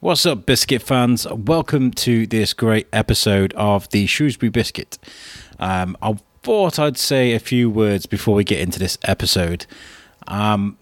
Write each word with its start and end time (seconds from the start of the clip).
What's 0.00 0.26
up, 0.26 0.44
biscuit 0.44 0.82
fans? 0.82 1.26
Welcome 1.26 1.90
to 1.92 2.26
this 2.26 2.52
great 2.52 2.86
episode 2.92 3.54
of 3.54 3.88
the 3.88 4.06
Shrewsbury 4.06 4.50
Biscuit. 4.50 4.98
Um, 5.58 5.96
I 6.02 6.18
thought 6.42 6.78
I'd 6.78 6.98
say 6.98 7.32
a 7.32 7.38
few 7.38 7.70
words 7.70 8.04
before 8.04 8.34
we 8.34 8.44
get 8.44 8.60
into 8.60 8.78
this 8.78 8.98
episode. 9.04 9.64
Um, 10.28 10.76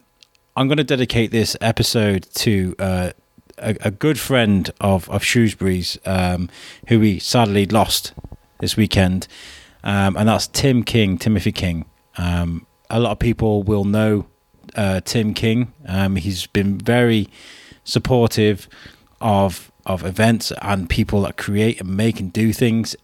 I'm 0.57 0.67
going 0.67 0.79
to 0.79 0.85
dedicate 0.85 1.31
this 1.31 1.57
episode 1.61 2.27
to 2.35 2.75
uh, 2.81 3.11
a, 3.57 3.77
a, 3.83 3.91
good 3.93 4.19
friend 4.19 4.73
of, 4.81 5.09
of 5.09 5.23
Shrewsbury's 5.23 5.97
um, 6.05 6.51
who 6.89 6.99
we 6.99 7.21
sadly 7.21 7.67
lost 7.67 8.15
this 8.59 8.77
weekend, 8.77 9.29
um, 9.85 10.17
and 10.17 10.29
that's 10.29 10.49
Tim 10.49 10.83
King, 10.83 11.19
Timothy 11.19 11.53
King. 11.53 11.85
Um, 12.19 12.67
a 12.91 12.99
lot 12.99 13.13
of 13.13 13.21
people 13.21 13.63
will 13.63 13.85
know 13.85 14.27
uh, 14.75 15.03
Tim 15.03 15.35
King. 15.35 15.73
Um, 15.87 16.17
he's 16.17 16.49
been 16.49 16.79
very 16.79 17.29
supportive 17.85 18.67
of 19.25 19.73
of 19.87 20.05
events 20.05 20.53
and 20.63 20.89
people 20.89 21.23
that 21.23 21.37
create 21.37 21.81
and 21.81 21.97
make 21.97 22.21
and 22.21 22.33
do 22.33 22.53
things 22.53 22.95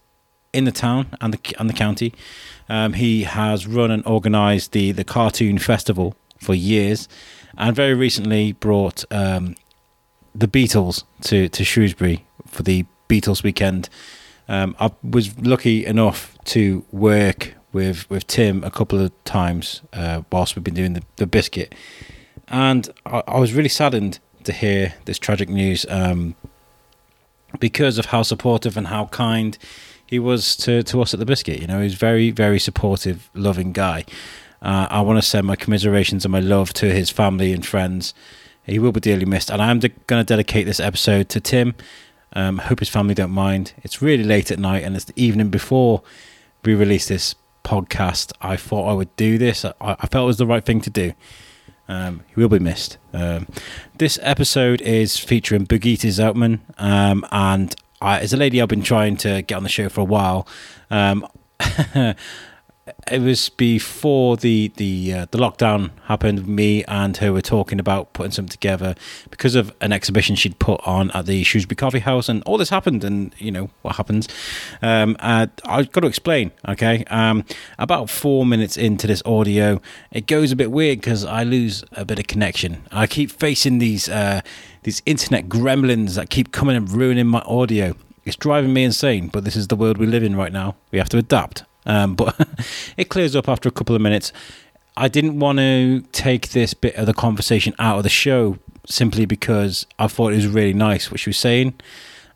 in 0.53 0.65
the 0.65 0.71
town 0.71 1.07
and 1.19 1.33
the 1.33 1.55
and 1.59 1.69
the 1.69 1.73
county. 1.73 2.13
Um, 2.69 2.93
he 2.93 3.23
has 3.23 3.67
run 3.67 3.91
and 3.91 4.05
organised 4.05 4.71
the 4.71 4.93
the 4.93 5.03
cartoon 5.03 5.57
festival 5.57 6.15
for 6.37 6.53
years, 6.53 7.09
and 7.57 7.75
very 7.75 7.93
recently 7.93 8.53
brought 8.53 9.03
um, 9.11 9.55
the 10.33 10.47
Beatles 10.47 11.03
to 11.23 11.49
to 11.49 11.63
Shrewsbury 11.63 12.25
for 12.45 12.63
the 12.63 12.85
Beatles 13.09 13.43
weekend. 13.43 13.89
Um, 14.47 14.75
I 14.79 14.91
was 15.03 15.37
lucky 15.39 15.85
enough 15.85 16.37
to 16.45 16.85
work 16.91 17.55
with 17.73 18.09
with 18.09 18.27
Tim 18.27 18.63
a 18.63 18.71
couple 18.71 18.99
of 18.99 19.11
times 19.23 19.81
uh, 19.93 20.21
whilst 20.31 20.55
we've 20.55 20.63
been 20.63 20.75
doing 20.75 20.93
the, 20.93 21.03
the 21.15 21.25
biscuit, 21.25 21.73
and 22.47 22.89
I, 23.07 23.23
I 23.27 23.39
was 23.39 23.53
really 23.53 23.69
saddened 23.69 24.19
to 24.45 24.53
hear 24.53 24.93
this 25.05 25.19
tragic 25.19 25.49
news 25.49 25.85
um, 25.89 26.35
because 27.59 27.97
of 27.97 28.07
how 28.07 28.23
supportive 28.23 28.77
and 28.77 28.87
how 28.87 29.05
kind 29.07 29.57
he 30.05 30.19
was 30.19 30.55
to, 30.57 30.83
to 30.83 31.01
us 31.01 31.13
at 31.13 31.19
the 31.19 31.25
biscuit. 31.25 31.61
You 31.61 31.67
know, 31.67 31.81
he's 31.81 31.95
very, 31.95 32.31
very 32.31 32.59
supportive, 32.59 33.29
loving 33.33 33.71
guy. 33.71 34.05
Uh, 34.61 34.87
I 34.89 35.01
want 35.01 35.17
to 35.17 35.27
send 35.27 35.47
my 35.47 35.55
commiserations 35.55 36.25
and 36.25 36.31
my 36.31 36.39
love 36.39 36.73
to 36.73 36.93
his 36.93 37.09
family 37.09 37.53
and 37.53 37.65
friends. 37.65 38.13
He 38.63 38.77
will 38.77 38.91
be 38.91 38.99
dearly 38.99 39.25
missed, 39.25 39.49
and 39.49 39.61
I'm 39.61 39.79
de- 39.79 39.89
going 39.89 40.23
to 40.23 40.27
dedicate 40.27 40.65
this 40.65 40.79
episode 40.79 41.29
to 41.29 41.39
Tim. 41.39 41.73
Um, 42.33 42.59
hope 42.59 42.79
his 42.79 42.89
family 42.89 43.13
don't 43.15 43.31
mind. 43.31 43.73
It's 43.83 44.01
really 44.01 44.23
late 44.23 44.51
at 44.51 44.59
night, 44.59 44.83
and 44.83 44.95
it's 44.95 45.05
the 45.05 45.19
evening 45.21 45.49
before 45.49 46.03
we 46.63 46.75
release 46.75 47.07
this 47.07 47.33
podcast. 47.63 48.33
I 48.41 48.57
thought 48.57 48.87
I 48.87 48.93
would 48.93 49.15
do 49.15 49.37
this. 49.37 49.65
I, 49.65 49.73
I 49.81 50.07
felt 50.07 50.23
it 50.23 50.27
was 50.27 50.37
the 50.37 50.45
right 50.45 50.63
thing 50.63 50.81
to 50.81 50.89
do. 50.89 51.13
Um, 51.91 52.21
he 52.27 52.39
will 52.39 52.47
be 52.47 52.59
missed. 52.59 52.97
Um, 53.13 53.47
this 53.97 54.17
episode 54.21 54.79
is 54.81 55.17
featuring 55.17 55.67
Birgitta 55.67 56.07
Zoutman, 56.07 56.61
um, 56.77 57.25
and 57.31 57.75
I, 57.99 58.19
as 58.19 58.31
a 58.31 58.37
lady 58.37 58.61
I've 58.61 58.69
been 58.69 58.81
trying 58.81 59.17
to 59.17 59.41
get 59.41 59.55
on 59.55 59.63
the 59.63 59.69
show 59.69 59.89
for 59.89 59.99
a 59.99 60.05
while. 60.05 60.47
It 63.09 63.21
was 63.21 63.49
before 63.49 64.37
the 64.37 64.71
the 64.77 65.13
uh, 65.13 65.25
the 65.31 65.37
lockdown 65.37 65.89
happened. 66.05 66.47
Me 66.47 66.83
and 66.85 67.17
her 67.17 67.33
were 67.33 67.41
talking 67.41 67.79
about 67.79 68.13
putting 68.13 68.31
something 68.31 68.51
together 68.51 68.95
because 69.29 69.55
of 69.55 69.73
an 69.81 69.91
exhibition 69.91 70.35
she'd 70.35 70.59
put 70.59 70.79
on 70.85 71.09
at 71.11 71.25
the 71.25 71.43
Shrewsbury 71.43 71.75
Coffee 71.75 71.99
House, 71.99 72.29
and 72.29 72.43
all 72.43 72.57
this 72.57 72.69
happened. 72.69 73.03
And 73.03 73.33
you 73.39 73.51
know 73.51 73.69
what 73.81 73.95
happens. 73.95 74.27
Um, 74.81 75.17
uh, 75.19 75.47
I've 75.65 75.91
got 75.91 76.01
to 76.01 76.07
explain. 76.07 76.51
Okay, 76.67 77.03
um, 77.05 77.43
about 77.79 78.09
four 78.09 78.45
minutes 78.45 78.77
into 78.77 79.07
this 79.07 79.23
audio, 79.25 79.81
it 80.11 80.27
goes 80.27 80.51
a 80.51 80.55
bit 80.55 80.71
weird 80.71 80.99
because 80.99 81.25
I 81.25 81.43
lose 81.43 81.83
a 81.93 82.05
bit 82.05 82.19
of 82.19 82.27
connection. 82.27 82.83
I 82.91 83.07
keep 83.07 83.31
facing 83.31 83.79
these 83.79 84.09
uh, 84.09 84.41
these 84.83 85.01
internet 85.05 85.49
gremlins 85.49 86.15
that 86.15 86.29
keep 86.29 86.51
coming 86.51 86.75
and 86.75 86.89
ruining 86.89 87.27
my 87.27 87.41
audio. 87.41 87.95
It's 88.25 88.35
driving 88.35 88.73
me 88.73 88.83
insane, 88.83 89.29
but 89.29 89.43
this 89.43 89.55
is 89.55 89.67
the 89.67 89.75
world 89.75 89.97
we 89.97 90.05
live 90.05 90.23
in 90.23 90.35
right 90.35 90.53
now. 90.53 90.75
We 90.91 90.99
have 90.99 91.09
to 91.09 91.17
adapt. 91.17 91.63
Um, 91.85 92.15
but 92.15 92.35
it 92.97 93.09
clears 93.09 93.35
up 93.35 93.49
after 93.49 93.69
a 93.69 93.71
couple 93.71 93.95
of 93.95 94.01
minutes. 94.01 94.31
I 94.97 95.07
didn't 95.07 95.39
want 95.39 95.59
to 95.59 96.01
take 96.11 96.49
this 96.49 96.73
bit 96.73 96.95
of 96.95 97.05
the 97.05 97.13
conversation 97.13 97.73
out 97.79 97.97
of 97.97 98.03
the 98.03 98.09
show 98.09 98.57
simply 98.87 99.25
because 99.25 99.85
I 99.97 100.07
thought 100.07 100.33
it 100.33 100.37
was 100.37 100.47
really 100.47 100.73
nice 100.73 101.09
what 101.09 101.19
she 101.19 101.29
was 101.29 101.37
saying. 101.37 101.75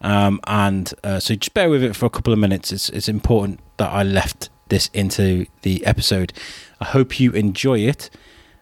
Um, 0.02 0.40
and 0.46 0.94
uh, 1.04 1.20
so 1.20 1.36
just 1.36 1.54
bear 1.54 1.70
with 1.70 1.84
it 1.84 1.96
for 1.96 2.06
a 2.06 2.10
couple 2.10 2.32
of 2.32 2.40
minutes. 2.40 2.72
It's, 2.72 2.90
it's 2.90 3.10
important 3.10 3.60
that 3.78 3.92
I 3.92 4.04
left 4.04 4.50
this 4.70 4.90
into 4.94 5.48
the 5.64 5.86
episode. 5.86 6.34
I 6.80 6.86
hope 6.86 7.20
you 7.20 7.32
enjoy 7.32 7.80
it. 7.80 8.10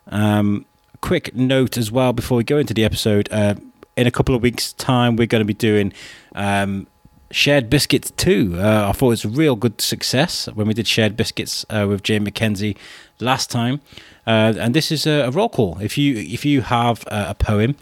Um, 0.07 0.65
quick 1.01 1.35
note 1.35 1.77
as 1.77 1.91
well 1.91 2.13
before 2.13 2.37
we 2.37 2.43
go 2.43 2.57
into 2.57 2.73
the 2.73 2.85
episode. 2.85 3.27
Uh, 3.31 3.55
in 3.95 4.07
a 4.07 4.11
couple 4.11 4.33
of 4.33 4.41
weeks' 4.41 4.73
time, 4.73 5.15
we're 5.15 5.27
going 5.27 5.41
to 5.41 5.45
be 5.45 5.53
doing 5.53 5.93
um, 6.33 6.87
Shared 7.33 7.69
Biscuits 7.69 8.11
too. 8.11 8.53
Uh, 8.57 8.89
I 8.89 8.91
thought 8.91 9.07
it 9.07 9.09
was 9.09 9.25
a 9.25 9.29
real 9.29 9.55
good 9.55 9.81
success 9.81 10.47
when 10.53 10.67
we 10.67 10.73
did 10.73 10.87
Shared 10.87 11.17
Biscuits 11.17 11.65
uh, 11.69 11.85
with 11.89 12.03
Jane 12.03 12.25
McKenzie 12.25 12.77
last 13.19 13.49
time. 13.49 13.81
Uh, 14.27 14.53
and 14.57 14.73
this 14.73 14.91
is 14.91 15.07
a, 15.07 15.23
a, 15.23 15.31
roll 15.31 15.49
call. 15.49 15.79
If 15.79 15.97
you 15.97 16.15
if 16.15 16.45
you 16.45 16.61
have 16.61 17.03
a 17.07 17.33
poem 17.33 17.75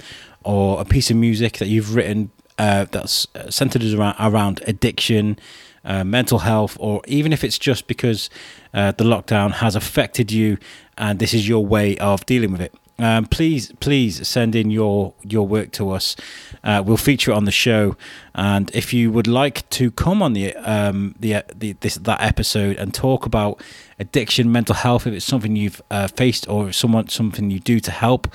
or 0.44 0.79
a 0.79 0.85
piece 0.85 1.11
of 1.11 1.17
music 1.17 1.57
that 1.57 1.67
you've 1.67 1.95
written 1.95 2.31
uh, 2.57 2.85
that's 2.91 3.28
centered 3.50 3.84
around, 3.84 4.16
around 4.19 4.61
addiction, 4.67 5.38
uh, 5.84 6.03
mental 6.03 6.40
health, 6.40 6.78
or 6.79 7.01
even 7.07 7.34
if 7.34 7.44
it's 7.44 7.59
just 7.59 7.88
because 7.88 8.29
uh, 8.73 8.91
the 8.94 9.03
lockdown 9.03 9.51
has 9.51 9.75
affected 9.75 10.31
you 10.31 10.57
and 10.97 11.19
this 11.19 11.34
is 11.34 11.47
your 11.47 11.66
way 11.66 11.97
of 11.97 12.25
dealing 12.25 12.51
with 12.51 12.61
it, 12.61 12.73
um, 13.01 13.25
please, 13.25 13.73
please 13.79 14.28
send 14.28 14.56
in 14.56 14.69
your 14.69 15.16
your 15.23 15.47
work 15.47 15.72
to 15.72 15.89
us. 15.89 16.16
Uh, 16.63 16.84
we'll 16.85 16.97
feature 16.97 17.31
it 17.31 17.34
on 17.34 17.45
the 17.45 17.51
show, 17.51 17.97
and 18.35 18.69
if 18.75 18.94
you 18.94 19.12
would 19.12 19.25
like 19.25 19.67
to 19.72 19.89
come 19.89 20.22
on 20.22 20.34
the 20.34 20.56
um, 20.57 21.16
the, 21.19 21.44
the 21.56 21.73
this 21.79 21.95
that 21.95 22.22
episode 22.22 22.78
and 22.78 22.94
talk 22.94 23.25
about 23.25 23.59
addiction, 24.00 24.51
mental 24.51 24.75
health, 24.75 25.07
if 25.07 25.13
it's 25.13 25.25
something 25.25 25.56
you've 25.56 25.81
uh, 25.90 26.07
faced 26.09 26.47
or 26.47 26.72
someone 26.72 27.09
something 27.09 27.50
you 27.50 27.59
do 27.59 27.79
to 27.79 27.90
help 27.90 28.28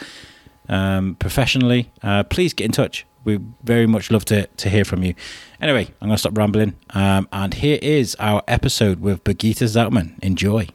um, 0.68 1.14
professionally, 1.14 1.92
uh, 2.02 2.24
please 2.24 2.52
get 2.52 2.64
in 2.64 2.72
touch. 2.72 3.06
We 3.22 3.38
very 3.62 3.86
much 3.86 4.10
love 4.10 4.24
to 4.26 4.48
to 4.48 4.68
hear 4.68 4.84
from 4.84 5.04
you. 5.04 5.14
Anyway, 5.60 5.86
I'm 6.00 6.08
going 6.08 6.16
to 6.16 6.18
stop 6.18 6.36
rambling, 6.36 6.74
um, 6.90 7.28
and 7.30 7.54
here 7.54 7.78
is 7.80 8.16
our 8.18 8.42
episode 8.48 8.98
with 9.00 9.22
Birgitta 9.22 9.68
Zoutman. 9.68 10.18
Enjoy. 10.24 10.66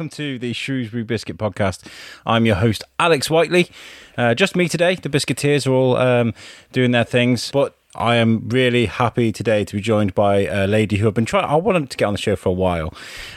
Welcome 0.00 0.16
to 0.16 0.38
the 0.38 0.54
Shrewsbury 0.54 1.02
Biscuit 1.02 1.36
Podcast. 1.36 1.86
I'm 2.24 2.46
your 2.46 2.54
host, 2.54 2.82
Alex 2.98 3.28
Whiteley. 3.28 3.70
Uh, 4.16 4.34
just 4.34 4.56
me 4.56 4.66
today. 4.66 4.94
The 4.94 5.10
Biscuiteers 5.10 5.66
are 5.66 5.72
all 5.72 5.98
um, 5.98 6.32
doing 6.72 6.92
their 6.92 7.04
things, 7.04 7.50
but 7.50 7.76
I 7.94 8.16
am 8.16 8.48
really 8.48 8.86
happy 8.86 9.30
today 9.30 9.62
to 9.66 9.76
be 9.76 9.82
joined 9.82 10.14
by 10.14 10.46
a 10.46 10.66
lady 10.66 10.96
who 10.96 11.06
I've 11.06 11.12
been 11.12 11.26
trying. 11.26 11.44
I 11.44 11.56
wanted 11.56 11.90
to 11.90 11.98
get 11.98 12.06
on 12.06 12.14
the 12.14 12.18
show 12.18 12.34
for 12.34 12.48
a 12.48 12.52
while, 12.52 12.94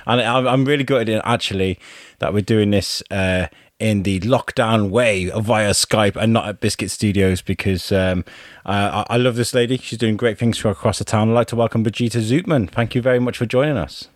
and 0.07 0.22
I'm 0.22 0.63
really 0.63 0.85
good 0.85 1.09
at 1.09 1.22
actually 1.25 1.79
that 2.19 2.34
we're 2.34 2.40
doing 2.40 2.72
this 2.72 3.03
uh, 3.12 3.47
in 3.78 4.03
the 4.03 4.22
lockdown 4.22 4.90
way 4.90 5.25
via 5.35 5.72
Skype 5.72 6.16
and 6.16 6.31
not 6.31 6.47
at 6.47 6.62
Biscuit 6.62 6.91
Studios 6.91 7.41
because 7.41 7.91
um, 7.91 8.24
uh, 8.66 9.03
I 9.09 9.18
love 9.18 9.35
this 9.35 9.53
lady. 9.53 9.75
She's 9.75 10.00
doing 10.00 10.16
great 10.16 10.38
things 10.38 10.63
across 10.63 11.00
the 11.00 11.03
town. 11.03 11.30
I'd 11.30 11.34
like 11.34 11.47
to 11.47 11.57
welcome 11.57 11.83
Birgitte 11.83 12.21
Zoutman. 12.21 12.69
Thank 12.69 12.95
you 12.95 13.01
very 13.01 13.19
much 13.19 13.38
for 13.38 13.45
joining 13.45 13.75
us. 13.75 14.07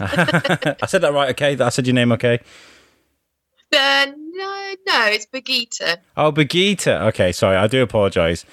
I 0.82 0.86
said 0.86 1.02
that 1.02 1.12
right, 1.12 1.30
okay? 1.30 1.58
I 1.62 1.68
said 1.68 1.86
your 1.86 1.94
name, 1.94 2.12
okay? 2.12 2.40
Uh, 3.72 4.06
no, 4.16 4.74
no, 4.86 5.06
it's 5.06 5.26
Birgitta. 5.26 5.98
Oh, 6.16 6.32
Birgitta. 6.32 7.02
Okay, 7.08 7.32
sorry, 7.32 7.56
I 7.56 7.66
do 7.66 7.82
apologise. 7.82 8.44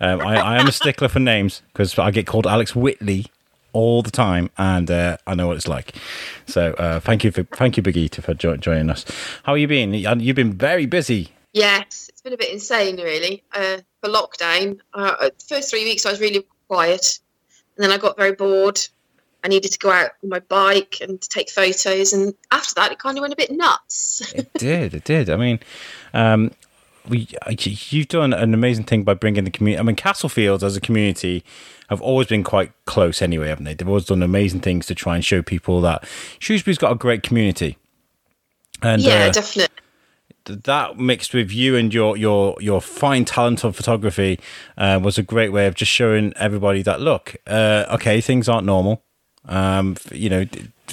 Um, 0.00 0.20
I, 0.20 0.36
I, 0.36 0.60
am 0.60 0.66
a 0.66 0.72
stickler 0.72 1.08
for 1.08 1.18
names 1.18 1.62
because 1.72 1.98
I 1.98 2.10
get 2.10 2.26
called 2.26 2.46
Alex 2.46 2.74
Whitley 2.74 3.26
all 3.72 4.02
the 4.02 4.10
time, 4.10 4.50
and 4.56 4.90
uh, 4.90 5.16
I 5.26 5.34
know 5.34 5.46
what 5.48 5.56
it's 5.56 5.68
like. 5.68 5.94
So, 6.46 6.72
uh, 6.74 7.00
thank 7.00 7.24
you 7.24 7.30
for 7.30 7.42
thank 7.44 7.76
you, 7.76 7.82
Birgitta, 7.82 8.22
for 8.22 8.34
jo- 8.34 8.56
joining 8.56 8.90
us. 8.90 9.04
How 9.42 9.52
are 9.52 9.58
you 9.58 9.68
been? 9.68 9.92
You've 9.92 10.36
been 10.36 10.52
very 10.52 10.86
busy. 10.86 11.28
Yes, 11.52 12.08
it's 12.08 12.22
been 12.22 12.32
a 12.32 12.36
bit 12.36 12.50
insane, 12.50 12.96
really. 12.96 13.42
Uh, 13.52 13.78
for 14.00 14.08
lockdown, 14.08 14.78
uh, 14.94 15.30
first 15.48 15.70
three 15.70 15.84
weeks 15.84 16.06
I 16.06 16.10
was 16.10 16.20
really 16.20 16.46
quiet, 16.68 17.18
and 17.76 17.84
then 17.84 17.90
I 17.90 17.98
got 17.98 18.16
very 18.16 18.32
bored 18.32 18.80
I 19.42 19.48
needed 19.48 19.72
to 19.72 19.78
go 19.78 19.90
out 19.90 20.10
on 20.22 20.28
my 20.28 20.40
bike 20.40 20.98
and 21.00 21.20
take 21.20 21.50
photos. 21.50 22.12
And 22.12 22.34
after 22.50 22.74
that, 22.74 22.92
it 22.92 22.98
kind 22.98 23.16
of 23.16 23.22
went 23.22 23.32
a 23.32 23.36
bit 23.36 23.50
nuts. 23.50 24.32
it 24.34 24.52
did. 24.54 24.94
It 24.94 25.04
did. 25.04 25.30
I 25.30 25.36
mean, 25.36 25.60
um, 26.12 26.50
we, 27.08 27.28
you've 27.48 28.08
done 28.08 28.32
an 28.32 28.54
amazing 28.54 28.84
thing 28.84 29.04
by 29.04 29.14
bringing 29.14 29.44
the 29.44 29.50
community. 29.50 29.80
I 29.80 29.82
mean, 29.82 29.96
Castlefields 29.96 30.62
as 30.62 30.76
a 30.76 30.80
community 30.80 31.44
have 31.88 32.00
always 32.00 32.28
been 32.28 32.44
quite 32.44 32.72
close 32.84 33.22
anyway, 33.22 33.48
haven't 33.48 33.64
they? 33.64 33.74
They've 33.74 33.88
always 33.88 34.04
done 34.04 34.22
amazing 34.22 34.60
things 34.60 34.86
to 34.86 34.94
try 34.94 35.16
and 35.16 35.24
show 35.24 35.42
people 35.42 35.80
that 35.80 36.04
Shrewsbury's 36.38 36.78
got 36.78 36.92
a 36.92 36.96
great 36.96 37.22
community. 37.22 37.78
And 38.82 39.02
yeah, 39.02 39.26
uh, 39.26 39.32
definitely. 39.32 39.76
That 40.44 40.98
mixed 40.98 41.34
with 41.34 41.52
you 41.52 41.76
and 41.76 41.92
your 41.92 42.16
your 42.16 42.56
your 42.60 42.80
fine 42.80 43.26
talent 43.26 43.62
of 43.62 43.76
photography 43.76 44.40
uh, 44.78 44.98
was 45.02 45.18
a 45.18 45.22
great 45.22 45.50
way 45.52 45.66
of 45.66 45.74
just 45.74 45.92
showing 45.92 46.32
everybody 46.36 46.82
that 46.82 47.00
look, 47.00 47.36
uh, 47.46 47.84
okay, 47.90 48.20
things 48.20 48.48
aren't 48.48 48.64
normal. 48.64 49.02
Um, 49.46 49.96
you 50.12 50.28
know, 50.28 50.44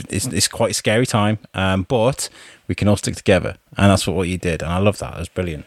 it's 0.10 0.26
it's 0.28 0.48
quite 0.48 0.72
a 0.72 0.74
scary 0.74 1.06
time, 1.06 1.40
um, 1.54 1.84
but 1.84 2.30
we 2.68 2.76
can 2.76 2.88
all 2.88 2.98
stick 2.98 3.16
together, 3.16 3.58
and 3.78 3.92
that's 3.92 4.08
what, 4.08 4.16
what 4.16 4.28
you 4.28 4.38
did, 4.38 4.62
and 4.62 4.72
I 4.72 4.78
love 4.78 5.00
that. 5.00 5.16
It 5.16 5.20
was 5.20 5.30
brilliant. 5.30 5.66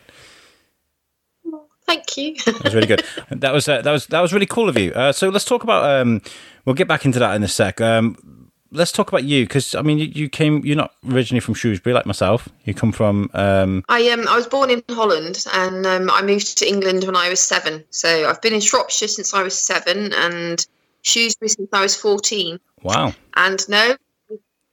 Thank 1.87 2.17
you. 2.17 2.37
that 2.47 2.65
was 2.65 2.75
really 2.75 2.87
good. 2.87 3.05
That 3.31 3.53
was 3.53 3.69
uh, 3.69 3.83
that 3.83 3.91
was 3.91 4.07
that 4.07 4.21
was 4.21 4.33
really 4.33 4.47
cool 4.47 4.69
of 4.69 4.79
you. 4.79 4.93
Uh, 4.93 5.13
so 5.13 5.29
let's 5.29 5.45
talk 5.45 5.63
about. 5.65 5.85
Um, 5.85 6.23
we'll 6.65 6.75
get 6.75 6.89
back 6.89 7.05
into 7.05 7.19
that 7.19 7.35
in 7.35 7.43
a 7.43 7.49
sec. 7.49 7.81
Um, 7.81 8.51
let's 8.73 8.93
talk 8.93 9.09
about 9.09 9.25
you 9.25 9.45
because 9.45 9.75
I 9.75 9.83
mean 9.83 9.99
you, 9.99 10.07
you, 10.07 10.29
came. 10.29 10.65
You're 10.65 10.77
not 10.77 10.95
originally 11.09 11.41
from 11.41 11.55
Shrewsbury 11.55 11.95
like 11.95 12.07
myself. 12.07 12.49
You 12.65 12.75
come 12.75 12.93
from. 12.93 13.31
Um... 13.35 13.85
I 13.89 14.09
um 14.11 14.29
I 14.29 14.37
was 14.37 14.47
born 14.47 14.71
in 14.71 14.83
Holland 14.91 15.45
and 15.53 15.87
um, 15.87 16.11
I 16.11 16.23
moved 16.23 16.59
to 16.59 16.69
England 16.69 17.05
when 17.05 17.17
I 17.17 17.29
was 17.29 17.41
seven. 17.41 17.85
So 17.91 18.29
I've 18.29 18.41
been 18.41 18.55
in 18.55 18.61
Shropshire 18.61 19.09
since 19.09 19.35
I 19.35 19.43
was 19.43 19.59
seven 19.59 20.13
and 20.13 20.65
Shrewsbury 21.03 21.49
since 21.49 21.71
I 21.73 21.83
was 21.83 21.97
fourteen. 21.97 22.61
Wow. 22.83 23.13
And 23.37 23.69
no, 23.69 23.97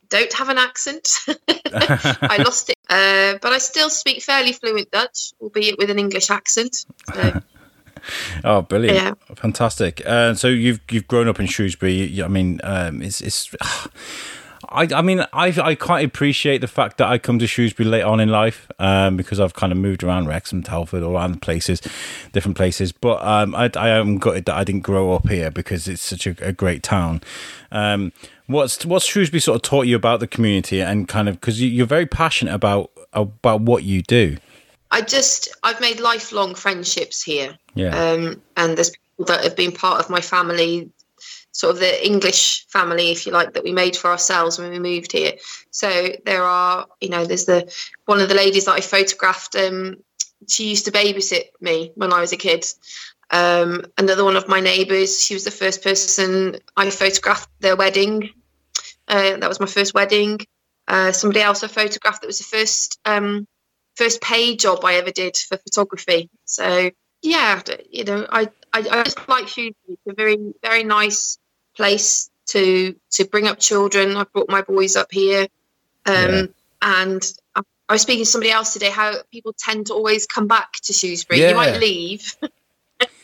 don't 0.10 0.34
have 0.34 0.50
an 0.50 0.58
accent. 0.58 1.20
I 1.58 2.38
lost 2.44 2.70
it, 2.70 2.78
uh, 2.90 3.38
but 3.42 3.54
I 3.54 3.58
still 3.58 3.90
speak 3.90 4.22
fairly 4.22 4.54
fluent 4.54 4.92
Dutch, 4.92 5.34
albeit 5.42 5.78
with 5.78 5.90
an 5.90 6.00
English 6.00 6.30
accent. 6.30 6.86
So. 7.14 7.42
oh, 8.44 8.62
brilliant! 8.62 8.98
Yeah. 8.98 9.14
fantastic. 9.36 10.02
Uh, 10.06 10.34
so 10.34 10.48
you've 10.48 10.80
you've 10.90 11.08
grown 11.08 11.28
up 11.28 11.40
in 11.40 11.46
Shrewsbury. 11.48 12.22
I 12.24 12.28
mean, 12.28 12.60
um, 12.64 13.02
it's 13.02 13.22
it's. 13.22 13.56
I, 14.70 14.88
I 14.94 15.02
mean, 15.02 15.26
I 15.34 15.54
I 15.62 15.76
quite 15.76 16.06
appreciate 16.06 16.60
the 16.60 16.68
fact 16.68 16.98
that 16.98 17.08
I 17.08 17.18
come 17.18 17.40
to 17.40 17.48
Shrewsbury 17.48 17.88
late 17.88 18.02
on 18.02 18.20
in 18.20 18.30
life 18.30 18.70
um, 18.80 19.18
because 19.18 19.40
I've 19.40 19.54
kind 19.54 19.72
of 19.72 19.78
moved 19.78 20.04
around 20.04 20.28
Wrexham, 20.28 20.64
Telford, 20.64 21.04
all 21.04 21.16
around 21.16 21.42
places, 21.42 21.82
different 22.34 22.58
places. 22.58 22.92
But 22.92 23.24
um, 23.26 23.56
I, 23.56 23.70
I 23.76 23.90
am 23.90 24.18
gutted 24.18 24.46
that 24.46 24.56
I 24.56 24.64
didn't 24.64 24.82
grow 24.82 25.14
up 25.14 25.30
here 25.30 25.52
because 25.52 25.88
it's 25.88 26.02
such 26.02 26.28
a, 26.28 26.36
a 26.42 26.52
great 26.52 26.84
town. 26.84 27.22
Um, 27.72 28.12
what's 28.48 28.86
what's 28.86 29.06
Shrewsbury 29.06 29.40
sort 29.40 29.56
of 29.56 29.62
taught 29.62 29.88
you 29.88 29.96
about 29.96 30.20
the 30.20 30.28
community 30.28 30.82
and 30.82 31.08
kind 31.08 31.30
of 31.30 31.40
because 31.40 31.62
you, 31.62 31.70
you're 31.70 31.86
very 31.86 32.06
passionate 32.06 32.54
about 32.54 32.92
about 33.14 33.62
what 33.62 33.84
you 33.84 34.02
do. 34.02 34.38
I 34.92 35.02
just 35.02 35.50
I've 35.64 35.82
made 35.82 36.00
lifelong 36.00 36.56
friendships 36.56 37.22
here. 37.22 37.58
Yeah. 37.76 37.98
Um, 37.98 38.42
and 38.56 38.78
there's 38.78 38.92
people 38.92 39.26
that 39.26 39.44
have 39.44 39.56
been 39.56 39.72
part 39.72 40.00
of 40.00 40.10
my 40.10 40.22
family, 40.22 40.90
sort 41.58 41.74
of 41.74 41.80
the 41.80 42.06
English 42.06 42.68
family, 42.68 43.12
if 43.12 43.26
you 43.26 43.32
like, 43.32 43.54
that 43.54 43.64
we 43.64 43.72
made 43.72 43.98
for 43.98 44.12
ourselves 44.12 44.60
when 44.60 44.70
we 44.70 44.78
moved 44.78 45.12
here. 45.12 45.34
So 45.72 46.10
there 46.24 46.44
are, 46.44 46.86
you 47.02 47.10
know, 47.10 47.26
there's 47.26 47.46
the 47.46 47.74
one 48.06 48.22
of 48.22 48.30
the 48.30 48.36
ladies 48.36 48.66
that 48.66 48.76
I 48.76 48.82
photographed. 48.82 49.56
Um, 49.56 49.96
she 50.48 50.70
used 50.70 50.86
to 50.86 50.92
babysit 50.92 51.46
me 51.60 51.94
when 51.96 52.14
I 52.14 52.22
was 52.22 52.32
a 52.32 52.38
kid. 52.38 52.64
Um, 53.32 53.86
another 53.98 54.24
one 54.24 54.36
of 54.36 54.48
my 54.48 54.60
neighbours, 54.60 55.20
she 55.20 55.34
was 55.34 55.46
the 55.46 55.60
first 55.64 55.84
person 55.84 56.58
I 56.76 56.92
photographed 56.92 57.50
their 57.60 57.76
wedding. 57.76 58.30
Uh, 59.08 59.38
that 59.38 59.50
was 59.50 59.60
my 59.60 59.66
first 59.66 59.96
wedding. 59.96 60.38
Uh, 60.88 61.12
somebody 61.12 61.42
else 61.42 61.64
I 61.64 61.70
photographed 61.70 62.22
that 62.22 62.28
was 62.28 62.38
the 62.38 62.44
first 62.44 63.00
um, 63.04 63.48
first 63.96 64.22
paid 64.22 64.60
job 64.60 64.86
I 64.86 64.94
ever 64.98 65.10
did 65.10 65.36
for 65.36 65.58
photography. 65.58 66.30
So 66.46 66.92
yeah, 67.24 67.62
you 67.90 68.04
know, 68.04 68.28
I 68.30 68.44
I, 68.72 68.80
I 68.92 69.04
just 69.04 69.28
like 69.28 69.48
Shrewsbury. 69.48 69.76
It's 69.88 70.02
a 70.08 70.14
very 70.14 70.38
very 70.62 70.84
nice 70.84 71.40
place 71.78 72.30
to 72.48 72.96
to 73.12 73.26
bring 73.26 73.48
up 73.48 73.60
children. 73.60 74.18
I've 74.18 74.32
brought 74.34 74.50
my 74.50 74.62
boys 74.62 74.96
up 74.96 75.12
here, 75.12 75.48
um, 76.06 76.16
yeah. 76.16 76.46
and 76.82 77.34
I, 77.56 77.62
I, 77.88 77.94
was 77.94 78.02
speaking 78.02 78.26
to 78.26 78.30
somebody 78.30 78.52
else 78.52 78.74
today. 78.74 78.90
How 78.90 79.14
people 79.32 79.54
tend 79.54 79.88
to 79.88 79.94
always 79.94 80.26
come 80.26 80.48
back 80.48 80.74
to 80.84 80.94
Shrewsbury. 80.94 81.42
Yeah. 81.42 81.50
You 81.50 81.56
might 81.56 81.80
leave. 81.80 82.36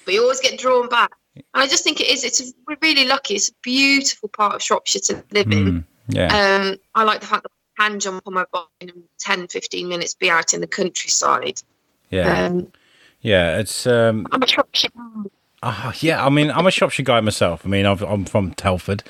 but 0.05 0.13
you 0.13 0.21
always 0.21 0.39
get 0.39 0.59
drawn 0.59 0.87
back. 0.87 1.11
And 1.35 1.63
I 1.63 1.67
just 1.67 1.83
think 1.83 1.99
it 1.99 2.09
is. 2.09 2.23
It's 2.23 2.41
a, 2.41 2.53
we're 2.67 2.77
really 2.81 3.05
lucky. 3.05 3.35
It's 3.35 3.49
a 3.49 3.53
beautiful 3.61 4.29
part 4.29 4.55
of 4.55 4.61
Shropshire 4.61 5.01
to 5.01 5.23
live 5.31 5.51
in. 5.51 5.65
Mm, 5.65 5.83
yeah. 6.09 6.27
Um, 6.67 6.77
I 6.93 7.03
like 7.03 7.21
the 7.21 7.27
fact 7.27 7.43
that 7.43 7.51
I 7.79 7.89
can 7.89 7.99
jump 7.99 8.23
on 8.27 8.33
my 8.33 8.45
bike 8.51 8.67
in 8.81 8.91
10, 9.19 9.47
15 9.47 9.87
minutes, 9.87 10.13
be 10.13 10.29
out 10.29 10.53
in 10.53 10.61
the 10.61 10.67
countryside. 10.67 11.61
Yeah. 12.11 12.45
Um, 12.45 12.71
yeah, 13.21 13.57
it's. 13.57 13.87
Um, 13.87 14.27
I'm 14.31 14.43
a 14.43 14.47
Shropshire. 14.47 14.89
Uh, 15.63 15.93
yeah, 16.01 16.23
I 16.23 16.29
mean, 16.29 16.51
I'm 16.51 16.67
a 16.67 16.71
Shropshire 16.71 17.05
guy 17.05 17.21
myself. 17.21 17.65
I 17.65 17.69
mean, 17.69 17.85
i 17.85 17.91
am 17.91 18.25
from 18.25 18.53
Telford 18.53 19.01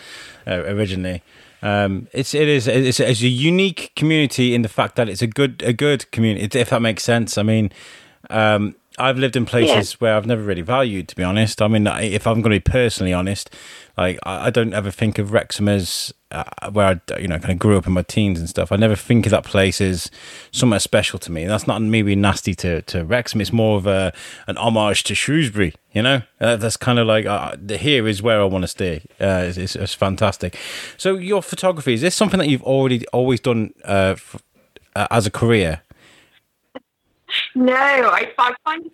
uh, 0.46 0.62
originally. 0.66 1.24
Um, 1.64 2.08
it's 2.14 2.36
it 2.36 2.48
is 2.48 2.68
it's, 2.68 3.00
it's, 3.00 3.24
a 3.24 3.28
unique 3.28 3.92
community 3.96 4.54
in 4.54 4.62
the 4.62 4.70
fact 4.70 4.96
that 4.98 5.10
it's 5.10 5.24
a 5.24 5.28
good 5.28 5.64
a 5.64 5.74
good 5.74 6.12
community, 6.12 6.60
if 6.60 6.70
that 6.70 6.82
makes 6.82 7.04
sense. 7.04 7.40
I 7.40 7.44
mean, 7.44 7.72
um, 8.30 8.76
I've 9.00 9.18
lived 9.18 9.36
in 9.36 9.48
places 9.48 9.94
yeah. 9.94 9.98
where 9.98 10.16
I've 10.16 10.28
never 10.28 10.44
really 10.44 10.62
valued, 10.62 11.08
to 11.08 11.16
be 11.16 11.24
honest. 11.24 11.60
I 11.60 11.68
mean, 11.68 11.88
if 11.88 12.28
I'm 12.28 12.42
going 12.42 12.52
to 12.54 12.60
be 12.60 12.72
personally 12.72 13.14
honest, 13.14 13.50
like 13.98 14.18
I, 14.24 14.50
don't 14.50 14.74
ever 14.74 14.90
think 14.90 15.20
of 15.20 15.32
Wrexham 15.32 15.68
as 15.68 16.14
uh, 16.32 16.72
where 16.72 16.88
I, 16.88 17.20
you 17.20 17.28
know, 17.28 17.38
kind 17.38 17.52
of 17.52 17.60
grew 17.60 17.78
up 17.78 17.86
in 17.86 17.94
my 17.94 18.02
teens 18.02 18.40
and 18.40 18.50
stuff. 18.50 18.72
I 18.72 18.76
never 18.76 18.96
think 18.96 19.28
of 19.28 19.32
that 19.32 19.44
place 19.44 19.80
as 19.80 20.10
somewhere 20.52 20.80
special 20.80 21.20
to 21.20 21.32
me. 21.32 21.46
That's 21.46 21.68
not 21.68 21.80
maybe 21.80 22.16
nasty 22.16 22.56
to, 22.56 22.82
to 22.84 23.06
Wrexham. 23.06 23.40
It's 23.40 23.54
more 23.54 23.78
of 23.78 23.86
a 23.86 24.12
an 24.48 24.58
homage 24.58 25.04
to 25.04 25.16
Shrewsbury. 25.16 25.76
You 25.92 26.02
know, 26.02 26.22
uh, 26.42 26.56
that's 26.56 26.76
kind 26.76 26.98
of 26.98 27.06
like 27.06 27.28
uh, 27.28 27.56
here 27.70 28.08
is 28.08 28.24
where 28.24 28.42
I 28.42 28.46
want 28.46 28.64
to 28.64 28.68
stay. 28.68 29.04
Uh, 29.22 29.46
it's, 29.48 29.58
it's, 29.58 29.76
it's, 29.76 29.94
fantastic. 29.94 30.58
So 30.98 31.16
your 31.16 31.44
photography 31.44 31.94
is 31.94 32.02
this 32.02 32.16
something 32.16 32.40
that 32.40 32.50
you've 32.50 32.64
already 32.64 33.06
always 33.10 33.40
done 33.40 33.76
uh, 33.86 34.16
f- 34.18 34.42
uh, 34.96 35.08
as 35.12 35.28
a 35.28 35.32
career? 35.32 35.84
No, 37.56 37.76
I, 37.76 38.32
I 38.38 38.54
find 38.64 38.90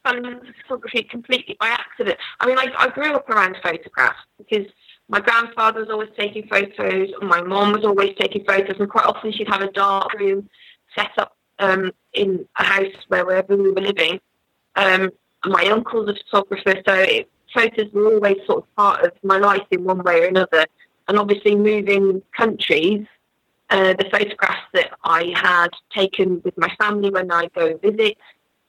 photography 0.68 1.04
completely 1.04 1.58
by 1.60 1.68
accident. 1.68 2.18
I 2.40 2.48
mean, 2.48 2.58
I, 2.58 2.68
I 2.78 2.90
grew 2.90 3.14
up 3.14 3.30
around 3.30 3.58
photographs 3.62 4.20
because 4.38 4.66
my 5.10 5.20
grandfather 5.20 5.80
was 5.80 5.90
always 5.90 6.10
taking 6.18 6.48
photos, 6.48 7.10
and 7.20 7.30
my 7.30 7.42
mom 7.42 7.74
was 7.74 7.84
always 7.84 8.16
taking 8.20 8.46
photos, 8.46 8.76
and 8.80 8.90
quite 8.90 9.06
often 9.06 9.32
she'd 9.32 9.48
have 9.48 9.62
a 9.62 9.72
dark 9.72 10.14
room 10.14 10.48
set 10.96 11.12
up 11.18 11.36
um, 11.58 11.92
in 12.14 12.48
a 12.58 12.64
house 12.64 12.94
where 13.08 13.26
wherever 13.26 13.58
we 13.58 13.72
were 13.72 13.82
living. 13.82 14.20
Um, 14.76 15.10
my 15.46 15.66
uncle's 15.66 16.10
a 16.10 16.14
photographer, 16.14 16.82
so 16.88 16.94
it, 16.94 17.30
photos 17.54 17.92
were 17.92 18.14
always 18.14 18.38
sort 18.46 18.60
of 18.60 18.76
part 18.76 19.04
of 19.04 19.12
my 19.24 19.38
life 19.38 19.66
in 19.72 19.84
one 19.84 20.04
way 20.04 20.22
or 20.22 20.28
another. 20.28 20.66
And 21.08 21.18
obviously, 21.18 21.56
moving 21.56 22.22
countries, 22.38 23.08
uh, 23.72 23.94
the 23.94 24.08
photographs 24.12 24.68
that 24.74 24.92
I 25.04 25.34
had 25.36 25.70
taken 25.92 26.40
with 26.44 26.56
my 26.56 26.72
family 26.80 27.10
when 27.10 27.32
I 27.32 27.48
go 27.56 27.78
visit, 27.78 28.16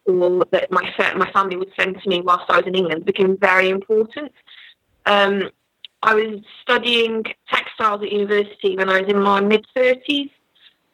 or 0.07 0.47
that 0.53 0.73
my 0.73 0.91
my 1.17 1.31
family 1.33 1.57
would 1.57 1.73
send 1.79 2.01
to 2.01 2.09
me 2.09 2.23
whilst 2.23 2.49
I 2.49 2.57
was 2.57 2.67
in 2.67 2.75
England, 2.75 3.05
became 3.05 3.37
very 3.37 3.69
important. 3.69 4.33
Um, 5.05 5.51
I 6.03 6.15
was 6.15 6.41
studying 6.63 7.25
textiles 7.53 8.03
at 8.03 8.11
university 8.11 8.77
when 8.77 8.89
I 8.89 9.03
was 9.03 9.11
in 9.11 9.21
my 9.21 9.41
mid 9.41 9.67
thirties, 9.75 10.31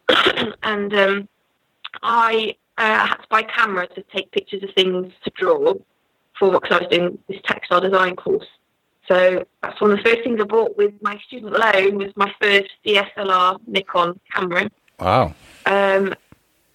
and 0.62 0.92
um, 0.94 1.28
I 2.02 2.56
uh, 2.78 3.06
had 3.06 3.16
to 3.16 3.28
buy 3.30 3.40
a 3.40 3.44
camera 3.44 3.86
to 3.88 4.02
take 4.14 4.30
pictures 4.32 4.62
of 4.62 4.70
things 4.74 5.12
to 5.24 5.30
draw 5.30 5.74
for 6.38 6.52
because 6.52 6.70
I 6.70 6.78
was 6.80 6.88
doing 6.90 7.18
this 7.28 7.40
textile 7.44 7.80
design 7.80 8.16
course. 8.16 8.46
So 9.08 9.44
that's 9.62 9.80
one 9.80 9.92
of 9.92 9.98
the 9.98 10.02
first 10.02 10.24
things 10.24 10.40
I 10.40 10.44
bought 10.44 10.76
with 10.76 10.92
my 11.00 11.18
student 11.26 11.52
loan 11.52 11.98
was 11.98 12.12
my 12.16 12.32
first 12.40 12.70
DSLR 12.84 13.58
Nikon 13.66 14.18
camera. 14.32 14.68
Wow. 14.98 15.34
Um, 15.64 16.14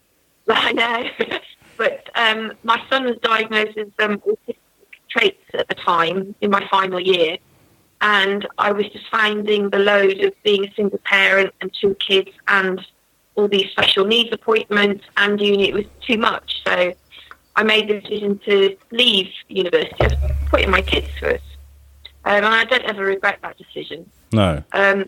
I 0.49 0.71
know, 0.71 1.09
but 1.77 2.09
um, 2.15 2.53
my 2.63 2.81
son 2.89 3.05
was 3.05 3.17
diagnosed 3.21 3.75
with 3.75 3.91
um, 3.99 4.19
autistic 4.19 4.57
traits 5.09 5.43
at 5.53 5.67
the 5.67 5.75
time 5.75 6.33
in 6.41 6.49
my 6.49 6.65
final 6.69 6.99
year, 6.99 7.37
and 8.01 8.47
I 8.57 8.71
was 8.71 8.87
just 8.89 9.07
finding 9.09 9.69
the 9.69 9.79
load 9.79 10.19
of 10.21 10.33
being 10.43 10.65
a 10.65 10.73
single 10.73 10.99
parent 10.99 11.53
and 11.61 11.71
two 11.79 11.95
kids 11.95 12.31
and 12.47 12.83
all 13.35 13.47
these 13.47 13.69
special 13.71 14.05
needs 14.05 14.33
appointments 14.33 15.05
and 15.17 15.39
uni. 15.39 15.69
It 15.69 15.73
was 15.73 15.85
too 16.05 16.17
much, 16.17 16.61
so 16.65 16.93
I 17.55 17.63
made 17.63 17.87
the 17.87 17.99
decision 18.01 18.39
to 18.45 18.75
leave 18.91 19.31
university. 19.47 19.95
I 19.99 20.07
was 20.07 20.31
putting 20.49 20.71
my 20.71 20.81
kids 20.81 21.07
first. 21.19 21.43
Um, 22.23 22.35
and 22.35 22.45
I 22.45 22.65
don't 22.65 22.83
ever 22.83 23.03
regret 23.03 23.39
that 23.41 23.57
decision. 23.57 24.09
No. 24.31 24.63
Um, 24.73 25.05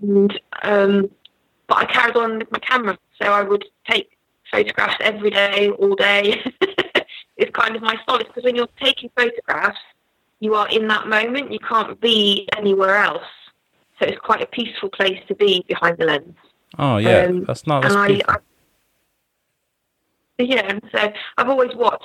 and 0.00 0.40
um, 0.62 1.10
but 1.68 1.78
I 1.78 1.84
carried 1.86 2.16
on 2.16 2.38
with 2.38 2.50
my 2.50 2.58
camera, 2.58 2.98
so 3.20 3.32
I 3.32 3.42
would 3.42 3.64
take 3.88 4.16
photographs 4.50 4.96
every 5.00 5.30
day, 5.30 5.70
all 5.70 5.94
day. 5.94 6.42
it's 7.36 7.50
kind 7.52 7.76
of 7.76 7.82
my 7.82 7.96
solace 8.08 8.26
because 8.26 8.44
when 8.44 8.56
you're 8.56 8.68
taking 8.80 9.10
photographs, 9.16 9.78
you 10.40 10.54
are 10.54 10.68
in 10.68 10.86
that 10.88 11.06
moment. 11.06 11.52
You 11.52 11.58
can't 11.58 12.00
be 12.00 12.48
anywhere 12.56 12.96
else. 12.96 13.24
So 13.98 14.06
it's 14.06 14.20
quite 14.20 14.42
a 14.42 14.46
peaceful 14.46 14.90
place 14.90 15.18
to 15.28 15.34
be 15.34 15.64
behind 15.66 15.96
the 15.98 16.04
lens. 16.04 16.36
Oh 16.78 16.98
yeah, 16.98 17.24
um, 17.24 17.44
that's 17.44 17.66
not. 17.66 17.82
That's 17.82 17.94
and 17.94 18.22
I, 18.22 18.34
I, 18.34 18.36
yeah, 20.38 20.78
so 20.92 21.12
I've 21.38 21.48
always 21.48 21.74
watched. 21.74 22.04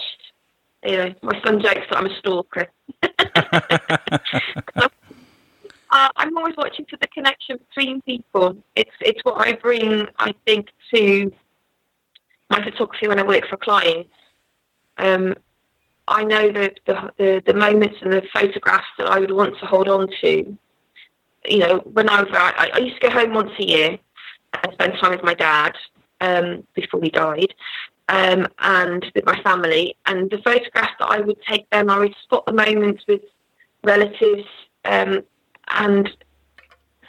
You 0.83 0.97
know, 0.97 1.13
my 1.21 1.39
son 1.43 1.61
jokes 1.61 1.81
that 1.89 1.97
I'm 1.97 2.07
a 2.07 2.15
stalker. 2.17 2.67
uh, 5.91 6.09
I'm 6.15 6.37
always 6.37 6.55
watching 6.57 6.85
for 6.89 6.97
the 6.97 7.07
connection 7.07 7.59
between 7.69 8.01
people. 8.01 8.57
It's 8.75 8.91
it's 9.01 9.19
what 9.23 9.45
I 9.45 9.53
bring, 9.53 10.07
I 10.17 10.33
think, 10.45 10.69
to 10.93 11.31
my 12.49 12.63
photography 12.63 13.07
when 13.07 13.19
I 13.19 13.23
work 13.23 13.47
for 13.47 13.57
clients. 13.57 14.09
Um, 14.97 15.35
I 16.11 16.23
know 16.23 16.51
the, 16.51 16.73
the, 16.85 17.11
the 17.17 17.43
the 17.45 17.53
moments 17.53 17.97
and 18.01 18.13
the 18.13 18.23
photographs 18.33 18.87
that 18.97 19.07
I 19.07 19.19
would 19.19 19.31
want 19.31 19.57
to 19.59 19.65
hold 19.65 19.87
on 19.87 20.07
to. 20.21 20.57
You 21.45 21.57
know, 21.57 21.77
when 21.79 22.07
I, 22.09 22.21
I, 22.21 22.69
I 22.73 22.77
used 22.79 23.01
to 23.01 23.07
go 23.07 23.13
home 23.13 23.33
once 23.33 23.51
a 23.57 23.63
year 23.63 23.99
and 24.53 24.73
spend 24.73 24.93
time 24.99 25.11
with 25.11 25.23
my 25.23 25.33
dad 25.33 25.75
um, 26.19 26.65
before 26.75 27.01
he 27.01 27.09
died, 27.09 27.53
um, 28.09 28.47
and 28.59 29.05
with 29.15 29.25
my 29.25 29.41
family. 29.41 29.95
And 30.05 30.29
the 30.29 30.37
photographs 30.39 30.93
that 30.99 31.09
I 31.09 31.19
would 31.21 31.41
take 31.47 31.67
then, 31.71 31.89
I 31.89 31.99
would 31.99 32.15
spot 32.23 32.45
the 32.45 32.53
moments 32.53 33.03
with 33.07 33.21
relatives. 33.83 34.47
Um, 34.85 35.21
and 35.69 36.09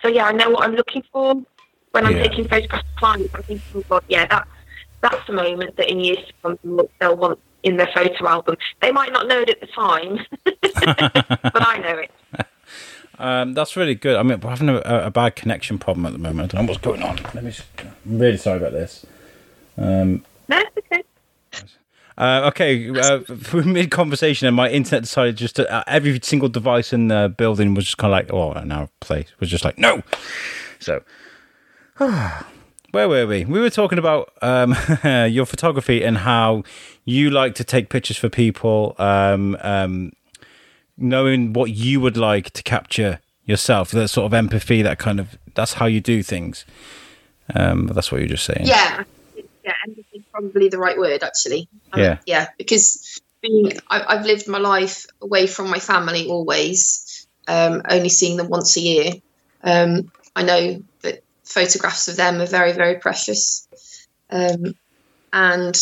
so, 0.01 0.09
yeah, 0.09 0.27
I 0.27 0.33
know 0.33 0.51
what 0.51 0.65
I'm 0.65 0.75
looking 0.75 1.03
for 1.13 1.35
when 1.91 2.07
I'm 2.07 2.17
yeah. 2.17 2.23
taking 2.29 2.49
photographs 2.49 2.89
of 2.89 2.97
clients. 2.97 3.35
I'm 3.35 3.43
thinking, 3.43 3.67
oh, 3.75 3.85
God, 3.89 4.05
yeah, 4.09 4.27
that's, 4.27 4.49
that's 5.01 5.27
the 5.27 5.33
moment 5.35 5.77
that 5.77 5.91
in 5.91 6.01
years 6.01 6.19
to 6.27 6.33
come 6.43 6.89
they'll 7.01 7.17
want 7.17 7.39
in 7.63 7.77
their 7.77 7.89
photo 7.95 8.29
album. 8.29 8.57
They 8.81 8.93
might 8.93 9.13
not 9.13 9.27
know 9.27 9.41
it 9.41 9.51
at 9.51 9.61
the 9.61 9.67
time, 9.67 10.25
but 10.45 11.63
I 11.69 11.79
know 11.79 11.99
it. 11.99 12.11
Um, 13.19 13.53
that's 13.55 13.77
really 13.77 13.95
good. 13.95 14.17
I 14.17 14.23
mean, 14.25 14.41
we're 14.41 14.51
having 14.51 14.71
a, 14.71 14.79
a, 14.79 15.11
bad 15.11 15.37
connection 15.37 15.79
problem 15.79 16.07
at 16.07 16.13
the 16.13 16.19
moment. 16.19 16.55
I 16.55 16.57
don't 16.57 16.67
know 16.67 16.73
what's 16.73 16.83
going 16.83 17.03
on. 17.03 17.21
Let 17.35 17.45
me. 17.45 17.53
I'm 17.79 18.19
really 18.19 18.39
sorry 18.39 18.57
about 18.57 18.73
this. 18.73 19.07
Um, 19.77 20.25
no, 20.49 20.61
okay. 20.79 21.03
Uh, 22.19 22.41
okay, 22.47 22.91
uh, 22.91 23.21
mid 23.65 23.93
conversation, 23.93 24.49
and 24.49 24.57
my 24.57 24.69
internet 24.71 25.03
decided 25.03 25.37
just 25.37 25.57
to, 25.57 25.71
uh, 25.71 25.85
every 25.87 26.19
single 26.23 26.49
device 26.49 26.93
in 26.93 27.09
the 27.09 27.33
building 27.37 27.75
was 27.75 27.85
just 27.85 27.99
kind 27.99 28.13
of 28.13 28.19
like, 28.19 28.33
oh, 28.33 28.59
in 28.61 28.73
our 28.73 28.89
place 29.01 29.29
was 29.39 29.51
just 29.51 29.65
like, 29.65 29.79
no. 29.79 30.03
So, 30.81 31.03
where 32.93 33.09
were 33.09 33.27
we? 33.27 33.45
We 33.45 33.61
were 33.61 33.71
talking 33.71 33.99
about 33.99 34.33
um, 34.41 34.77
your 35.31 35.47
photography 35.47 36.03
and 36.05 36.19
how 36.19 36.63
you 37.05 37.31
like 37.31 37.55
to 37.57 37.65
take 37.65 37.89
pictures 37.89 38.17
for 38.17 38.29
people, 38.29 38.95
um, 38.99 39.57
um, 39.61 40.13
knowing 40.97 41.53
what 41.53 41.71
you 41.71 42.01
would 42.01 42.17
like 42.17 42.51
to 42.53 42.63
capture 42.63 43.21
yourself, 43.45 43.91
that 43.91 44.09
sort 44.09 44.27
of 44.27 44.35
empathy, 44.35 44.83
that 44.83 44.99
kind 44.99 45.19
of, 45.19 45.37
that's 45.55 45.75
how 45.75 45.87
you 45.87 46.01
do 46.01 46.23
things. 46.23 46.65
Um, 47.55 47.89
that's 47.89 48.13
what 48.13 48.21
you're 48.21 48.29
just 48.29 48.45
saying. 48.45 48.67
Yeah 48.67 49.05
yeah, 49.65 49.75
empathy 49.87 50.19
is 50.19 50.23
probably 50.31 50.69
the 50.69 50.79
right 50.79 50.99
word 50.99 51.23
actually. 51.23 51.69
Yeah, 51.97 52.19
yeah, 52.27 52.49
because 52.59 53.21
being 53.41 53.73
I, 53.89 54.17
have 54.17 54.27
lived 54.27 54.49
my 54.49 54.59
life 54.59 55.07
away 55.21 55.47
from 55.47 55.71
my 55.71 55.79
family 55.79 56.29
always, 56.29 57.27
um, 57.49 57.83
only 57.89 58.09
seeing 58.09 58.37
them 58.37 58.49
once 58.49 58.77
a 58.77 58.81
year. 58.81 59.13
Um, 59.63 60.11
I 60.35 60.43
know 60.43 60.83
photographs 61.53 62.09
of 62.09 62.17
them 62.17 62.41
are 62.41 62.47
very 62.47 62.73
very 62.73 62.97
precious, 62.97 63.69
um, 64.31 64.75
and 65.33 65.77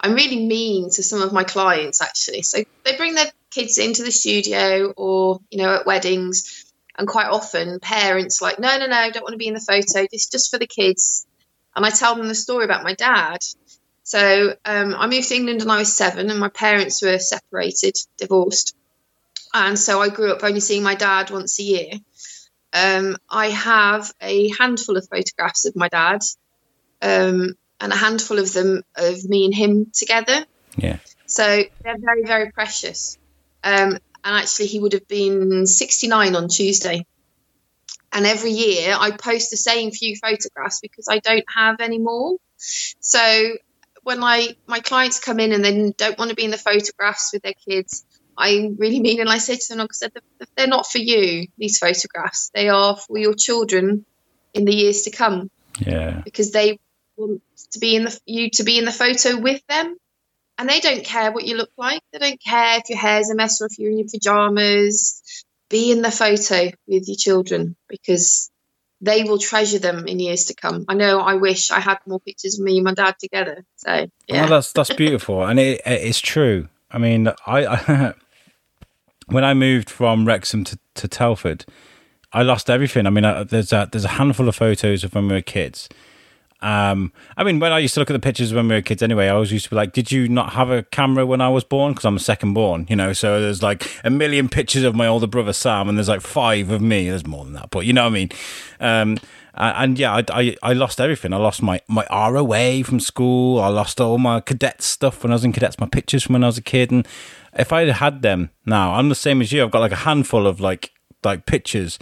I'm 0.00 0.14
really 0.14 0.46
mean 0.46 0.90
to 0.90 1.02
some 1.02 1.22
of 1.22 1.32
my 1.32 1.44
clients 1.44 2.00
actually. 2.00 2.42
So 2.42 2.58
they 2.84 2.96
bring 2.96 3.14
their 3.14 3.30
kids 3.50 3.78
into 3.78 4.02
the 4.02 4.12
studio 4.12 4.92
or 4.96 5.40
you 5.50 5.58
know 5.58 5.74
at 5.74 5.86
weddings. 5.86 6.66
And 6.94 7.08
quite 7.08 7.28
often, 7.28 7.80
parents 7.80 8.42
like, 8.42 8.58
no, 8.58 8.76
no, 8.76 8.86
no, 8.86 9.10
don't 9.10 9.22
want 9.22 9.32
to 9.32 9.38
be 9.38 9.48
in 9.48 9.54
the 9.54 9.60
photo. 9.60 10.06
This 10.12 10.28
just 10.28 10.50
for 10.50 10.58
the 10.58 10.66
kids 10.66 11.26
and 11.74 11.86
I 11.86 11.90
tell 11.90 12.14
them 12.14 12.28
the 12.28 12.34
story 12.34 12.64
about 12.64 12.84
my 12.84 12.94
dad. 12.94 13.38
So 14.04 14.54
um, 14.64 14.94
I 14.94 15.06
moved 15.06 15.28
to 15.28 15.34
England 15.34 15.60
when 15.60 15.70
I 15.70 15.78
was 15.78 15.94
seven, 15.94 16.30
and 16.30 16.40
my 16.40 16.48
parents 16.48 17.02
were 17.02 17.18
separated, 17.18 17.96
divorced, 18.18 18.76
and 19.54 19.78
so 19.78 20.00
I 20.00 20.08
grew 20.08 20.32
up 20.32 20.42
only 20.42 20.60
seeing 20.60 20.82
my 20.82 20.94
dad 20.94 21.30
once 21.30 21.58
a 21.58 21.62
year. 21.62 21.90
Um, 22.72 23.16
I 23.28 23.48
have 23.50 24.12
a 24.20 24.50
handful 24.50 24.96
of 24.96 25.06
photographs 25.08 25.66
of 25.66 25.76
my 25.76 25.88
dad, 25.88 26.20
um, 27.02 27.54
and 27.80 27.92
a 27.92 27.96
handful 27.96 28.38
of 28.38 28.52
them 28.52 28.82
of 28.96 29.24
me 29.24 29.44
and 29.44 29.54
him 29.54 29.90
together. 29.92 30.44
Yeah. 30.76 30.98
So 31.26 31.64
they're 31.82 31.98
very, 31.98 32.24
very 32.24 32.50
precious. 32.50 33.18
Um, 33.64 33.98
and 34.24 34.36
actually, 34.36 34.66
he 34.66 34.80
would 34.80 34.92
have 34.92 35.08
been 35.08 35.66
69 35.66 36.36
on 36.36 36.48
Tuesday. 36.48 37.06
And 38.12 38.26
every 38.26 38.50
year 38.50 38.94
I 38.98 39.10
post 39.10 39.50
the 39.50 39.56
same 39.56 39.90
few 39.90 40.16
photographs 40.16 40.80
because 40.80 41.06
I 41.08 41.18
don't 41.18 41.44
have 41.54 41.80
any 41.80 41.98
more. 41.98 42.36
So 43.00 43.56
when 44.02 44.22
I 44.22 44.56
my 44.66 44.80
clients 44.80 45.18
come 45.18 45.40
in 45.40 45.52
and 45.52 45.64
they 45.64 45.92
don't 45.96 46.18
want 46.18 46.28
to 46.28 46.36
be 46.36 46.44
in 46.44 46.50
the 46.50 46.58
photographs 46.58 47.32
with 47.32 47.42
their 47.42 47.54
kids, 47.54 48.04
I 48.36 48.70
really 48.76 49.00
mean 49.00 49.20
and 49.20 49.28
I 49.28 49.38
say 49.38 49.56
to 49.56 49.68
them, 49.68 49.78
like 49.78 49.90
I 49.92 49.94
said, 49.94 50.12
they're 50.56 50.66
not 50.66 50.86
for 50.86 50.98
you. 50.98 51.48
These 51.58 51.78
photographs, 51.78 52.50
they 52.54 52.68
are 52.68 52.96
for 52.96 53.18
your 53.18 53.34
children 53.34 54.04
in 54.54 54.64
the 54.64 54.74
years 54.74 55.02
to 55.02 55.10
come. 55.10 55.50
Yeah, 55.78 56.20
because 56.24 56.52
they 56.52 56.78
want 57.16 57.42
to 57.72 57.78
be 57.78 57.96
in 57.96 58.04
the 58.04 58.20
you 58.26 58.50
to 58.50 58.64
be 58.64 58.78
in 58.78 58.84
the 58.84 58.92
photo 58.92 59.38
with 59.38 59.62
them, 59.68 59.96
and 60.58 60.68
they 60.68 60.80
don't 60.80 61.04
care 61.04 61.32
what 61.32 61.44
you 61.44 61.56
look 61.56 61.70
like. 61.76 62.02
They 62.12 62.18
don't 62.18 62.42
care 62.42 62.78
if 62.78 62.88
your 62.88 62.98
hair's 62.98 63.30
a 63.30 63.34
mess 63.34 63.60
or 63.60 63.66
if 63.66 63.78
you're 63.78 63.90
in 63.90 63.98
your 63.98 64.08
pajamas 64.12 65.22
be 65.72 65.90
in 65.90 66.02
the 66.02 66.10
photo 66.10 66.70
with 66.86 67.08
your 67.08 67.16
children 67.16 67.74
because 67.88 68.50
they 69.00 69.24
will 69.24 69.38
treasure 69.38 69.80
them 69.80 70.06
in 70.06 70.20
years 70.20 70.44
to 70.44 70.54
come. 70.54 70.84
I 70.86 70.94
know. 70.94 71.18
I 71.18 71.34
wish 71.34 71.72
I 71.72 71.80
had 71.80 71.98
more 72.06 72.20
pictures 72.20 72.60
of 72.60 72.64
me 72.64 72.76
and 72.76 72.84
my 72.84 72.94
dad 72.94 73.16
together. 73.18 73.64
So 73.76 74.06
yeah, 74.28 74.42
well, 74.42 74.50
that's 74.50 74.72
that's 74.72 74.94
beautiful, 74.94 75.42
and 75.44 75.58
it, 75.58 75.80
it's 75.84 76.20
true. 76.20 76.68
I 76.92 76.98
mean, 76.98 77.28
I, 77.46 77.66
I 77.66 78.14
when 79.26 79.44
I 79.44 79.54
moved 79.54 79.90
from 79.90 80.26
Wrexham 80.26 80.64
to, 80.64 80.78
to 80.94 81.08
Telford, 81.08 81.64
I 82.32 82.42
lost 82.42 82.70
everything. 82.70 83.06
I 83.06 83.10
mean, 83.10 83.24
I, 83.24 83.44
there's 83.44 83.72
a 83.72 83.88
there's 83.90 84.04
a 84.04 84.08
handful 84.08 84.48
of 84.48 84.56
photos 84.56 85.04
of 85.04 85.14
when 85.14 85.28
we 85.28 85.34
were 85.34 85.42
kids, 85.42 85.88
um, 86.62 87.12
I 87.36 87.42
mean, 87.42 87.58
when 87.58 87.72
I 87.72 87.80
used 87.80 87.94
to 87.94 88.00
look 88.00 88.08
at 88.08 88.12
the 88.12 88.20
pictures 88.20 88.54
when 88.54 88.68
we 88.68 88.76
were 88.76 88.82
kids 88.82 89.02
anyway, 89.02 89.26
I 89.26 89.30
always 89.30 89.52
used 89.52 89.64
to 89.64 89.70
be 89.70 89.76
like, 89.76 89.92
did 89.92 90.12
you 90.12 90.28
not 90.28 90.52
have 90.52 90.70
a 90.70 90.84
camera 90.84 91.26
when 91.26 91.40
I 91.40 91.48
was 91.48 91.64
born? 91.64 91.92
Because 91.92 92.04
I'm 92.04 92.16
a 92.16 92.20
second 92.20 92.54
born, 92.54 92.86
you 92.88 92.94
know, 92.94 93.12
so 93.12 93.40
there's 93.40 93.62
like 93.62 93.90
a 94.04 94.10
million 94.10 94.48
pictures 94.48 94.84
of 94.84 94.94
my 94.94 95.08
older 95.08 95.26
brother 95.26 95.52
Sam, 95.52 95.88
and 95.88 95.98
there's 95.98 96.08
like 96.08 96.20
five 96.20 96.70
of 96.70 96.80
me. 96.80 97.08
There's 97.08 97.26
more 97.26 97.44
than 97.44 97.54
that, 97.54 97.70
but 97.70 97.80
you 97.80 97.92
know 97.92 98.04
what 98.04 98.10
I 98.10 98.14
mean? 98.14 98.30
Um, 98.78 99.18
and 99.54 99.98
yeah, 99.98 100.14
I, 100.14 100.24
I, 100.32 100.56
I, 100.62 100.72
lost 100.72 101.00
everything. 101.00 101.32
I 101.32 101.36
lost 101.36 101.62
my, 101.62 101.80
my 101.88 102.06
ROA 102.10 102.82
from 102.84 103.00
school. 103.00 103.60
I 103.60 103.68
lost 103.68 104.00
all 104.00 104.16
my 104.16 104.40
cadet 104.40 104.80
stuff 104.80 105.22
when 105.22 105.30
I 105.30 105.34
was 105.34 105.44
in 105.44 105.52
cadets, 105.52 105.78
my 105.78 105.86
pictures 105.86 106.22
from 106.22 106.32
when 106.34 106.44
I 106.44 106.46
was 106.46 106.58
a 106.58 106.62
kid. 106.62 106.90
And 106.90 107.06
if 107.52 107.72
I 107.72 107.84
had 107.84 107.96
had 107.96 108.22
them 108.22 108.50
now, 108.64 108.94
I'm 108.94 109.10
the 109.10 109.14
same 109.14 109.42
as 109.42 109.52
you. 109.52 109.62
I've 109.62 109.70
got 109.70 109.80
like 109.80 109.92
a 109.92 109.96
handful 109.96 110.46
of 110.46 110.60
like 110.60 110.92
like 111.22 111.46
pictures 111.46 111.98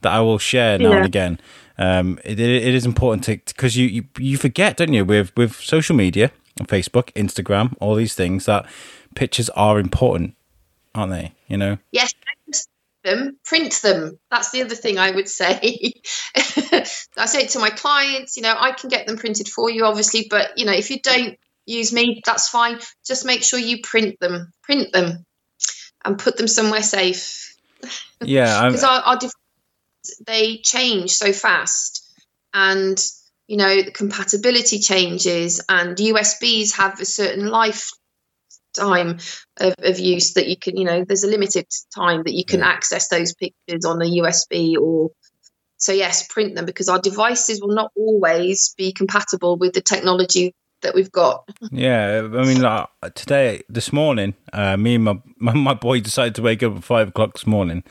that 0.00 0.12
I 0.12 0.20
will 0.20 0.38
share 0.38 0.78
now 0.78 0.90
yeah. 0.90 0.96
and 0.96 1.06
again 1.06 1.38
um, 1.78 2.18
it, 2.24 2.38
it 2.38 2.74
is 2.74 2.86
important 2.86 3.24
to 3.24 3.36
because 3.36 3.76
you, 3.76 3.86
you 3.86 4.04
you 4.18 4.36
forget, 4.36 4.76
don't 4.76 4.92
you, 4.92 5.04
with 5.04 5.36
with 5.36 5.56
social 5.56 5.96
media, 5.96 6.30
Facebook, 6.62 7.12
Instagram, 7.14 7.74
all 7.80 7.94
these 7.94 8.14
things 8.14 8.46
that 8.46 8.66
pictures 9.14 9.50
are 9.50 9.78
important, 9.78 10.36
aren't 10.94 11.12
they? 11.12 11.32
You 11.48 11.56
know. 11.56 11.78
Yes, 11.90 12.14
them, 13.04 13.38
print 13.44 13.80
them. 13.82 14.18
That's 14.30 14.50
the 14.50 14.62
other 14.62 14.74
thing 14.74 14.98
I 14.98 15.10
would 15.10 15.28
say. 15.28 15.92
I 16.36 17.26
say 17.26 17.42
it 17.42 17.50
to 17.50 17.60
my 17.60 17.70
clients. 17.70 18.36
You 18.36 18.42
know, 18.42 18.54
I 18.58 18.72
can 18.72 18.88
get 18.90 19.06
them 19.06 19.16
printed 19.16 19.48
for 19.48 19.70
you, 19.70 19.84
obviously, 19.84 20.26
but 20.28 20.58
you 20.58 20.64
know, 20.64 20.72
if 20.72 20.90
you 20.90 21.00
don't 21.00 21.38
use 21.66 21.92
me, 21.92 22.22
that's 22.24 22.48
fine. 22.48 22.80
Just 23.06 23.24
make 23.24 23.44
sure 23.44 23.58
you 23.58 23.80
print 23.82 24.18
them, 24.20 24.52
print 24.62 24.92
them, 24.92 25.24
and 26.04 26.18
put 26.18 26.36
them 26.36 26.48
somewhere 26.48 26.82
safe. 26.82 27.52
Yeah, 28.20 28.68
because 28.68 28.84
our, 28.84 29.02
our 29.02 29.18
they 30.26 30.58
change 30.58 31.10
so 31.10 31.32
fast 31.32 32.04
and 32.52 32.98
you 33.46 33.56
know 33.56 33.82
the 33.82 33.90
compatibility 33.90 34.78
changes 34.78 35.60
and 35.68 35.96
usbs 35.96 36.76
have 36.76 37.00
a 37.00 37.04
certain 37.04 37.48
lifetime 38.76 39.18
of, 39.58 39.74
of 39.78 39.98
use 39.98 40.34
that 40.34 40.48
you 40.48 40.56
can 40.56 40.76
you 40.76 40.84
know 40.84 41.04
there's 41.04 41.24
a 41.24 41.28
limited 41.28 41.66
time 41.94 42.22
that 42.24 42.34
you 42.34 42.44
can 42.44 42.60
yeah. 42.60 42.68
access 42.68 43.08
those 43.08 43.34
pictures 43.34 43.84
on 43.84 44.00
a 44.02 44.04
usb 44.04 44.76
or 44.80 45.10
so 45.76 45.92
yes 45.92 46.26
print 46.28 46.54
them 46.54 46.64
because 46.64 46.88
our 46.88 47.00
devices 47.00 47.60
will 47.60 47.74
not 47.74 47.90
always 47.96 48.74
be 48.76 48.92
compatible 48.92 49.56
with 49.56 49.72
the 49.72 49.80
technology 49.80 50.54
that 50.82 50.94
we've 50.94 51.12
got 51.12 51.48
yeah 51.70 52.28
i 52.34 52.44
mean 52.44 52.60
like, 52.60 52.88
today 53.14 53.62
this 53.68 53.92
morning 53.92 54.34
uh, 54.52 54.76
me 54.76 54.96
and 54.96 55.04
my, 55.04 55.20
my, 55.38 55.52
my 55.54 55.74
boy 55.74 56.00
decided 56.00 56.34
to 56.34 56.42
wake 56.42 56.62
up 56.62 56.76
at 56.76 56.84
five 56.84 57.08
o'clock 57.08 57.34
this 57.34 57.46
morning 57.46 57.82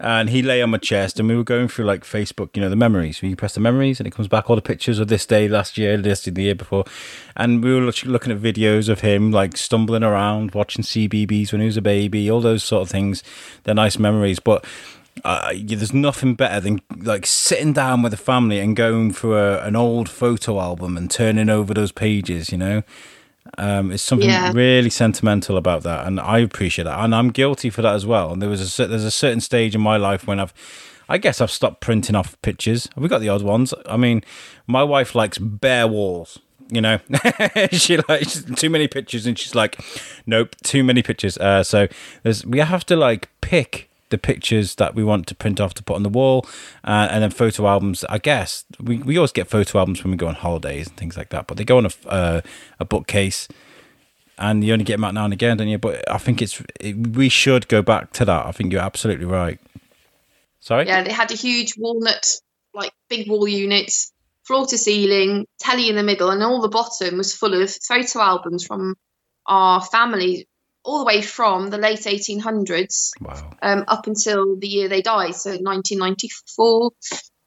and 0.00 0.30
he 0.30 0.42
lay 0.42 0.62
on 0.62 0.70
my 0.70 0.78
chest 0.78 1.18
and 1.18 1.28
we 1.28 1.36
were 1.36 1.44
going 1.44 1.68
through 1.68 1.84
like 1.84 2.04
Facebook, 2.04 2.50
you 2.54 2.62
know, 2.62 2.68
the 2.68 2.76
memories. 2.76 3.22
You 3.22 3.34
press 3.36 3.54
the 3.54 3.60
memories 3.60 3.98
and 3.98 4.06
it 4.06 4.12
comes 4.12 4.28
back 4.28 4.48
all 4.48 4.56
the 4.56 4.62
pictures 4.62 4.98
of 4.98 5.08
this 5.08 5.26
day 5.26 5.48
last 5.48 5.76
year, 5.76 5.96
this 5.96 6.22
the 6.22 6.42
year 6.42 6.54
before, 6.54 6.84
and 7.36 7.62
we 7.62 7.74
were 7.74 7.80
looking 7.80 8.32
at 8.32 8.38
videos 8.38 8.88
of 8.88 9.00
him 9.00 9.32
like 9.32 9.56
stumbling 9.56 10.02
around, 10.02 10.52
watching 10.52 10.84
CBeebies 10.84 11.52
when 11.52 11.60
he 11.60 11.66
was 11.66 11.76
a 11.76 11.82
baby, 11.82 12.30
all 12.30 12.40
those 12.40 12.62
sort 12.62 12.82
of 12.82 12.90
things. 12.90 13.22
They're 13.64 13.74
nice 13.74 13.98
memories, 13.98 14.38
but. 14.38 14.64
Uh, 15.24 15.52
there's 15.64 15.92
nothing 15.92 16.36
better 16.36 16.60
than 16.60 16.80
like 16.98 17.26
sitting 17.26 17.72
down 17.72 18.02
with 18.02 18.14
a 18.14 18.16
family 18.16 18.60
and 18.60 18.76
going 18.76 19.12
through 19.12 19.36
a, 19.36 19.60
an 19.64 19.74
old 19.74 20.08
photo 20.08 20.60
album 20.60 20.96
and 20.96 21.10
turning 21.10 21.50
over 21.50 21.74
those 21.74 21.90
pages, 21.90 22.52
you 22.52 22.56
know. 22.56 22.84
Um, 23.56 23.90
it's 23.92 24.02
something 24.02 24.28
Yeah. 24.28 24.52
really 24.54 24.90
sentimental 24.90 25.56
about 25.56 25.82
that, 25.84 26.06
and 26.06 26.20
I 26.20 26.38
appreciate 26.38 26.84
that, 26.84 26.98
and 27.00 27.14
I'm 27.14 27.30
guilty 27.30 27.70
for 27.70 27.82
that 27.82 27.94
as 27.94 28.04
well. 28.06 28.32
And 28.32 28.42
there 28.42 28.48
was 28.50 28.78
a 28.80 28.86
there's 28.86 29.04
a 29.04 29.10
certain 29.10 29.40
stage 29.40 29.74
in 29.74 29.80
my 29.80 29.96
life 29.96 30.26
when 30.26 30.38
I've, 30.38 30.52
I 31.08 31.18
guess 31.18 31.40
I've 31.40 31.50
stopped 31.50 31.80
printing 31.80 32.14
off 32.14 32.40
pictures. 32.42 32.88
We 32.96 33.08
got 33.08 33.20
the 33.20 33.28
odd 33.30 33.42
ones. 33.42 33.72
I 33.86 33.96
mean, 33.96 34.22
my 34.66 34.82
wife 34.82 35.14
likes 35.14 35.38
bare 35.38 35.86
walls. 35.88 36.38
You 36.70 36.82
know, 36.82 36.98
she 37.72 37.96
likes 38.08 38.42
too 38.56 38.68
many 38.68 38.88
pictures, 38.88 39.24
and 39.26 39.38
she's 39.38 39.54
like, 39.54 39.80
"Nope, 40.26 40.54
too 40.62 40.84
many 40.84 41.02
pictures." 41.02 41.38
Uh, 41.38 41.62
so 41.64 41.88
there's 42.22 42.44
we 42.44 42.58
have 42.58 42.84
to 42.86 42.96
like 42.96 43.30
pick 43.40 43.88
the 44.10 44.18
pictures 44.18 44.76
that 44.76 44.94
we 44.94 45.04
want 45.04 45.26
to 45.26 45.34
print 45.34 45.60
off 45.60 45.74
to 45.74 45.82
put 45.82 45.96
on 45.96 46.02
the 46.02 46.08
wall, 46.08 46.46
uh, 46.84 47.08
and 47.10 47.22
then 47.22 47.30
photo 47.30 47.66
albums. 47.66 48.04
I 48.08 48.18
guess 48.18 48.64
we, 48.80 48.98
we 48.98 49.16
always 49.16 49.32
get 49.32 49.48
photo 49.48 49.78
albums 49.78 50.02
when 50.02 50.10
we 50.10 50.16
go 50.16 50.28
on 50.28 50.34
holidays 50.34 50.88
and 50.88 50.96
things 50.96 51.16
like 51.16 51.30
that, 51.30 51.46
but 51.46 51.56
they 51.56 51.64
go 51.64 51.78
on 51.78 51.86
a 51.86 52.08
uh, 52.08 52.40
a 52.80 52.84
bookcase, 52.84 53.48
and 54.38 54.64
you 54.64 54.72
only 54.72 54.84
get 54.84 54.94
them 54.94 55.04
out 55.04 55.14
now 55.14 55.24
and 55.24 55.32
again, 55.32 55.56
don't 55.56 55.68
you? 55.68 55.78
But 55.78 56.10
I 56.10 56.18
think 56.18 56.40
it's 56.42 56.62
it, 56.80 56.96
we 56.96 57.28
should 57.28 57.68
go 57.68 57.82
back 57.82 58.12
to 58.12 58.24
that. 58.24 58.46
I 58.46 58.52
think 58.52 58.72
you're 58.72 58.82
absolutely 58.82 59.26
right. 59.26 59.60
Sorry. 60.60 60.86
Yeah, 60.86 61.02
they 61.02 61.12
had 61.12 61.30
a 61.30 61.36
huge 61.36 61.74
walnut, 61.78 62.40
like 62.74 62.92
big 63.08 63.28
wall 63.28 63.46
units, 63.46 64.12
floor 64.44 64.66
to 64.66 64.78
ceiling, 64.78 65.46
telly 65.60 65.88
in 65.88 65.96
the 65.96 66.02
middle, 66.02 66.30
and 66.30 66.42
all 66.42 66.60
the 66.60 66.68
bottom 66.68 67.18
was 67.18 67.34
full 67.34 67.54
of 67.54 67.70
photo 67.70 68.20
albums 68.20 68.66
from 68.66 68.96
our 69.46 69.82
family, 69.82 70.47
all 70.88 70.98
the 71.00 71.04
way 71.04 71.20
from 71.20 71.68
the 71.70 71.76
late 71.78 72.00
1800s 72.00 73.10
Wow. 73.20 73.50
um, 73.62 73.84
up 73.88 74.06
until 74.06 74.56
the 74.56 74.66
year 74.66 74.88
they 74.88 75.02
died, 75.02 75.34
so 75.34 75.50
1994. 75.50 76.90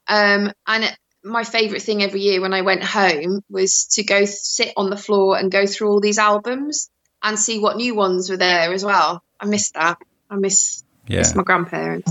Um, 0.08 0.52
and 0.66 0.84
it, 0.84 0.96
my 1.24 1.44
favourite 1.44 1.82
thing 1.82 2.02
every 2.02 2.20
year 2.20 2.40
when 2.40 2.54
I 2.54 2.62
went 2.62 2.84
home 2.84 3.40
was 3.50 3.86
to 3.92 4.02
go 4.04 4.24
sit 4.24 4.72
on 4.76 4.90
the 4.90 4.96
floor 4.96 5.36
and 5.38 5.50
go 5.50 5.66
through 5.66 5.88
all 5.90 6.00
these 6.00 6.18
albums 6.18 6.88
and 7.22 7.38
see 7.38 7.58
what 7.58 7.76
new 7.76 7.94
ones 7.94 8.30
were 8.30 8.36
there 8.36 8.72
as 8.72 8.84
well. 8.84 9.22
I 9.40 9.46
miss 9.46 9.70
that. 9.72 9.98
I 10.30 10.36
miss, 10.36 10.82
Yeah. 11.08 11.18
miss 11.18 11.34
my 11.34 11.42
grandparents. 11.42 12.10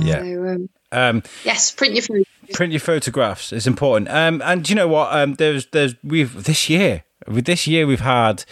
Yeah. 0.00 0.22
So, 0.22 0.46
um, 0.48 0.68
Um, 0.92 1.22
yes, 1.44 1.72
print 1.72 1.94
your 1.94 2.22
print 2.52 2.72
your 2.72 2.80
photographs 2.80 3.52
is 3.52 3.66
important. 3.66 4.08
Um, 4.10 4.40
and 4.44 4.62
do 4.64 4.70
you 4.70 4.76
know 4.76 4.88
what? 4.88 5.12
Um, 5.12 5.34
there's 5.34 5.66
there's 5.72 5.94
we've 6.04 6.44
this 6.44 6.68
year 6.70 7.02
with 7.26 7.44
this 7.44 7.66
year 7.66 7.86
we've 7.86 8.00
had 8.00 8.44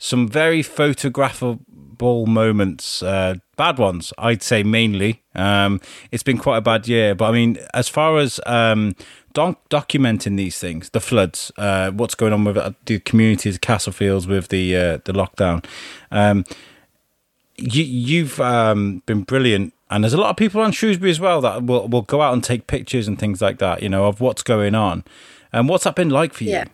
some 0.00 0.26
very 0.26 0.62
photographable 0.62 2.26
moments. 2.26 3.02
Uh, 3.02 3.34
bad 3.56 3.78
ones, 3.78 4.12
I'd 4.18 4.42
say 4.42 4.62
mainly. 4.62 5.22
Um, 5.34 5.80
it's 6.10 6.22
been 6.22 6.38
quite 6.38 6.56
a 6.56 6.62
bad 6.62 6.88
year, 6.88 7.14
but 7.14 7.26
I 7.26 7.32
mean, 7.32 7.58
as 7.74 7.88
far 7.88 8.18
as 8.18 8.40
um, 8.46 8.96
doc- 9.34 9.68
documenting 9.68 10.38
these 10.38 10.58
things, 10.58 10.90
the 10.90 11.00
floods, 11.00 11.52
uh, 11.58 11.90
what's 11.90 12.14
going 12.14 12.32
on 12.32 12.44
with 12.44 12.56
uh, 12.56 12.72
the 12.86 12.98
communities, 13.00 13.58
Castlefields 13.58 14.26
with 14.26 14.48
the 14.48 14.74
uh, 14.74 14.98
the 15.04 15.12
lockdown. 15.12 15.64
Um, 16.10 16.44
you, 17.56 17.84
you've 17.84 18.40
um, 18.40 19.02
been 19.04 19.22
brilliant, 19.22 19.74
and 19.90 20.02
there's 20.02 20.14
a 20.14 20.20
lot 20.20 20.30
of 20.30 20.38
people 20.38 20.62
on 20.62 20.72
Shrewsbury 20.72 21.10
as 21.10 21.20
well 21.20 21.42
that 21.42 21.64
will 21.64 21.86
will 21.88 22.02
go 22.02 22.22
out 22.22 22.32
and 22.32 22.42
take 22.42 22.66
pictures 22.66 23.06
and 23.06 23.18
things 23.18 23.42
like 23.42 23.58
that. 23.58 23.82
You 23.82 23.90
know 23.90 24.06
of 24.06 24.22
what's 24.22 24.42
going 24.42 24.74
on, 24.74 25.04
and 25.52 25.68
what's 25.68 25.84
that 25.84 25.94
been 25.94 26.08
like 26.08 26.32
for 26.32 26.44
you? 26.44 26.52
Yeah. 26.52 26.64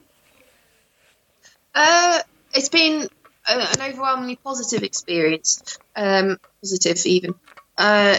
Uh, 1.74 2.20
it's 2.54 2.70
been 2.70 3.08
a, 3.48 3.52
an 3.52 3.82
overwhelmingly 3.82 4.36
positive 4.36 4.82
experience, 4.82 5.78
um, 5.94 6.38
positive 6.60 7.04
even. 7.06 7.34
Uh, 7.76 8.18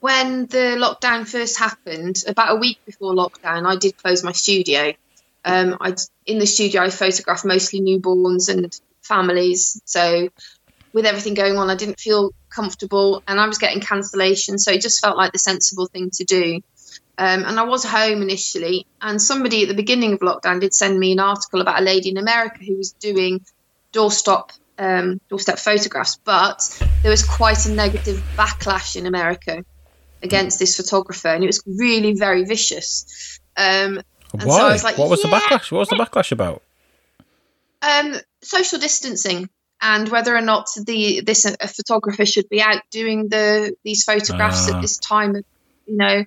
when 0.00 0.46
the 0.46 0.76
lockdown 0.78 1.26
first 1.26 1.58
happened, 1.58 2.22
about 2.26 2.56
a 2.56 2.56
week 2.56 2.78
before 2.86 3.14
lockdown, 3.14 3.66
I 3.66 3.76
did 3.76 3.96
close 3.96 4.22
my 4.22 4.32
studio. 4.32 4.92
Um, 5.44 5.76
I 5.80 5.94
in 6.26 6.38
the 6.38 6.46
studio 6.46 6.82
I 6.82 6.90
photographed 6.90 7.44
mostly 7.44 7.80
newborns 7.80 8.48
and 8.48 8.78
families. 9.02 9.80
So 9.84 10.28
with 10.92 11.06
everything 11.06 11.34
going 11.34 11.56
on, 11.56 11.70
I 11.70 11.74
didn't 11.74 12.00
feel 12.00 12.32
comfortable, 12.50 13.22
and 13.26 13.40
I 13.40 13.46
was 13.46 13.58
getting 13.58 13.80
cancellation. 13.80 14.58
So 14.58 14.72
it 14.72 14.82
just 14.82 15.00
felt 15.00 15.16
like 15.16 15.32
the 15.32 15.38
sensible 15.38 15.86
thing 15.86 16.10
to 16.14 16.24
do. 16.24 16.60
Um, 17.20 17.44
and 17.44 17.58
I 17.58 17.64
was 17.64 17.84
home 17.84 18.22
initially, 18.22 18.86
and 19.02 19.20
somebody 19.20 19.62
at 19.62 19.68
the 19.68 19.74
beginning 19.74 20.12
of 20.12 20.20
lockdown 20.20 20.60
did 20.60 20.72
send 20.72 20.98
me 20.98 21.12
an 21.12 21.18
article 21.18 21.60
about 21.60 21.80
a 21.80 21.84
lady 21.84 22.10
in 22.10 22.16
America 22.16 22.58
who 22.64 22.76
was 22.76 22.92
doing 22.92 23.44
doorstep 23.98 24.46
um, 24.86 25.06
doorstep 25.30 25.58
photographs, 25.58 26.14
but 26.24 26.58
there 27.02 27.10
was 27.16 27.24
quite 27.38 27.60
a 27.66 27.70
negative 27.84 28.18
backlash 28.40 28.90
in 28.98 29.04
America 29.06 29.54
against 30.22 30.56
this 30.62 30.76
photographer, 30.80 31.28
and 31.34 31.42
it 31.44 31.50
was 31.54 31.60
really 31.84 32.12
very 32.26 32.44
vicious. 32.54 32.88
Um, 33.56 33.92
And 34.32 34.42
so 34.42 34.48
I 34.50 34.62
Why? 34.62 34.72
was 34.76 34.84
like, 34.88 34.98
what 34.98 35.10
was 35.14 35.22
the 35.22 35.28
backlash? 35.36 35.66
What 35.72 35.80
was 35.84 35.88
the 35.94 35.96
backlash 36.04 36.30
about? 36.38 36.58
um, 37.82 38.08
social 38.42 38.78
distancing 38.78 39.48
and 39.80 40.08
whether 40.08 40.32
or 40.34 40.40
not 40.52 40.66
the 40.86 41.20
this 41.30 41.44
a 41.44 41.68
photographer 41.68 42.26
should 42.26 42.48
be 42.48 42.60
out 42.70 42.82
doing 42.90 43.28
the 43.28 43.74
these 43.86 44.02
photographs 44.10 44.62
Ah. 44.68 44.74
at 44.74 44.82
this 44.82 44.96
time 44.98 45.32
of 45.38 45.44
you 45.86 45.96
know 45.96 46.24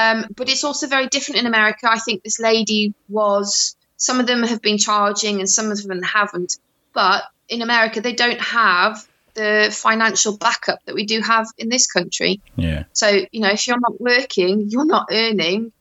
um, 0.00 0.26
but 0.38 0.48
it's 0.52 0.64
also 0.68 0.86
very 0.96 1.06
different 1.14 1.40
in 1.40 1.46
america 1.46 1.84
i 1.96 1.98
think 2.04 2.22
this 2.22 2.38
lady 2.50 2.92
was 3.08 3.76
some 3.96 4.20
of 4.20 4.26
them 4.26 4.42
have 4.52 4.60
been 4.68 4.78
charging 4.88 5.34
and 5.40 5.48
some 5.58 5.68
of 5.74 5.78
them 5.90 6.02
haven't 6.18 6.52
but 6.94 7.24
in 7.48 7.62
america 7.62 8.00
they 8.00 8.12
don't 8.12 8.40
have 8.40 9.06
the 9.34 9.70
financial 9.72 10.36
backup 10.36 10.78
that 10.86 10.94
we 10.94 11.06
do 11.06 11.20
have 11.20 11.46
in 11.56 11.68
this 11.68 11.86
country 11.86 12.40
Yeah, 12.56 12.84
so, 12.92 13.08
you 13.32 13.40
know, 13.40 13.50
if 13.50 13.66
you're 13.66 13.80
not 13.80 14.00
working, 14.00 14.66
you're 14.68 14.84
not 14.84 15.08
earning, 15.10 15.72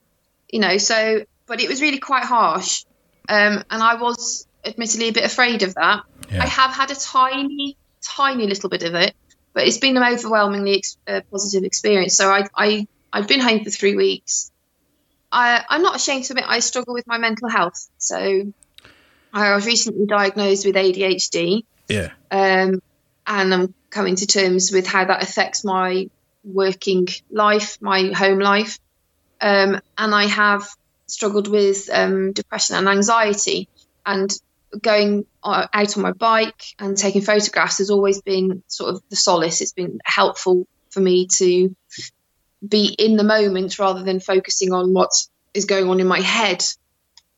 you 0.50 0.60
know, 0.60 0.78
so, 0.78 1.24
but 1.48 1.62
it 1.62 1.68
was 1.70 1.82
really 1.82 2.00
quite 2.00 2.24
harsh. 2.24 2.86
Um, 3.28 3.64
and 3.70 3.84
I 3.84 3.96
was 3.96 4.48
admittedly 4.66 5.10
a 5.10 5.14
bit 5.14 5.26
afraid 5.26 5.64
of 5.64 5.76
that. 5.76 6.04
Yeah. 6.32 6.44
I 6.44 6.48
have 6.48 6.72
had 6.72 6.92
a 6.92 6.96
tiny, 6.96 7.78
tiny 8.02 8.48
little 8.48 8.70
bit 8.70 8.84
of 8.84 8.96
it, 8.96 9.14
but 9.54 9.68
it's 9.68 9.78
been 9.78 9.98
an 9.98 10.04
overwhelmingly 10.04 10.78
ex- 10.78 10.98
uh, 11.08 11.22
positive 11.32 11.64
experience. 11.64 12.16
So 12.16 12.30
I, 12.30 12.48
I, 12.56 12.88
I've 13.12 13.28
been 13.28 13.42
home 13.42 13.64
for 13.64 13.70
three 13.70 13.96
weeks. 13.96 14.52
I, 15.32 15.64
I'm 15.70 15.82
not 15.82 15.96
ashamed 15.96 16.24
to 16.26 16.34
admit 16.34 16.46
I 16.48 16.60
struggle 16.60 16.94
with 16.94 17.06
my 17.06 17.18
mental 17.18 17.50
health. 17.50 17.90
So 17.98 18.52
I 19.34 19.56
was 19.56 19.66
recently 19.66 20.06
diagnosed 20.06 20.66
with 20.66 20.76
ADHD 20.76 21.64
yeah, 21.90 22.12
um, 22.30 22.82
and 23.28 23.54
I'm 23.54 23.74
coming 23.90 24.16
to 24.18 24.28
terms 24.28 24.72
with 24.72 24.88
how 24.88 25.06
that 25.06 25.24
affects 25.24 25.66
my 25.66 26.10
working 26.44 27.08
life, 27.32 27.82
my 27.82 28.12
home 28.14 28.40
life, 28.40 28.80
um, 29.42 29.82
and 29.98 30.16
I 30.16 30.26
have 30.28 30.68
struggled 31.08 31.48
with 31.48 31.90
um, 31.92 32.32
depression 32.32 32.76
and 32.76 32.88
anxiety. 32.88 33.68
And 34.06 34.32
going 34.82 35.26
uh, 35.44 35.68
out 35.74 35.98
on 35.98 36.04
my 36.04 36.12
bike 36.12 36.64
and 36.78 36.96
taking 36.96 37.22
photographs 37.22 37.80
has 37.80 37.90
always 37.90 38.22
been 38.22 38.64
sort 38.68 38.94
of 38.94 39.02
the 39.10 39.16
solace. 39.16 39.62
It's 39.62 39.74
been 39.74 40.00
helpful 40.06 40.68
for 40.92 41.00
me 41.00 41.28
to 41.38 41.76
be 42.68 42.86
in 42.86 43.16
the 43.16 43.24
moment 43.24 43.80
rather 43.80 44.04
than 44.04 44.20
focusing 44.20 44.74
on 44.74 44.94
what 44.94 45.12
is 45.54 45.66
going 45.66 45.90
on 45.90 46.00
in 46.00 46.08
my 46.08 46.22
head. 46.22 46.64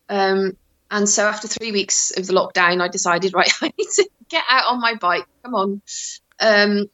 Um, 0.10 0.58
and 0.92 1.08
so 1.08 1.26
after 1.26 1.48
three 1.48 1.72
weeks 1.72 2.12
of 2.12 2.28
the 2.28 2.34
lockdown, 2.34 2.82
I 2.82 2.90
decided, 2.90 3.34
right, 3.36 3.52
I 3.62 3.72
need 3.78 3.90
to 3.96 4.10
get 4.30 4.44
out 4.50 4.68
on 4.68 4.82
my 4.82 4.96
bike. 4.96 5.26
Come 5.44 5.56
on. 5.56 5.82
Um, 6.40 6.90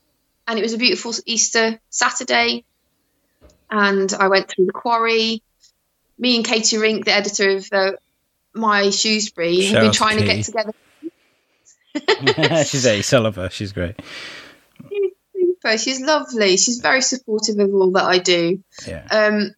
and 0.47 0.60
it 0.60 0.62
was 0.62 0.73
a 0.73 0.77
beautiful 0.77 1.13
Easter 1.25 1.79
Saturday. 1.89 2.63
And 3.69 4.13
I 4.13 4.27
went 4.29 4.49
through 4.49 4.67
the 4.67 4.71
quarry. 4.71 5.41
Me 6.17 6.36
and 6.36 6.45
Katie 6.45 6.77
Rink, 6.77 7.05
the 7.05 7.13
editor 7.13 7.57
of 7.57 7.67
uh, 7.71 7.91
My 8.53 8.91
Shrewsbury, 8.91 9.65
have 9.65 9.81
been 9.81 9.91
trying 9.91 10.19
to 10.19 10.25
get 10.25 10.45
together. 10.45 10.73
she's 12.65 12.86
a 12.86 13.03
I 13.15 13.19
love 13.19 13.36
her. 13.36 13.49
She's 13.49 13.73
great. 13.73 13.95
Super. 15.33 15.77
She's 15.77 15.99
lovely. 15.99 16.57
She's 16.57 16.79
very 16.79 17.01
supportive 17.01 17.60
of 17.60 17.73
all 17.73 17.91
that 17.91 18.05
I 18.05 18.19
do. 18.19 18.63
Yeah, 18.88 19.05
Um, 19.12 19.55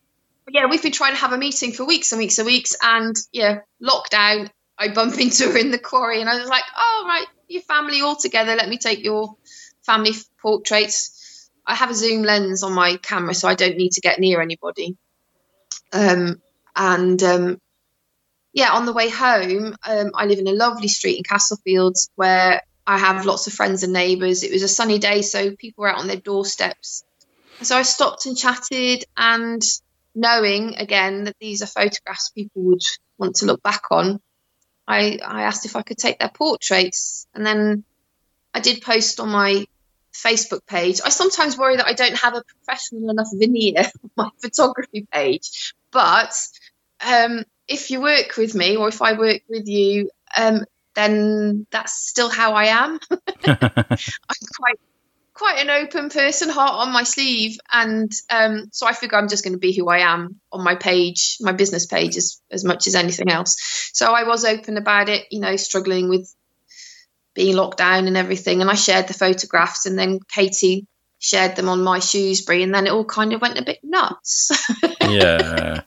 yeah, 0.52 0.66
we've 0.66 0.82
been 0.82 0.92
trying 0.92 1.14
to 1.14 1.20
have 1.20 1.34
a 1.34 1.38
meeting 1.38 1.72
for 1.72 1.86
weeks 1.86 2.12
and 2.12 2.20
weeks 2.20 2.38
and 2.38 2.46
weeks, 2.46 2.76
and 2.82 3.16
yeah, 3.32 3.60
lockdown. 3.82 4.50
I 4.78 4.90
bump 4.90 5.20
into 5.20 5.52
her 5.52 5.58
in 5.58 5.72
the 5.72 5.80
quarry, 5.80 6.22
and 6.22 6.30
I 6.30 6.40
was 6.40 6.50
like, 6.50 6.64
"Oh 6.78 7.06
right, 7.08 7.28
your 7.48 7.62
family 7.62 8.02
all 8.02 8.16
together. 8.16 8.56
Let 8.56 8.70
me 8.70 8.78
take 8.78 9.04
your 9.04 9.36
family 9.82 10.14
portraits." 10.42 11.50
I 11.66 11.76
have 11.76 11.92
a 11.92 11.94
zoom 11.94 12.24
lens 12.24 12.64
on 12.64 12.74
my 12.74 12.98
camera, 12.98 13.34
so 13.34 13.48
I 13.48 13.56
don't 13.56 13.78
need 13.78 13.92
to 13.92 14.02
get 14.02 14.20
near 14.20 14.42
anybody. 14.42 14.98
Um, 15.94 16.42
and 16.76 17.22
um, 17.22 17.62
yeah, 18.54 18.72
on 18.72 18.86
the 18.86 18.94
way 18.94 19.10
home, 19.10 19.76
um, 19.88 20.12
I 20.16 20.26
live 20.26 20.40
in 20.40 20.48
a 20.48 20.54
lovely 20.54 20.88
street 20.88 21.18
in 21.18 21.24
Castlefields 21.24 22.10
where 22.16 22.62
I 22.88 22.98
have 22.98 23.26
lots 23.26 23.46
of 23.46 23.54
friends 23.54 23.84
and 23.84 23.94
neighbours. 23.94 24.44
It 24.44 24.52
was 24.52 24.64
a 24.64 24.68
sunny 24.68 24.98
day, 24.98 25.22
so 25.22 25.56
people 25.56 25.84
were 25.84 25.90
out 25.90 26.00
on 26.00 26.08
their 26.08 26.18
doorsteps. 26.18 27.04
So 27.62 27.78
I 27.78 27.84
stopped 27.84 28.26
and 28.26 28.38
chatted, 28.38 29.06
and 29.16 29.62
knowing 30.15 30.76
again 30.76 31.26
that 31.26 31.36
these 31.39 31.62
are 31.62 31.67
photographs 31.67 32.30
people 32.30 32.63
would 32.63 32.82
want 33.17 33.38
to 33.38 33.45
look 33.45 33.62
back 33.62 33.84
on, 33.91 34.19
I, 34.88 35.19
I 35.24 35.43
asked 35.43 35.65
if 35.65 35.76
I 35.76 35.84
could 35.84 35.98
take 35.98 36.19
their 36.19 36.32
portraits. 36.34 37.28
And 37.34 37.45
then 37.45 37.84
I 38.54 38.60
did 38.60 38.82
post 38.82 39.19
on 39.19 39.30
my 39.30 39.65
Facebook 40.13 40.65
page. 40.65 41.00
I 41.06 41.10
sometimes 41.10 41.58
worry 41.58 41.78
that 41.78 41.86
I 41.86 41.93
don't 41.93 42.17
have 42.17 42.36
a 42.36 42.43
professional 42.43 43.10
enough 43.10 43.30
veneer 43.34 43.84
on 44.04 44.12
my 44.15 44.30
photography 44.41 45.08
page. 45.12 45.74
But 45.91 46.34
um, 47.06 47.43
if 47.67 47.91
you 47.91 48.02
work 48.02 48.36
with 48.38 48.56
me 48.56 48.78
or 48.78 48.88
if 48.88 49.02
I 49.02 49.13
work 49.13 49.41
with 49.48 49.67
you, 49.67 50.10
um, 50.36 50.65
then 50.95 51.67
that's 51.72 51.93
still 52.10 52.30
how 52.30 52.54
I 52.54 52.65
am. 52.65 53.00
I'm 53.45 54.48
quite 54.58 54.80
quite 55.39 55.60
an 55.60 55.69
open 55.69 56.10
person, 56.10 56.49
heart 56.49 56.86
on 56.86 56.91
my 56.91 57.04
sleeve, 57.04 57.58
and 57.71 58.12
um, 58.30 58.67
so 58.73 58.86
I 58.86 58.91
figure 58.91 59.17
I'm 59.17 59.30
just 59.30 59.43
going 59.43 59.54
to 59.54 59.60
be 59.60 59.71
who 59.71 59.88
I 59.88 59.99
am 59.99 60.41
on 60.52 60.65
my 60.65 60.75
page, 60.75 61.38
my 61.39 61.54
business 61.54 61.86
page, 61.86 62.17
as 62.17 62.41
as 62.52 62.65
much 62.65 62.88
as 62.88 62.95
anything 62.95 63.30
else. 63.30 63.56
So 63.93 64.13
I 64.13 64.23
was 64.23 64.43
open 64.43 64.75
about 64.75 65.08
it, 65.08 65.25
you 65.32 65.39
know, 65.39 65.56
struggling 65.56 66.10
with 66.10 66.30
being 67.34 67.56
locked 67.56 67.78
down 67.78 68.08
and 68.08 68.17
everything, 68.17 68.60
and 68.60 68.69
I 68.69 68.75
shared 68.75 69.08
the 69.08 69.13
photographs, 69.13 69.86
and 69.86 69.97
then 69.97 70.19
Katie 70.28 70.88
shared 71.19 71.56
them 71.56 71.69
on 71.69 71.84
my 71.84 71.99
Shrewsbury, 71.99 72.62
and 72.62 72.75
then 72.75 72.86
it 72.86 72.91
all 72.91 73.06
kind 73.06 73.32
of 73.32 73.41
went 73.41 73.58
a 73.58 73.63
bit 73.63 73.80
nuts. 73.82 74.52
yeah. 75.02 75.82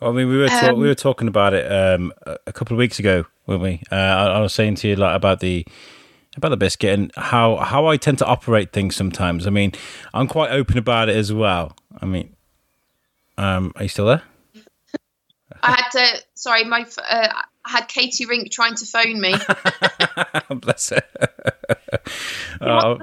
I 0.00 0.10
mean, 0.10 0.28
we 0.28 0.36
were 0.38 0.48
ta- 0.48 0.70
um, 0.70 0.80
we 0.80 0.88
were 0.88 0.96
talking 0.96 1.28
about 1.28 1.54
it 1.54 1.70
um, 1.70 2.12
a 2.48 2.52
couple 2.52 2.74
of 2.74 2.78
weeks 2.78 2.98
ago, 2.98 3.26
weren't 3.46 3.62
we? 3.62 3.80
Uh, 3.92 3.94
I, 3.94 4.26
I, 4.26 4.40
was 4.40 4.52
saying 4.52 4.74
to 4.76 4.88
you 4.88 4.96
like 4.96 5.14
about 5.14 5.38
the 5.38 5.64
about 6.36 6.48
the 6.48 6.56
biscuit 6.56 6.98
and 6.98 7.12
how 7.16 7.56
how 7.56 7.86
I 7.86 7.96
tend 7.96 8.18
to 8.18 8.26
operate 8.26 8.72
things 8.72 8.96
sometimes. 8.96 9.46
I 9.46 9.50
mean, 9.50 9.72
I'm 10.14 10.26
quite 10.26 10.50
open 10.50 10.78
about 10.78 11.08
it 11.08 11.16
as 11.16 11.32
well. 11.32 11.76
I 12.00 12.06
mean, 12.06 12.34
um, 13.38 13.72
are 13.76 13.82
you 13.82 13.88
still 13.88 14.06
there? 14.06 14.22
I 15.62 15.72
had 15.72 15.90
to. 15.90 16.22
Sorry, 16.34 16.64
my 16.64 16.86
uh, 17.08 17.28
I 17.64 17.70
had 17.70 17.88
Katie 17.88 18.26
Rink 18.26 18.50
trying 18.50 18.74
to 18.76 18.86
phone 18.86 19.20
me. 19.20 19.34
Bless 20.50 20.90
her. 20.90 21.02
oh, 22.60 22.98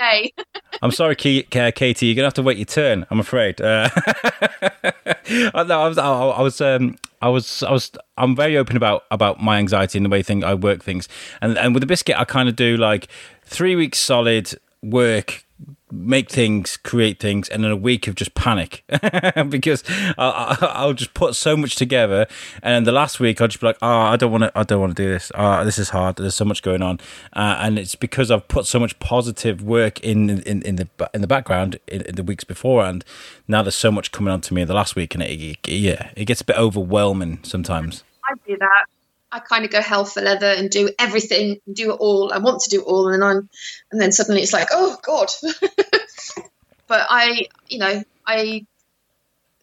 day. 0.00 0.32
I'm 0.82 0.90
sorry, 0.90 1.14
Katie. 1.14 2.06
You're 2.06 2.14
gonna 2.14 2.26
have 2.26 2.34
to 2.34 2.42
wait 2.42 2.56
your 2.56 2.64
turn. 2.64 3.06
I'm 3.10 3.20
afraid. 3.20 3.60
Uh, 3.60 3.88
no, 5.30 5.80
I 5.80 5.88
was, 5.88 5.98
I, 5.98 6.40
was, 6.40 6.60
um, 6.60 6.96
I 7.20 7.28
was, 7.28 7.62
I 7.62 7.70
was, 7.70 7.92
I'm 8.16 8.34
very 8.34 8.56
open 8.56 8.76
about 8.76 9.04
about 9.10 9.40
my 9.40 9.58
anxiety 9.58 9.98
and 9.98 10.04
the 10.04 10.10
way 10.10 10.22
thing 10.22 10.42
I 10.42 10.54
work 10.54 10.82
things. 10.82 11.08
And 11.40 11.58
and 11.58 11.74
with 11.74 11.82
the 11.82 11.86
biscuit, 11.86 12.16
I 12.18 12.24
kind 12.24 12.48
of 12.48 12.56
do 12.56 12.76
like 12.76 13.08
three 13.44 13.76
weeks 13.76 13.98
solid 13.98 14.52
work 14.82 15.44
make 15.92 16.30
things, 16.30 16.76
create 16.76 17.18
things, 17.18 17.48
and 17.48 17.64
then 17.64 17.70
a 17.70 17.76
week 17.76 18.06
of 18.08 18.14
just 18.14 18.34
panic 18.34 18.84
because 19.48 19.82
I'll, 20.18 20.56
I'll, 20.60 20.92
just 20.92 21.14
put 21.14 21.34
so 21.34 21.56
much 21.56 21.76
together, 21.76 22.26
and 22.62 22.86
the 22.86 22.92
last 22.92 23.20
week 23.20 23.40
I'll 23.40 23.48
just 23.48 23.60
be 23.60 23.66
like, 23.66 23.78
"Oh, 23.82 23.88
I 23.88 24.16
don't 24.16 24.30
want 24.30 24.44
to, 24.44 24.52
I 24.58 24.62
don't 24.62 24.80
want 24.80 24.96
to 24.96 25.02
do 25.02 25.08
this. 25.08 25.30
Oh, 25.34 25.64
this 25.64 25.78
is 25.78 25.90
hard. 25.90 26.16
There's 26.16 26.34
so 26.34 26.44
much 26.44 26.62
going 26.62 26.82
on," 26.82 27.00
uh, 27.32 27.58
and 27.60 27.78
it's 27.78 27.94
because 27.94 28.30
I've 28.30 28.48
put 28.48 28.66
so 28.66 28.78
much 28.78 28.98
positive 28.98 29.62
work 29.62 30.00
in 30.00 30.40
in, 30.40 30.62
in 30.62 30.76
the 30.76 30.88
in 31.14 31.20
the 31.20 31.26
background 31.26 31.78
in, 31.86 32.02
in 32.02 32.14
the 32.14 32.22
weeks 32.22 32.44
before, 32.44 32.84
and 32.84 33.04
now 33.48 33.62
there's 33.62 33.74
so 33.74 33.90
much 33.90 34.12
coming 34.12 34.32
on 34.32 34.40
to 34.42 34.54
me 34.54 34.62
in 34.62 34.68
the 34.68 34.74
last 34.74 34.96
week, 34.96 35.14
and 35.14 35.22
it, 35.22 35.40
it, 35.40 35.68
yeah, 35.68 36.10
it 36.16 36.26
gets 36.26 36.40
a 36.40 36.44
bit 36.44 36.56
overwhelming 36.56 37.40
sometimes. 37.42 38.04
I 38.24 38.34
do 38.46 38.56
that. 38.58 38.86
I 39.32 39.38
kind 39.38 39.64
of 39.64 39.70
go 39.70 39.80
hell 39.80 40.04
for 40.04 40.20
leather 40.20 40.46
and 40.46 40.70
do 40.70 40.90
everything, 40.98 41.60
do 41.72 41.92
it 41.92 41.96
all. 41.96 42.32
I 42.32 42.38
want 42.38 42.62
to 42.62 42.70
do 42.70 42.80
it 42.80 42.84
all, 42.84 43.06
and 43.08 43.14
then 43.14 43.28
I'm, 43.28 43.48
and 43.92 44.00
then 44.00 44.12
suddenly 44.12 44.42
it's 44.42 44.52
like, 44.52 44.68
oh 44.72 44.96
god. 45.02 45.28
but 46.86 47.06
I, 47.08 47.46
you 47.68 47.78
know, 47.78 48.02
I, 48.26 48.66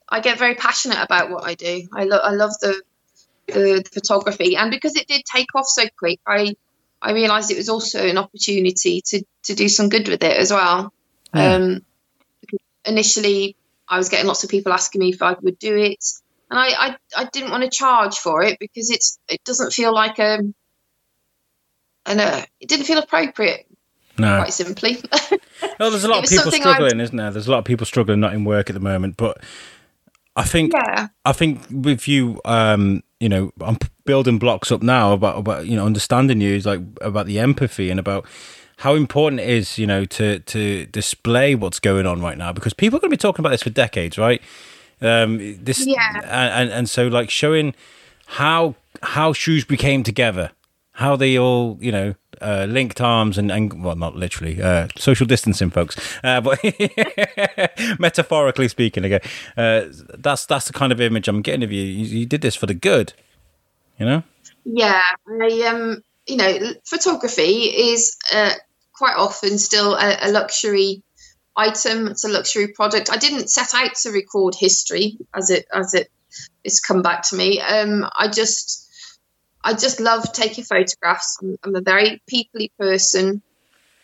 I 0.07 0.21
get 0.21 0.39
very 0.39 0.55
passionate 0.55 0.99
about 1.01 1.29
what 1.29 1.45
I 1.45 1.55
do. 1.55 1.87
I 1.93 2.05
love, 2.05 2.21
I 2.23 2.31
love 2.31 2.51
the, 2.61 2.81
the 3.47 3.83
photography, 3.91 4.55
and 4.55 4.71
because 4.71 4.95
it 4.95 5.07
did 5.07 5.23
take 5.25 5.53
off 5.53 5.67
so 5.67 5.83
quick, 5.97 6.19
I, 6.25 6.55
I 7.01 7.11
realised 7.11 7.51
it 7.51 7.57
was 7.57 7.69
also 7.69 8.07
an 8.07 8.17
opportunity 8.17 9.01
to 9.01 9.23
to 9.43 9.55
do 9.55 9.69
some 9.69 9.89
good 9.89 10.07
with 10.07 10.23
it 10.23 10.37
as 10.37 10.51
well. 10.51 10.93
Yeah. 11.33 11.55
Um, 11.55 11.85
initially, 12.85 13.55
I 13.87 13.97
was 13.97 14.09
getting 14.09 14.27
lots 14.27 14.43
of 14.43 14.49
people 14.49 14.73
asking 14.73 14.99
me 14.99 15.09
if 15.09 15.21
I 15.21 15.35
would 15.41 15.59
do 15.59 15.75
it 15.77 16.03
and 16.49 16.59
I, 16.59 16.67
I, 16.67 16.97
I 17.15 17.25
didn't 17.31 17.51
want 17.51 17.63
to 17.63 17.69
charge 17.69 18.17
for 18.17 18.43
it 18.43 18.59
because 18.59 18.89
it's 18.89 19.19
it 19.29 19.43
doesn't 19.43 19.73
feel 19.73 19.93
like 19.93 20.19
a 20.19 20.39
and 22.05 22.21
uh, 22.21 22.41
it 22.59 22.69
didn't 22.69 22.85
feel 22.85 22.99
appropriate. 22.99 23.65
No, 24.17 24.37
quite 24.37 24.53
simply. 24.53 24.97
well, 25.79 25.91
there's 25.91 26.03
a 26.03 26.07
lot 26.07 26.23
of 26.23 26.29
people 26.29 26.51
struggling, 26.51 26.99
isn't 26.99 27.15
there? 27.15 27.29
There's 27.29 27.47
a 27.47 27.51
lot 27.51 27.59
of 27.59 27.65
people 27.65 27.85
struggling 27.85 28.19
not 28.19 28.33
in 28.33 28.45
work 28.45 28.69
at 28.69 28.73
the 28.73 28.79
moment, 28.79 29.17
but 29.17 29.43
I 30.35 30.43
think 30.43 30.73
yeah. 30.73 31.09
I 31.25 31.33
think 31.33 31.61
with 31.69 32.07
you, 32.07 32.41
um, 32.45 33.03
you 33.19 33.29
know, 33.29 33.51
I'm 33.61 33.77
building 34.05 34.39
blocks 34.39 34.71
up 34.71 34.81
now 34.81 35.13
about 35.13 35.37
about 35.37 35.67
you 35.67 35.75
know 35.75 35.85
understanding 35.85 36.41
you 36.41 36.55
is 36.55 36.65
like 36.65 36.81
about 37.01 37.27
the 37.27 37.39
empathy 37.39 37.91
and 37.91 37.99
about 37.99 38.25
how 38.77 38.95
important 38.95 39.41
it 39.41 39.49
is, 39.49 39.77
you 39.77 39.85
know, 39.85 40.05
to 40.05 40.39
to 40.39 40.85
display 40.87 41.55
what's 41.55 41.79
going 41.79 42.05
on 42.07 42.21
right 42.21 42.37
now 42.37 42.53
because 42.53 42.73
people 42.73 42.97
are 42.97 43.01
going 43.01 43.11
to 43.11 43.17
be 43.17 43.21
talking 43.21 43.41
about 43.43 43.49
this 43.49 43.63
for 43.63 43.69
decades, 43.69 44.17
right? 44.17 44.41
Um, 45.01 45.63
this 45.63 45.85
yeah, 45.85 46.21
and 46.23 46.69
and 46.69 46.89
so 46.89 47.07
like 47.07 47.29
showing 47.29 47.75
how 48.25 48.75
how 49.03 49.33
Shrewsbury 49.33 49.77
came 49.77 50.03
together, 50.03 50.51
how 50.93 51.15
they 51.15 51.37
all 51.37 51.77
you 51.79 51.91
know 51.91 52.15
uh, 52.41 52.65
linked 52.69 53.01
arms 53.01 53.37
and, 53.37 53.51
and 53.51 53.83
well 53.83 53.95
not 53.95 54.15
literally 54.15 54.61
uh, 54.61 54.87
social 54.97 55.25
distancing 55.25 55.69
folks 55.69 55.95
uh, 56.23 56.41
but 56.41 56.59
metaphorically 57.99 58.67
speaking 58.67 59.03
again 59.03 59.21
uh, 59.57 59.85
that's 60.17 60.45
that's 60.45 60.67
the 60.67 60.73
kind 60.73 60.91
of 60.91 61.01
image 61.01 61.27
i'm 61.27 61.41
getting 61.41 61.63
of 61.63 61.71
you. 61.71 61.81
you. 61.81 62.19
you 62.19 62.25
did 62.25 62.41
this 62.41 62.55
for 62.55 62.65
the 62.65 62.73
good 62.73 63.13
you 63.99 64.05
know 64.05 64.23
yeah 64.65 65.03
i 65.41 65.61
um 65.67 66.01
you 66.27 66.37
know 66.37 66.73
photography 66.85 67.65
is 67.91 68.17
uh, 68.33 68.53
quite 68.93 69.15
often 69.15 69.57
still 69.57 69.95
a, 69.95 70.17
a 70.21 70.31
luxury 70.31 71.03
item. 71.57 72.07
It's 72.07 72.23
a 72.23 72.29
luxury 72.29 72.69
product. 72.69 73.11
I 73.11 73.17
didn't 73.17 73.49
set 73.49 73.73
out 73.73 73.95
to 73.95 74.11
record 74.11 74.55
history 74.55 75.17
as 75.33 75.49
it 75.49 75.65
as 75.73 75.93
it 75.93 76.09
it's 76.63 76.79
come 76.79 77.01
back 77.01 77.23
to 77.29 77.35
me. 77.35 77.59
Um, 77.59 78.07
I 78.15 78.27
just 78.27 78.89
I 79.63 79.73
just 79.73 79.99
love 79.99 80.31
taking 80.31 80.63
photographs. 80.63 81.37
I'm, 81.41 81.57
I'm 81.63 81.75
a 81.75 81.81
very 81.81 82.21
peoply 82.31 82.69
person, 82.79 83.41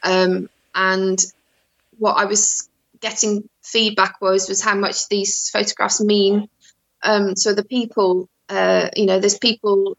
um, 0.01 0.49
and 0.73 1.23
what 1.97 2.13
I 2.13 2.25
was 2.25 2.69
getting 2.99 3.47
feedback 3.61 4.19
was 4.19 4.49
was 4.49 4.61
how 4.61 4.75
much 4.75 5.07
these 5.07 5.49
photographs 5.49 6.01
mean. 6.01 6.49
Um, 7.03 7.35
so 7.35 7.53
the 7.53 7.65
people, 7.65 8.29
uh, 8.49 8.89
you 8.95 9.05
know, 9.05 9.19
there's 9.19 9.37
people. 9.37 9.97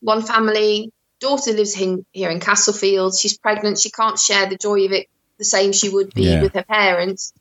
One 0.00 0.22
family 0.22 0.92
daughter 1.20 1.52
lives 1.52 1.80
in, 1.80 2.06
here 2.12 2.30
in 2.30 2.38
Castlefield. 2.38 3.18
She's 3.18 3.36
pregnant. 3.36 3.80
She 3.80 3.90
can't 3.90 4.16
share 4.16 4.48
the 4.48 4.56
joy 4.56 4.84
of 4.84 4.92
it 4.92 5.08
the 5.38 5.44
same 5.44 5.72
she 5.72 5.88
would 5.88 6.12
be 6.12 6.24
yeah. 6.24 6.42
with 6.42 6.54
her 6.54 6.64
parents. 6.64 7.32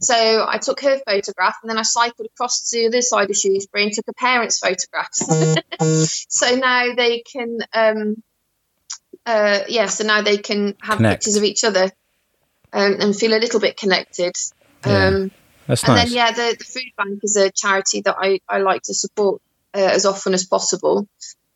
So 0.00 0.46
I 0.48 0.58
took 0.58 0.80
her 0.80 0.98
photograph 1.06 1.56
and 1.62 1.70
then 1.70 1.78
I 1.78 1.82
cycled 1.82 2.26
across 2.26 2.70
to 2.70 2.78
the 2.78 2.86
other 2.86 3.02
side 3.02 3.28
of 3.28 3.36
Shrewsbury 3.36 3.84
and 3.84 3.92
took 3.92 4.06
her 4.06 4.14
parents' 4.14 4.58
photographs. 4.58 6.26
so 6.28 6.56
now 6.56 6.94
they 6.94 7.20
can, 7.20 7.58
um, 7.74 8.22
uh, 9.26 9.60
yeah, 9.68 9.86
so 9.86 10.04
now 10.04 10.22
they 10.22 10.38
can 10.38 10.74
have 10.80 10.96
Connect. 10.96 11.20
pictures 11.20 11.36
of 11.36 11.44
each 11.44 11.64
other 11.64 11.90
um, 12.72 12.96
and 12.98 13.16
feel 13.16 13.34
a 13.34 13.40
little 13.40 13.60
bit 13.60 13.76
connected. 13.76 14.32
Yeah. 14.86 15.06
Um, 15.06 15.30
That's 15.66 15.84
and 15.84 15.94
nice. 15.94 16.04
then, 16.08 16.16
yeah, 16.16 16.32
the, 16.32 16.56
the, 16.58 16.64
Food 16.64 16.92
Bank 16.96 17.20
is 17.22 17.36
a 17.36 17.50
charity 17.50 18.00
that 18.02 18.16
I, 18.18 18.40
I 18.48 18.58
like 18.58 18.82
to 18.84 18.94
support 18.94 19.42
uh, 19.74 19.78
as 19.78 20.06
often 20.06 20.32
as 20.32 20.46
possible 20.46 21.06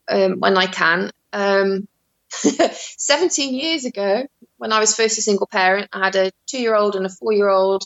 um, 0.08 0.40
when 0.40 0.56
I 0.58 0.66
can. 0.66 1.10
Um, 1.32 1.88
17 2.30 3.54
years 3.54 3.84
ago, 3.84 4.26
when 4.58 4.72
I 4.72 4.80
was 4.80 4.94
first 4.94 5.18
a 5.18 5.22
single 5.22 5.46
parent, 5.46 5.88
I 5.92 6.04
had 6.04 6.16
a 6.16 6.32
two 6.46 6.60
year 6.60 6.74
old 6.74 6.96
and 6.96 7.06
a 7.06 7.08
four 7.08 7.32
year 7.32 7.48
old, 7.48 7.84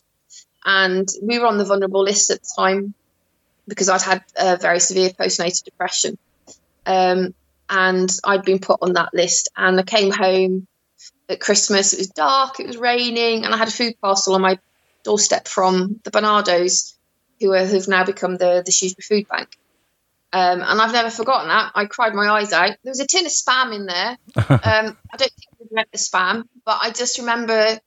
and 0.64 1.08
we 1.22 1.38
were 1.38 1.46
on 1.46 1.58
the 1.58 1.64
vulnerable 1.64 2.02
list 2.02 2.30
at 2.30 2.42
the 2.42 2.48
time 2.56 2.94
because 3.66 3.88
I'd 3.88 4.02
had 4.02 4.24
a 4.36 4.56
very 4.56 4.80
severe 4.80 5.10
postnatal 5.10 5.64
depression. 5.64 6.18
Um, 6.86 7.34
and 7.70 8.10
I'd 8.24 8.44
been 8.44 8.58
put 8.58 8.78
on 8.80 8.94
that 8.94 9.12
list. 9.12 9.50
And 9.56 9.78
I 9.78 9.82
came 9.82 10.10
home 10.10 10.66
at 11.28 11.40
Christmas, 11.40 11.92
it 11.92 11.98
was 11.98 12.08
dark, 12.08 12.60
it 12.60 12.66
was 12.66 12.78
raining, 12.78 13.44
and 13.44 13.54
I 13.54 13.58
had 13.58 13.68
a 13.68 13.72
food 13.72 14.00
parcel 14.00 14.34
on 14.34 14.40
my 14.40 14.58
doorstep 15.04 15.46
from 15.46 16.00
the 16.04 16.10
Barnardos, 16.10 16.94
who 17.40 17.52
are, 17.52 17.66
who've 17.66 17.88
now 17.88 18.04
become 18.04 18.36
the, 18.36 18.62
the 18.64 18.72
Shrewsbury 18.72 19.22
Food 19.22 19.28
Bank. 19.28 19.58
Um, 20.32 20.60
and 20.62 20.80
I've 20.80 20.92
never 20.92 21.10
forgotten 21.10 21.48
that. 21.48 21.72
I 21.74 21.86
cried 21.86 22.14
my 22.14 22.28
eyes 22.28 22.52
out. 22.52 22.76
There 22.82 22.90
was 22.90 23.00
a 23.00 23.06
tin 23.06 23.26
of 23.26 23.32
spam 23.32 23.74
in 23.74 23.86
there. 23.86 24.18
Um, 24.48 24.96
I 25.12 25.16
don't 25.16 25.30
think 25.30 25.47
the 25.70 25.98
spam, 25.98 26.44
but 26.64 26.78
I 26.82 26.90
just 26.90 27.18
remember 27.18 27.78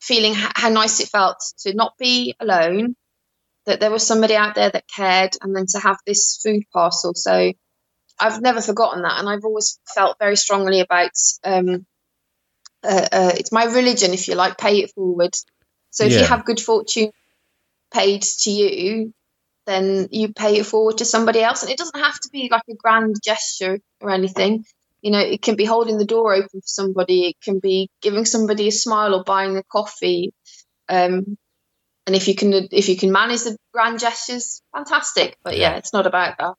feeling 0.00 0.34
how 0.34 0.68
nice 0.70 1.00
it 1.00 1.08
felt 1.08 1.36
to 1.60 1.74
not 1.74 1.92
be 1.98 2.34
alone, 2.40 2.96
that 3.66 3.80
there 3.80 3.90
was 3.90 4.06
somebody 4.06 4.34
out 4.34 4.54
there 4.54 4.70
that 4.70 4.88
cared, 4.88 5.36
and 5.42 5.54
then 5.54 5.66
to 5.66 5.78
have 5.78 5.98
this 6.06 6.40
food 6.42 6.62
parcel. 6.72 7.12
So 7.14 7.52
I've 8.18 8.40
never 8.40 8.60
forgotten 8.60 9.02
that, 9.02 9.18
and 9.18 9.28
I've 9.28 9.44
always 9.44 9.78
felt 9.94 10.18
very 10.18 10.36
strongly 10.36 10.80
about. 10.80 11.12
Um, 11.44 11.86
uh, 12.82 13.08
uh, 13.12 13.32
it's 13.36 13.52
my 13.52 13.64
religion, 13.64 14.12
if 14.12 14.28
you 14.28 14.34
like. 14.34 14.56
Pay 14.56 14.78
it 14.78 14.92
forward. 14.94 15.34
So 15.90 16.04
if 16.04 16.12
yeah. 16.12 16.20
you 16.20 16.24
have 16.26 16.44
good 16.44 16.60
fortune 16.60 17.10
paid 17.92 18.22
to 18.22 18.50
you, 18.50 19.12
then 19.66 20.08
you 20.10 20.32
pay 20.32 20.58
it 20.58 20.66
forward 20.66 20.98
to 20.98 21.04
somebody 21.04 21.42
else. 21.42 21.62
And 21.62 21.70
it 21.70 21.78
doesn't 21.78 21.98
have 21.98 22.18
to 22.20 22.28
be 22.32 22.48
like 22.50 22.62
a 22.70 22.74
grand 22.74 23.16
gesture 23.22 23.80
or 24.00 24.10
anything. 24.10 24.64
You 25.02 25.10
know, 25.12 25.18
it 25.20 25.42
can 25.42 25.56
be 25.56 25.64
holding 25.64 25.98
the 25.98 26.04
door 26.04 26.34
open 26.34 26.60
for 26.60 26.66
somebody. 26.66 27.28
It 27.28 27.36
can 27.42 27.58
be 27.58 27.88
giving 28.02 28.24
somebody 28.24 28.68
a 28.68 28.72
smile 28.72 29.14
or 29.14 29.24
buying 29.24 29.56
a 29.56 29.62
coffee. 29.62 30.32
Um, 30.88 31.38
and 32.06 32.16
if 32.16 32.28
you 32.28 32.34
can, 32.34 32.52
if 32.72 32.88
you 32.88 32.96
can 32.96 33.12
manage 33.12 33.42
the 33.42 33.56
grand 33.72 34.00
gestures, 34.00 34.62
fantastic. 34.74 35.36
But 35.42 35.56
yeah, 35.56 35.76
it's 35.76 35.92
not 35.92 36.06
about 36.06 36.36
that. 36.38 36.54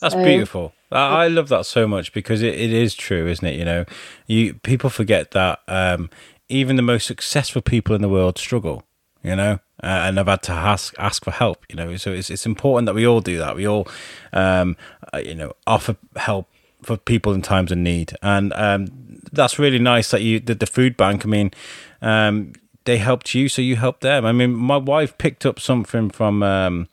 That's 0.00 0.14
So- 0.14 0.24
beautiful. 0.24 0.72
I, 0.90 1.24
I 1.24 1.28
love 1.28 1.48
that 1.48 1.66
so 1.66 1.86
much 1.86 2.12
because 2.12 2.42
it, 2.42 2.54
it 2.54 2.72
is 2.72 2.94
true, 2.94 3.26
isn't 3.26 3.46
it? 3.46 3.56
You 3.56 3.64
know, 3.64 3.84
you 4.26 4.54
people 4.54 4.88
forget 4.88 5.32
that 5.32 5.60
um, 5.68 6.08
even 6.48 6.76
the 6.76 6.82
most 6.82 7.06
successful 7.06 7.60
people 7.60 7.94
in 7.94 8.00
the 8.02 8.08
world 8.08 8.38
struggle. 8.38 8.84
You 9.22 9.34
know, 9.34 9.58
uh, 9.82 9.86
and 10.06 10.16
have 10.16 10.28
had 10.28 10.42
to 10.44 10.52
ask 10.52 10.94
ask 10.96 11.24
for 11.24 11.32
help. 11.32 11.64
You 11.68 11.74
know, 11.76 11.96
so 11.96 12.12
it's 12.12 12.30
it's 12.30 12.46
important 12.46 12.86
that 12.86 12.94
we 12.94 13.06
all 13.06 13.20
do 13.20 13.36
that. 13.38 13.56
We 13.56 13.66
all, 13.66 13.88
um, 14.32 14.76
uh, 15.12 15.18
you 15.18 15.34
know, 15.34 15.52
offer 15.66 15.96
help 16.16 16.48
for 16.82 16.96
people 16.96 17.32
in 17.32 17.42
times 17.42 17.72
of 17.72 17.78
need, 17.78 18.14
and 18.22 18.52
um, 18.54 18.88
that's 19.32 19.58
really 19.58 19.78
nice 19.78 20.10
that 20.10 20.22
you 20.22 20.40
did 20.40 20.60
the 20.60 20.66
food 20.66 20.96
bank. 20.96 21.24
I 21.24 21.28
mean, 21.28 21.50
um, 22.02 22.52
they 22.84 22.98
helped 22.98 23.34
you, 23.34 23.48
so 23.48 23.62
you 23.62 23.76
helped 23.76 24.00
them. 24.00 24.24
I 24.24 24.32
mean, 24.32 24.54
my 24.54 24.76
wife 24.76 25.16
picked 25.18 25.44
up 25.44 25.60
something 25.60 26.10
from. 26.10 26.42
Um, 26.42 26.88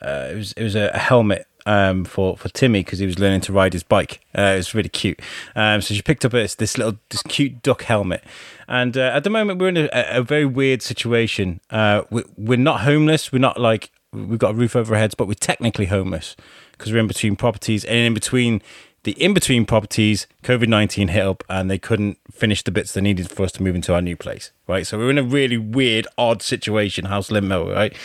uh, 0.00 0.28
it 0.32 0.36
was 0.36 0.52
it 0.54 0.62
was 0.64 0.74
a, 0.74 0.90
a 0.92 0.98
helmet 0.98 1.46
um, 1.66 2.04
for 2.04 2.36
for 2.36 2.48
Timmy 2.48 2.80
because 2.80 2.98
he 2.98 3.06
was 3.06 3.18
learning 3.18 3.40
to 3.42 3.52
ride 3.52 3.72
his 3.72 3.82
bike. 3.82 4.20
Uh, 4.36 4.42
it 4.42 4.56
was 4.56 4.74
really 4.74 4.88
cute. 4.88 5.20
Um, 5.54 5.80
so 5.80 5.94
she 5.94 6.02
picked 6.02 6.24
up 6.24 6.32
this 6.32 6.54
this 6.54 6.76
little 6.76 6.98
this 7.10 7.22
cute 7.22 7.62
duck 7.62 7.82
helmet. 7.82 8.24
And 8.68 8.96
uh, 8.96 9.12
at 9.14 9.24
the 9.24 9.30
moment, 9.30 9.60
we're 9.60 9.68
in 9.68 9.76
a, 9.76 9.88
a 9.92 10.22
very 10.22 10.46
weird 10.46 10.82
situation. 10.82 11.60
Uh, 11.70 12.02
we, 12.10 12.24
we're 12.36 12.58
not 12.58 12.80
homeless. 12.80 13.32
We're 13.32 13.38
not 13.38 13.60
like 13.60 13.90
we've 14.12 14.38
got 14.38 14.52
a 14.52 14.54
roof 14.54 14.76
over 14.76 14.94
our 14.94 15.00
heads, 15.00 15.14
but 15.14 15.28
we're 15.28 15.34
technically 15.34 15.86
homeless 15.86 16.36
because 16.72 16.92
we're 16.92 16.98
in 16.98 17.06
between 17.06 17.36
properties, 17.36 17.84
and 17.84 17.96
in 17.96 18.14
between 18.14 18.62
the 19.04 19.12
in 19.12 19.34
between 19.34 19.64
properties, 19.64 20.26
COVID 20.42 20.68
nineteen 20.68 21.08
hit 21.08 21.24
up, 21.24 21.42
and 21.48 21.70
they 21.70 21.78
couldn't 21.78 22.18
finish 22.30 22.62
the 22.62 22.70
bits 22.70 22.92
they 22.92 23.00
needed 23.00 23.30
for 23.30 23.42
us 23.42 23.52
to 23.52 23.62
move 23.62 23.74
into 23.74 23.92
our 23.94 24.02
new 24.02 24.16
place. 24.16 24.52
Right, 24.68 24.86
so 24.86 24.96
we're 24.98 25.10
in 25.10 25.18
a 25.18 25.22
really 25.22 25.58
weird, 25.58 26.06
odd 26.16 26.42
situation, 26.42 27.06
house 27.06 27.30
limbo. 27.30 27.72
Right, 27.72 27.96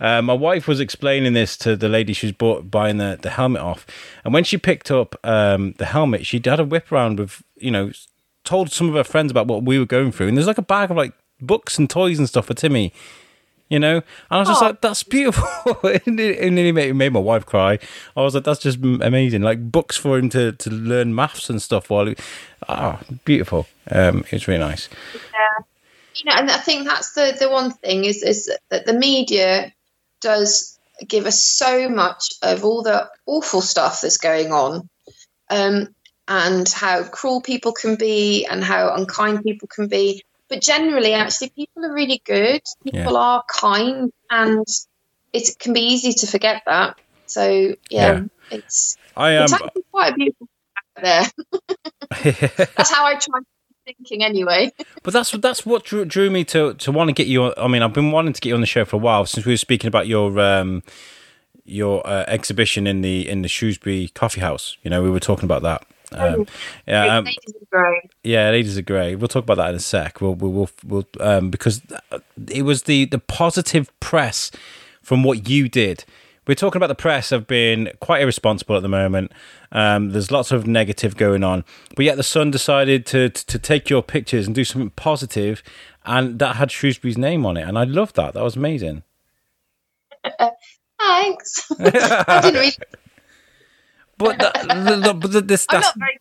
uh, 0.00 0.22
my 0.22 0.32
wife 0.32 0.68
was 0.68 0.80
explaining 0.80 1.32
this 1.32 1.56
to 1.58 1.76
the 1.76 1.88
lady 1.88 2.12
she 2.12 2.26
was 2.26 2.34
bought, 2.34 2.70
buying 2.70 2.98
the 2.98 3.18
the 3.20 3.30
helmet 3.30 3.62
off, 3.62 3.86
and 4.24 4.32
when 4.32 4.44
she 4.44 4.56
picked 4.56 4.90
up 4.90 5.16
um, 5.24 5.72
the 5.78 5.86
helmet, 5.86 6.26
she 6.26 6.40
had 6.44 6.60
a 6.60 6.64
whip 6.64 6.92
around 6.92 7.18
with 7.18 7.42
you 7.56 7.70
know 7.70 7.90
told 8.44 8.70
some 8.70 8.88
of 8.88 8.94
her 8.94 9.04
friends 9.04 9.30
about 9.30 9.46
what 9.46 9.64
we 9.64 9.78
were 9.78 9.86
going 9.86 10.12
through, 10.12 10.28
and 10.28 10.36
there's 10.36 10.46
like 10.46 10.58
a 10.58 10.62
bag 10.62 10.90
of 10.90 10.96
like 10.96 11.14
books 11.40 11.78
and 11.78 11.90
toys 11.90 12.18
and 12.18 12.28
stuff 12.28 12.46
for 12.46 12.54
Timmy. 12.54 12.92
You 13.74 13.80
know, 13.80 13.96
and 13.96 14.04
I 14.30 14.38
was 14.38 14.48
just 14.48 14.62
Oh. 14.62 14.66
like, 14.66 14.80
"That's 14.82 15.02
beautiful," 15.02 15.48
and 16.06 16.20
it, 16.20 16.52
made, 16.52 16.94
made 16.94 17.12
my 17.12 17.18
wife 17.18 17.44
cry. 17.44 17.80
I 18.16 18.20
was 18.22 18.34
like, 18.36 18.44
"That's 18.44 18.60
just 18.60 18.78
amazing!" 18.78 19.42
Like 19.42 19.72
books 19.72 19.96
for 19.96 20.16
him 20.16 20.28
to, 20.30 20.52
to 20.52 20.70
learn 20.70 21.12
maths 21.12 21.50
and 21.50 21.60
stuff 21.60 21.90
while, 21.90 22.06
he, 22.06 22.14
ah, 22.68 23.00
beautiful. 23.24 23.66
Um, 23.90 24.18
it 24.30 24.32
was 24.32 24.46
really 24.46 24.60
nice. 24.60 24.88
Yeah. 25.32 25.64
you 26.14 26.24
know, 26.30 26.36
and 26.38 26.48
I 26.52 26.58
think 26.58 26.86
that's 26.86 27.14
the 27.14 27.36
the 27.36 27.50
one 27.50 27.72
thing 27.72 28.04
is 28.04 28.22
is 28.22 28.48
that 28.70 28.86
the 28.86 28.94
media 28.94 29.72
does 30.20 30.78
give 31.08 31.26
us 31.26 31.42
so 31.42 31.88
much 31.88 32.30
of 32.42 32.64
all 32.64 32.84
the 32.84 33.10
awful 33.26 33.60
stuff 33.60 34.02
that's 34.02 34.18
going 34.18 34.52
on, 34.52 34.88
um, 35.50 35.92
and 36.28 36.68
how 36.68 37.02
cruel 37.02 37.40
people 37.40 37.72
can 37.72 37.96
be, 37.96 38.46
and 38.46 38.62
how 38.62 38.94
unkind 38.94 39.42
people 39.42 39.66
can 39.66 39.88
be. 39.88 40.22
But 40.48 40.60
generally, 40.62 41.14
actually, 41.14 41.50
people 41.50 41.84
are 41.84 41.92
really 41.94 42.20
good. 42.24 42.60
People 42.84 43.16
are 43.16 43.42
kind, 43.48 44.12
and 44.30 44.66
it 45.32 45.58
can 45.58 45.72
be 45.72 45.80
easy 45.80 46.12
to 46.12 46.26
forget 46.26 46.62
that. 46.66 46.98
So 47.26 47.74
yeah, 47.90 48.12
Yeah. 48.12 48.20
it's 48.50 48.96
I 49.16 49.30
am. 49.32 49.44
it's 49.44 49.52
quite 49.90 50.12
a 50.12 50.14
beautiful 50.14 50.48
out 50.96 51.02
there. 51.02 51.24
That's 52.76 52.92
how 52.92 53.06
I 53.06 53.14
try 53.14 53.40
thinking 53.86 54.22
anyway. 54.24 54.72
But 55.02 55.12
that's 55.12 55.30
that's 55.32 55.66
what 55.66 55.84
drew, 55.84 56.04
drew 56.06 56.30
me 56.30 56.44
to 56.44 56.72
to 56.74 56.90
want 56.92 57.08
to 57.08 57.12
get 57.12 57.26
you. 57.26 57.42
On, 57.44 57.52
I 57.58 57.68
mean, 57.68 57.82
I've 57.82 57.92
been 57.92 58.10
wanting 58.10 58.32
to 58.32 58.40
get 58.40 58.48
you 58.50 58.54
on 58.54 58.60
the 58.62 58.66
show 58.66 58.84
for 58.86 58.96
a 58.96 58.98
while 58.98 59.26
since 59.26 59.44
we 59.44 59.52
were 59.52 59.58
speaking 59.58 59.88
about 59.88 60.06
your 60.06 60.38
um, 60.40 60.82
your 61.64 62.06
uh, 62.06 62.24
exhibition 62.26 62.86
in 62.86 63.02
the 63.02 63.28
in 63.28 63.42
the 63.42 63.48
Shrewsbury 63.48 64.08
Coffee 64.14 64.40
House. 64.40 64.78
You 64.82 64.90
know, 64.90 65.02
we 65.02 65.10
were 65.10 65.20
talking 65.20 65.44
about 65.44 65.62
that. 65.62 65.84
Um, 66.14 66.46
yeah, 66.86 67.18
um, 67.18 67.28
yeah, 68.22 68.50
ladies 68.50 68.78
are 68.78 68.82
grey. 68.82 69.14
We'll 69.16 69.28
talk 69.28 69.44
about 69.44 69.56
that 69.56 69.70
in 69.70 69.76
a 69.76 69.80
sec. 69.80 70.20
We'll 70.20 70.34
we'll 70.34 70.52
we'll, 70.52 70.70
we'll 70.84 71.06
um, 71.20 71.50
because 71.50 71.82
it 72.48 72.62
was 72.62 72.82
the 72.82 73.06
the 73.06 73.18
positive 73.18 73.90
press 74.00 74.50
from 75.02 75.22
what 75.22 75.48
you 75.48 75.68
did. 75.68 76.04
We're 76.46 76.54
talking 76.54 76.76
about 76.76 76.88
the 76.88 76.94
press 76.94 77.30
have 77.30 77.46
been 77.46 77.90
quite 78.00 78.20
irresponsible 78.20 78.76
at 78.76 78.82
the 78.82 78.88
moment. 78.88 79.32
Um, 79.72 80.10
there's 80.10 80.30
lots 80.30 80.52
of 80.52 80.66
negative 80.66 81.16
going 81.16 81.42
on, 81.42 81.64
but 81.96 82.04
yet 82.04 82.16
the 82.16 82.22
Sun 82.22 82.50
decided 82.50 83.06
to, 83.06 83.30
to 83.30 83.46
to 83.46 83.58
take 83.58 83.88
your 83.88 84.02
pictures 84.02 84.46
and 84.46 84.54
do 84.54 84.64
something 84.64 84.90
positive, 84.90 85.62
and 86.04 86.38
that 86.38 86.56
had 86.56 86.70
Shrewsbury's 86.70 87.18
name 87.18 87.46
on 87.46 87.56
it, 87.56 87.66
and 87.66 87.78
I 87.78 87.84
loved 87.84 88.16
that. 88.16 88.34
That 88.34 88.42
was 88.42 88.56
amazing. 88.56 89.02
Thanks. 90.98 91.70
I 91.80 92.40
didn't 92.42 92.54
really. 92.54 92.72
But, 94.18 94.38
that, 94.38 94.54
the- 94.68 95.12
the- 95.12 95.28
the- 95.28 95.40
this 95.40 95.66
I'm 95.70 95.80
not 95.80 95.94
very 95.96 96.18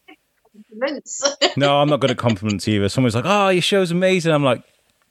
compliments. 0.55 1.23
no, 1.57 1.77
I'm 1.81 1.89
not 1.89 1.99
good 1.99 2.11
at 2.11 2.17
compliments 2.17 2.67
either. 2.67 2.89
Someone's 2.89 3.15
like, 3.15 3.25
"Oh, 3.27 3.49
your 3.49 3.61
show's 3.61 3.91
amazing." 3.91 4.31
I'm 4.33 4.43
like, 4.43 4.63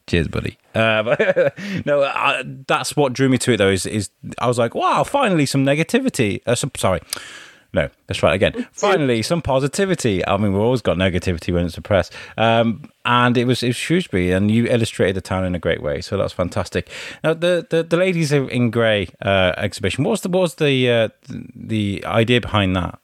"Cheers, 0.07 0.29
buddy." 0.29 0.59
Uh, 0.75 1.03
but 1.03 1.59
no, 1.87 2.03
I, 2.03 2.43
that's 2.67 2.97
what 2.97 3.13
drew 3.13 3.29
me 3.29 3.39
to 3.39 3.53
it 3.53 3.57
though. 3.59 3.71
Is, 3.71 3.87
is 3.87 4.11
I 4.39 4.47
was 4.47 4.59
like, 4.59 4.75
"Wow, 4.75 5.05
finally 5.05 5.47
some 5.47 5.65
negativity." 5.65 6.41
Uh, 6.47 6.55
some, 6.55 6.71
sorry, 6.77 7.01
no, 7.73 7.89
let's 8.09 8.19
try 8.19 8.33
it 8.33 8.37
again. 8.37 8.67
Finally, 8.73 9.23
some 9.23 9.43
positivity. 9.43 10.27
I 10.27 10.37
mean, 10.37 10.53
we've 10.53 10.61
always 10.63 10.83
got 10.83 10.97
negativity 10.97 11.53
when 11.55 11.67
it's 11.67 11.75
the 11.77 11.83
press. 11.83 12.11
Um, 12.37 12.91
and 13.05 13.37
it 13.37 13.47
was 13.47 13.63
it 13.63 13.69
was 13.69 13.77
Shrewsbury, 13.77 14.33
and 14.33 14.51
you 14.51 14.67
illustrated 14.67 15.17
the 15.17 15.21
town 15.21 15.45
in 15.45 15.55
a 15.55 15.59
great 15.59 15.83
way. 15.83 16.01
So 16.01 16.17
that's 16.17 16.33
fantastic. 16.33 16.89
Now, 17.25 17.35
the 17.35 17.67
the, 17.69 17.83
the 17.83 17.97
ladies 17.97 18.33
in 18.33 18.71
grey 18.71 19.09
uh, 19.21 19.53
exhibition. 19.57 20.05
What 20.05 20.11
was 20.11 20.21
the 20.23 20.29
what 20.29 20.41
was 20.41 20.55
the 20.57 20.91
uh, 20.91 21.09
the 21.29 22.05
idea 22.07 22.41
behind 22.41 22.77
that? 22.77 22.99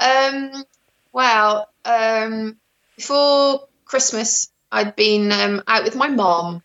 Um, 0.00 0.64
well, 1.12 1.68
um, 1.84 2.56
before 2.96 3.68
Christmas, 3.84 4.50
I'd 4.72 4.96
been 4.96 5.30
um, 5.30 5.62
out 5.66 5.84
with 5.84 5.94
my 5.94 6.08
mom, 6.08 6.62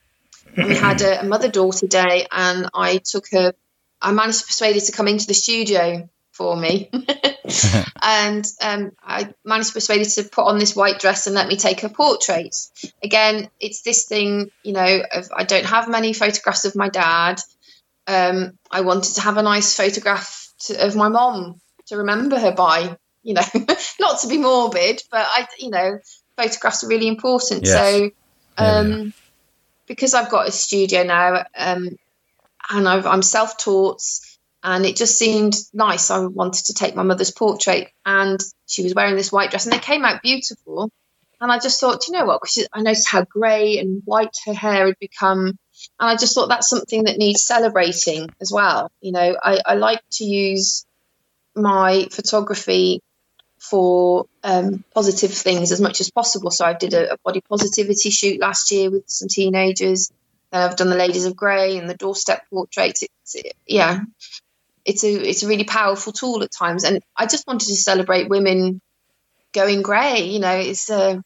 we 0.58 0.76
had 0.76 1.02
a, 1.02 1.22
a 1.22 1.24
mother-daughter 1.24 1.88
day, 1.88 2.28
and 2.32 2.70
I 2.74 2.98
took 2.98 3.30
her. 3.32 3.54
I 4.02 4.14
managed 4.14 4.40
to 4.40 4.46
persuade 4.46 4.76
her 4.76 4.80
to 4.80 4.92
come 4.94 5.10
into 5.10 5.28
the 5.28 5.34
studio 5.34 6.10
for 6.40 6.56
me, 6.56 6.90
and 8.02 8.48
um, 8.62 8.92
I 9.04 9.34
managed 9.44 9.68
to 9.68 9.74
persuade 9.74 10.00
her 10.00 10.06
to 10.06 10.24
put 10.24 10.46
on 10.46 10.58
this 10.58 10.74
white 10.74 11.00
dress 11.00 11.28
and 11.28 11.36
let 11.36 11.50
me 11.50 11.58
take 11.58 11.82
her 11.82 11.90
portraits. 11.90 12.72
Again, 13.04 13.50
it's 13.60 13.82
this 13.82 14.06
thing, 14.06 14.50
you 14.64 14.72
know, 14.72 15.02
of 15.14 15.28
I 15.36 15.44
don't 15.44 15.66
have 15.66 15.90
many 15.90 16.14
photographs 16.14 16.64
of 16.64 16.78
my 16.78 16.88
dad. 16.88 17.42
Um, 18.08 18.58
I 18.72 18.82
wanted 18.82 19.16
to 19.16 19.22
have 19.22 19.36
a 19.38 19.44
nice 19.44 19.76
photograph 19.76 20.48
to, 20.62 20.88
of 20.88 20.96
my 20.96 21.10
mom 21.10 21.60
to 21.88 21.98
remember 21.98 22.40
her 22.40 22.54
by 22.54 22.98
you 23.22 23.34
know, 23.34 23.42
not 24.00 24.20
to 24.22 24.28
be 24.28 24.38
morbid, 24.38 25.04
but 25.12 25.26
I, 25.30 25.46
you 25.58 25.70
know, 25.70 26.00
photographs 26.38 26.84
are 26.84 26.88
really 26.88 27.08
important. 27.08 27.66
Yes. 27.66 27.74
So, 27.74 28.10
Yeah, 28.58 28.80
um, 28.80 29.14
because 29.88 30.14
I've 30.14 30.30
got 30.30 30.48
a 30.48 30.52
studio 30.52 31.04
now, 31.04 31.46
um, 31.58 31.90
and 32.70 32.88
I've, 32.88 33.06
I'm 33.06 33.22
self-taught, 33.22 34.02
and 34.64 34.86
it 34.86 34.96
just 34.96 35.18
seemed 35.18 35.56
nice. 35.74 36.12
I 36.12 36.20
wanted 36.26 36.66
to 36.66 36.74
take 36.74 36.96
my 36.96 37.04
mother's 37.04 37.32
portrait, 37.32 37.90
and 38.06 38.40
she 38.68 38.84
was 38.84 38.94
wearing 38.94 39.16
this 39.16 39.32
white 39.32 39.50
dress, 39.50 39.66
and 39.66 39.74
they 39.74 39.80
came 39.80 40.06
out 40.06 40.22
beautiful. 40.22 40.92
And 41.42 41.52
I 41.52 41.58
just 41.58 41.80
thought, 41.80 42.08
you 42.08 42.14
know 42.14 42.26
what? 42.26 42.42
Because 42.42 42.68
I 42.74 42.82
noticed 42.82 43.08
how 43.08 43.24
grey 43.24 43.78
and 43.78 44.02
white 44.04 44.36
her 44.46 44.54
hair 44.54 44.88
had 44.88 45.00
become, 45.00 45.48
and 45.48 45.58
I 46.00 46.18
just 46.18 46.36
thought 46.36 46.50
that's 46.50 46.70
something 46.70 47.06
that 47.06 47.18
needs 47.18 47.46
celebrating 47.46 48.30
as 48.42 48.52
well. 48.52 48.92
You 49.02 49.14
know, 49.14 49.38
I, 49.42 49.60
I 49.66 49.76
like 49.76 50.02
to 50.14 50.26
use 50.26 50.86
my 51.56 52.08
photography 52.12 53.02
for 53.60 54.26
um, 54.44 54.84
positive 54.94 55.32
things 55.32 55.72
as 55.72 55.82
much 55.82 56.02
as 56.02 56.12
possible. 56.12 56.52
So 56.52 56.66
I 56.66 56.74
did 56.74 56.94
a, 56.94 57.14
a 57.14 57.18
body 57.24 57.42
positivity 57.42 58.10
shoot 58.10 58.40
last 58.40 58.72
year 58.72 58.90
with 58.90 59.04
some 59.08 59.28
teenagers. 59.28 60.12
I've 60.52 60.76
done 60.76 60.90
the 60.90 60.96
Ladies 60.96 61.26
of 61.26 61.36
Grey 61.36 61.78
and 61.78 61.90
the 61.90 61.94
doorstep 61.96 62.50
portraits. 62.50 63.04
It's, 63.04 63.36
yeah, 63.68 64.00
it's 64.86 65.04
a 65.04 65.12
it's 65.14 65.44
a 65.44 65.48
really 65.48 65.64
powerful 65.64 66.14
tool 66.14 66.44
at 66.44 66.52
times, 66.52 66.84
and 66.84 67.02
I 67.16 67.26
just 67.26 67.46
wanted 67.48 67.68
to 67.68 67.76
celebrate 67.76 68.30
women 68.30 68.82
going 69.54 69.82
grey. 69.82 70.22
You 70.22 70.40
know, 70.40 70.56
it's 70.56 70.90
uh, 70.90 71.22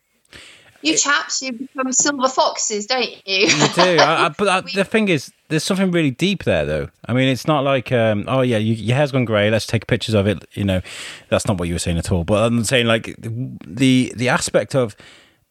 you 0.83 0.97
chaps, 0.97 1.41
you 1.41 1.53
become 1.53 1.91
silver 1.93 2.27
foxes, 2.27 2.85
don't 2.87 3.09
you? 3.25 3.47
You 3.47 3.67
do, 3.73 3.81
I, 3.81 4.25
I, 4.25 4.29
but 4.37 4.47
uh, 4.47 4.61
the 4.75 4.83
thing 4.83 5.07
is, 5.07 5.31
there's 5.47 5.63
something 5.63 5.91
really 5.91 6.11
deep 6.11 6.43
there, 6.43 6.65
though. 6.65 6.89
I 7.05 7.13
mean, 7.13 7.29
it's 7.29 7.47
not 7.47 7.63
like, 7.63 7.91
um, 7.91 8.25
oh 8.27 8.41
yeah, 8.41 8.57
you, 8.57 8.73
your 8.73 8.97
hair's 8.97 9.11
gone 9.11 9.25
grey. 9.25 9.49
Let's 9.49 9.65
take 9.65 9.87
pictures 9.87 10.13
of 10.13 10.27
it. 10.27 10.45
You 10.53 10.65
know, 10.65 10.81
that's 11.29 11.47
not 11.47 11.57
what 11.57 11.69
you 11.69 11.75
were 11.75 11.79
saying 11.79 11.97
at 11.97 12.11
all. 12.11 12.25
But 12.25 12.43
I'm 12.43 12.63
saying 12.65 12.85
like 12.85 13.15
the 13.19 14.11
the 14.15 14.29
aspect 14.29 14.75
of 14.75 14.95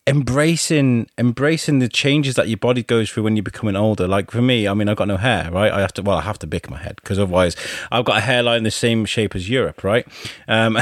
embracing 0.06 1.08
embracing 1.16 1.78
the 1.78 1.88
changes 1.88 2.34
that 2.34 2.48
your 2.48 2.56
body 2.56 2.82
goes 2.82 3.10
through 3.10 3.22
when 3.22 3.36
you're 3.36 3.42
becoming 3.42 3.76
older. 3.76 4.08
Like 4.08 4.30
for 4.30 4.42
me, 4.42 4.66
I 4.66 4.74
mean, 4.74 4.88
I've 4.88 4.96
got 4.96 5.08
no 5.08 5.16
hair, 5.16 5.50
right? 5.50 5.72
I 5.72 5.80
have 5.80 5.92
to, 5.94 6.02
well, 6.02 6.18
I 6.18 6.22
have 6.22 6.38
to 6.40 6.46
bick 6.46 6.70
my 6.70 6.78
head 6.78 6.96
because 6.96 7.18
otherwise, 7.18 7.56
I've 7.90 8.04
got 8.04 8.18
a 8.18 8.20
hairline 8.20 8.64
the 8.64 8.70
same 8.70 9.04
shape 9.04 9.34
as 9.36 9.48
Europe, 9.48 9.84
right? 9.84 10.06
Um, 10.48 10.78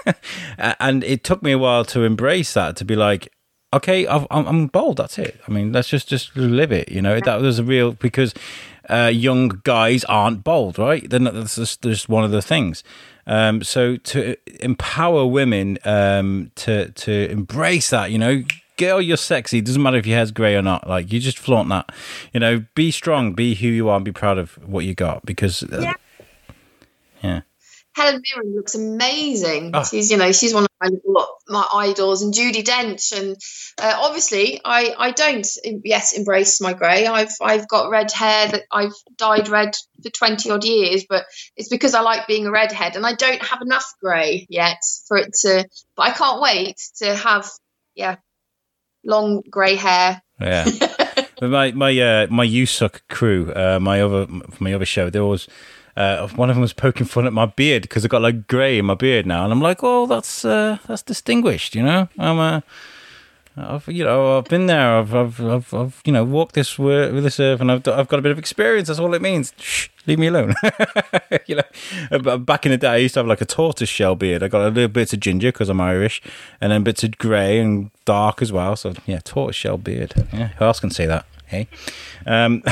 and 0.58 1.04
it 1.04 1.24
took 1.24 1.42
me 1.42 1.52
a 1.52 1.58
while 1.58 1.84
to 1.86 2.02
embrace 2.02 2.54
that 2.54 2.76
to 2.76 2.84
be 2.84 2.96
like 2.96 3.32
okay, 3.72 4.06
I'm, 4.08 4.26
I'm 4.30 4.66
bold. 4.68 4.96
That's 4.96 5.18
it. 5.18 5.40
I 5.46 5.50
mean, 5.50 5.72
let's 5.72 5.88
just 5.88 6.08
just 6.08 6.34
live 6.36 6.72
it. 6.72 6.90
You 6.90 7.02
know, 7.02 7.20
that 7.20 7.40
was 7.40 7.58
a 7.58 7.64
real 7.64 7.92
because 7.92 8.34
uh, 8.88 9.10
young 9.12 9.60
guys 9.64 10.04
aren't 10.04 10.42
bald, 10.44 10.78
right? 10.78 11.08
Then 11.08 11.24
that's 11.24 11.56
just, 11.56 11.82
just 11.82 12.08
one 12.08 12.24
of 12.24 12.30
the 12.30 12.42
things. 12.42 12.82
Um, 13.28 13.62
so 13.62 13.96
to 13.96 14.36
empower 14.64 15.26
women 15.26 15.78
um, 15.84 16.50
to 16.56 16.90
to 16.90 17.30
embrace 17.30 17.90
that, 17.90 18.10
you 18.10 18.18
know, 18.18 18.42
girl, 18.78 19.00
you're 19.02 19.16
sexy. 19.18 19.58
It 19.58 19.66
Doesn't 19.66 19.82
matter 19.82 19.98
if 19.98 20.06
your 20.06 20.16
hair's 20.16 20.30
grey 20.32 20.56
or 20.56 20.62
not. 20.62 20.88
Like 20.88 21.12
you 21.12 21.20
just 21.20 21.38
flaunt 21.38 21.68
that. 21.68 21.92
You 22.32 22.40
know, 22.40 22.64
be 22.74 22.90
strong, 22.90 23.34
be 23.34 23.54
who 23.54 23.68
you 23.68 23.88
are, 23.90 23.96
and 23.96 24.04
be 24.04 24.12
proud 24.12 24.38
of 24.38 24.52
what 24.66 24.84
you 24.86 24.94
got. 24.94 25.26
Because 25.26 25.62
uh, 25.62 25.80
Yeah. 25.82 25.94
yeah, 27.22 27.40
Helen 27.98 28.22
Mirren 28.22 28.54
looks 28.54 28.76
amazing. 28.76 29.72
Oh. 29.74 29.82
She's, 29.82 30.08
you 30.08 30.18
know, 30.18 30.30
she's 30.30 30.54
one 30.54 30.64
of 30.64 30.70
my, 30.80 31.24
my 31.48 31.66
idols, 31.74 32.22
and 32.22 32.32
Judi 32.32 32.62
Dench. 32.62 33.12
And 33.18 33.36
uh, 33.76 33.98
obviously, 34.00 34.60
I, 34.64 34.94
I 34.96 35.10
don't 35.10 35.46
yet 35.64 36.12
embrace 36.16 36.60
my 36.60 36.74
grey. 36.74 37.06
I've, 37.06 37.32
I've 37.42 37.66
got 37.66 37.90
red 37.90 38.12
hair 38.12 38.48
that 38.48 38.62
I've 38.70 38.92
dyed 39.16 39.48
red 39.48 39.74
for 40.00 40.10
twenty 40.10 40.48
odd 40.50 40.64
years, 40.64 41.06
but 41.08 41.24
it's 41.56 41.68
because 41.68 41.94
I 41.94 42.02
like 42.02 42.28
being 42.28 42.46
a 42.46 42.52
redhead, 42.52 42.94
and 42.94 43.04
I 43.04 43.14
don't 43.14 43.42
have 43.42 43.62
enough 43.62 43.92
grey 44.00 44.46
yet 44.48 44.80
for 45.08 45.16
it 45.16 45.34
to. 45.40 45.68
But 45.96 46.02
I 46.02 46.10
can't 46.12 46.40
wait 46.40 46.80
to 46.98 47.16
have, 47.16 47.50
yeah, 47.96 48.16
long 49.04 49.42
grey 49.50 49.74
hair. 49.74 50.22
yeah. 50.40 50.66
But 51.40 51.50
my 51.50 51.70
my 51.70 51.96
uh, 52.00 52.26
my 52.30 52.42
you 52.42 52.66
suck 52.66 53.06
crew, 53.08 53.52
uh, 53.52 53.78
my 53.80 54.00
other 54.00 54.26
my 54.58 54.74
other 54.74 54.86
show, 54.86 55.08
they 55.10 55.20
always. 55.20 55.46
Uh, 55.98 56.28
one 56.36 56.48
of 56.48 56.54
them 56.54 56.60
was 56.60 56.72
poking 56.72 57.06
fun 57.06 57.26
at 57.26 57.32
my 57.32 57.46
beard 57.46 57.82
because 57.82 58.04
I 58.04 58.08
got 58.08 58.22
like 58.22 58.46
grey 58.46 58.78
in 58.78 58.84
my 58.84 58.94
beard 58.94 59.26
now, 59.26 59.42
and 59.42 59.52
I'm 59.52 59.60
like, 59.60 59.82
"Oh, 59.82 60.06
that's 60.06 60.44
uh, 60.44 60.78
that's 60.86 61.02
distinguished," 61.02 61.74
you 61.74 61.82
know. 61.82 62.08
I'm 62.16 62.38
uh, 62.38 62.60
I've 63.56 63.88
you 63.88 64.04
know 64.04 64.38
I've 64.38 64.44
been 64.44 64.66
there. 64.66 64.98
I've 64.98 65.12
I've 65.12 65.40
I've, 65.40 65.74
I've 65.74 66.00
you 66.04 66.12
know 66.12 66.22
walked 66.24 66.54
this 66.54 66.78
with 66.78 67.24
this 67.24 67.40
earth, 67.40 67.60
and 67.60 67.72
I've 67.72 67.88
I've 67.88 68.06
got 68.06 68.20
a 68.20 68.22
bit 68.22 68.30
of 68.30 68.38
experience. 68.38 68.86
That's 68.86 69.00
all 69.00 69.12
it 69.12 69.22
means. 69.22 69.52
Shh, 69.58 69.88
leave 70.06 70.20
me 70.20 70.28
alone. 70.28 70.54
you 71.46 71.56
know, 71.56 71.62
Uh, 72.12 72.36
back 72.38 72.64
in 72.64 72.70
the 72.70 72.78
day, 72.78 72.88
I 72.90 72.96
used 72.98 73.14
to 73.14 73.20
have 73.20 73.26
like 73.26 73.40
a 73.40 73.44
tortoise 73.46 73.88
shell 73.88 74.14
beard. 74.14 74.44
I 74.44 74.48
got 74.48 74.62
a 74.62 74.68
little 74.70 74.88
bit 74.88 75.12
of 75.12 75.18
ginger 75.18 75.50
because 75.50 75.68
I'm 75.68 75.80
Irish, 75.80 76.22
and 76.60 76.70
then 76.70 76.84
bits 76.84 77.02
of 77.02 77.18
grey 77.18 77.58
and 77.58 77.90
dark 78.04 78.40
as 78.40 78.52
well. 78.52 78.76
So 78.76 78.94
yeah, 79.04 79.18
tortoise 79.24 79.56
shell 79.56 79.78
beard. 79.78 80.14
Yeah, 80.32 80.48
who 80.58 80.64
else 80.64 80.78
can 80.78 80.90
say 80.90 81.06
that? 81.06 81.26
Hey, 81.48 81.66
um, 82.26 82.62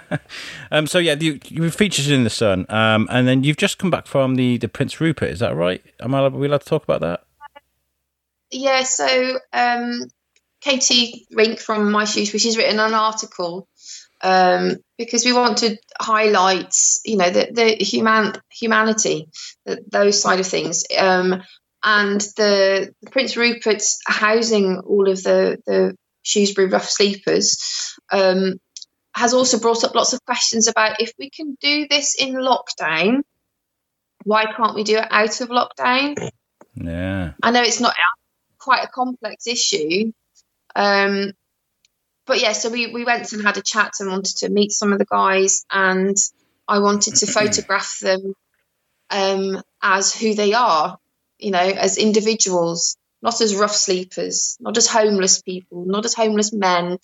um, 0.70 0.86
so 0.86 0.98
yeah, 0.98 1.14
you, 1.14 1.38
were 1.58 1.70
featured 1.70 2.06
in 2.06 2.24
the 2.24 2.30
Sun, 2.30 2.64
um, 2.70 3.06
and 3.10 3.28
then 3.28 3.44
you've 3.44 3.58
just 3.58 3.78
come 3.78 3.90
back 3.90 4.06
from 4.06 4.36
the 4.36 4.56
the 4.56 4.68
Prince 4.68 4.98
Rupert. 4.98 5.28
Is 5.28 5.40
that 5.40 5.54
right? 5.54 5.84
Am 6.00 6.14
I 6.14 6.20
are 6.20 6.30
we 6.30 6.46
allowed 6.46 6.62
to 6.62 6.66
talk 6.66 6.84
about 6.84 7.02
that? 7.02 7.24
Yeah, 8.50 8.82
so 8.84 9.38
um, 9.52 10.04
Katie 10.62 11.26
Rink 11.32 11.58
from 11.58 11.92
My 11.92 12.06
Shoes, 12.06 12.32
which 12.32 12.44
has 12.44 12.56
written 12.56 12.80
an 12.80 12.94
article 12.94 13.68
um, 14.22 14.78
because 14.96 15.24
we 15.24 15.34
want 15.34 15.58
to 15.58 15.76
highlight, 16.00 16.74
you 17.04 17.18
know, 17.18 17.28
the, 17.28 17.50
the 17.52 17.84
human 17.84 18.32
humanity, 18.50 19.28
the, 19.66 19.84
those 19.90 20.20
side 20.20 20.40
of 20.40 20.46
things, 20.46 20.84
um, 20.98 21.42
and 21.82 22.20
the, 22.38 22.94
the 23.02 23.10
Prince 23.10 23.36
Rupert's 23.36 24.00
housing 24.06 24.78
all 24.78 25.10
of 25.10 25.22
the 25.22 25.58
the 25.66 25.94
Shrewsbury 26.22 26.68
rough 26.68 26.88
sleepers. 26.88 27.93
Um, 28.12 28.60
has 29.14 29.32
also 29.32 29.60
brought 29.60 29.84
up 29.84 29.94
lots 29.94 30.12
of 30.12 30.24
questions 30.24 30.66
about 30.66 31.00
if 31.00 31.12
we 31.18 31.30
can 31.30 31.56
do 31.60 31.86
this 31.88 32.16
in 32.16 32.34
lockdown, 32.34 33.22
why 34.24 34.46
can't 34.46 34.74
we 34.74 34.82
do 34.82 34.98
it 34.98 35.06
out 35.10 35.40
of 35.40 35.48
lockdown? 35.50 36.30
Yeah. 36.74 37.32
I 37.42 37.50
know 37.52 37.62
it's 37.62 37.80
not 37.80 37.94
quite 38.58 38.82
a 38.82 38.88
complex 38.88 39.46
issue. 39.46 40.12
Um, 40.74 41.32
but 42.26 42.40
yeah, 42.40 42.52
so 42.52 42.70
we, 42.70 42.92
we 42.92 43.04
went 43.04 43.32
and 43.32 43.42
had 43.42 43.58
a 43.58 43.62
chat 43.62 43.92
and 44.00 44.10
wanted 44.10 44.36
to 44.38 44.48
meet 44.48 44.72
some 44.72 44.92
of 44.92 44.98
the 44.98 45.04
guys, 45.04 45.64
and 45.70 46.16
I 46.66 46.78
wanted 46.78 47.16
to 47.16 47.26
photograph 47.32 47.98
them 48.00 48.34
um, 49.10 49.62
as 49.82 50.14
who 50.14 50.34
they 50.34 50.54
are, 50.54 50.98
you 51.38 51.50
know, 51.50 51.58
as 51.58 51.98
individuals, 51.98 52.96
not 53.22 53.40
as 53.40 53.54
rough 53.54 53.74
sleepers, 53.74 54.56
not 54.60 54.76
as 54.76 54.88
homeless 54.88 55.42
people, 55.42 55.84
not 55.84 56.04
as 56.06 56.14
homeless 56.14 56.52
men, 56.52 56.98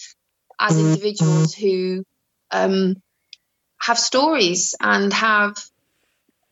as 0.60 0.78
individuals 0.78 1.54
who 1.54 2.04
um, 2.50 3.02
have 3.80 3.98
stories 3.98 4.74
and 4.78 5.12
have 5.12 5.56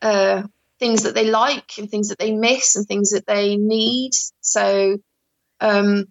uh, 0.01 0.43
things 0.79 1.03
that 1.03 1.13
they 1.13 1.29
like 1.29 1.77
and 1.77 1.89
things 1.89 2.09
that 2.09 2.17
they 2.17 2.33
miss 2.33 2.75
and 2.75 2.87
things 2.87 3.11
that 3.11 3.27
they 3.27 3.55
need. 3.55 4.11
So 4.41 4.97
um, 5.61 6.05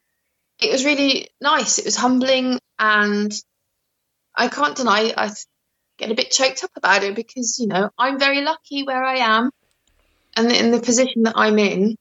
it 0.61 0.71
was 0.71 0.85
really 0.85 1.29
nice. 1.41 1.79
It 1.79 1.85
was 1.85 1.97
humbling, 1.97 2.61
and 2.79 3.33
I 4.37 4.49
can't 4.49 4.77
deny 4.77 5.13
I 5.17 5.31
get 5.99 6.13
a 6.13 6.15
bit 6.15 6.31
choked 6.31 6.63
up 6.63 6.71
about 6.77 7.03
it 7.03 7.17
because 7.17 7.59
you 7.59 7.67
know 7.67 7.91
I'm 7.99 8.19
very 8.19 8.43
lucky 8.43 8.85
where 8.85 9.03
I 9.03 9.17
am, 9.17 9.51
and 10.37 10.53
in 10.53 10.71
the 10.71 10.81
position 10.81 11.25
that 11.25 11.35
I'm 11.37 11.59
in. 11.59 11.97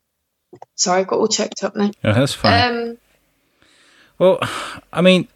Sorry, 0.76 1.02
I 1.02 1.04
got 1.04 1.20
all 1.20 1.28
choked 1.28 1.64
up 1.64 1.76
now. 1.76 1.92
Yeah, 2.04 2.14
that's 2.14 2.34
fine. 2.34 2.72
Um, 2.72 2.98
Well, 4.18 4.40
I 4.94 5.02
mean, 5.02 5.28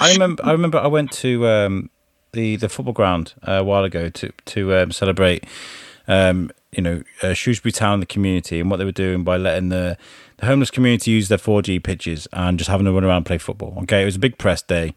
I 0.00 0.12
remember. 0.12 0.44
I 0.44 0.52
remember. 0.52 0.78
I 0.78 0.86
went 0.86 1.12
to 1.12 1.46
um, 1.46 1.90
the 2.32 2.56
the 2.56 2.68
football 2.68 2.94
ground 2.94 3.34
uh, 3.46 3.52
a 3.52 3.64
while 3.64 3.84
ago 3.84 4.08
to 4.08 4.32
to 4.46 4.74
um, 4.76 4.92
celebrate. 4.92 5.44
Um, 6.08 6.50
you 6.72 6.82
know, 6.82 7.02
uh, 7.22 7.34
Shrewsbury 7.34 7.72
Town, 7.72 8.00
the 8.00 8.06
community, 8.06 8.60
and 8.60 8.70
what 8.70 8.76
they 8.78 8.84
were 8.84 8.92
doing 8.92 9.24
by 9.24 9.36
letting 9.36 9.68
the 9.68 9.96
the 10.38 10.46
homeless 10.46 10.70
community 10.70 11.10
use 11.10 11.28
their 11.28 11.38
4G 11.38 11.82
pitches 11.82 12.26
and 12.32 12.58
just 12.58 12.70
having 12.70 12.86
to 12.86 12.92
run 12.92 13.04
around 13.04 13.18
and 13.18 13.26
play 13.26 13.38
football. 13.38 13.76
Okay, 13.82 14.02
it 14.02 14.06
was 14.06 14.16
a 14.16 14.20
big 14.20 14.38
press 14.38 14.62
day. 14.62 14.94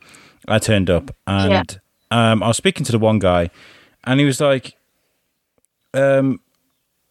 I 0.47 0.59
turned 0.59 0.89
up 0.89 1.15
and 1.27 1.79
um, 2.11 2.43
I 2.43 2.47
was 2.47 2.57
speaking 2.57 2.85
to 2.85 2.91
the 2.91 2.99
one 2.99 3.19
guy, 3.19 3.49
and 4.03 4.19
he 4.19 4.25
was 4.25 4.39
like, 4.39 4.75
um, 5.93 6.39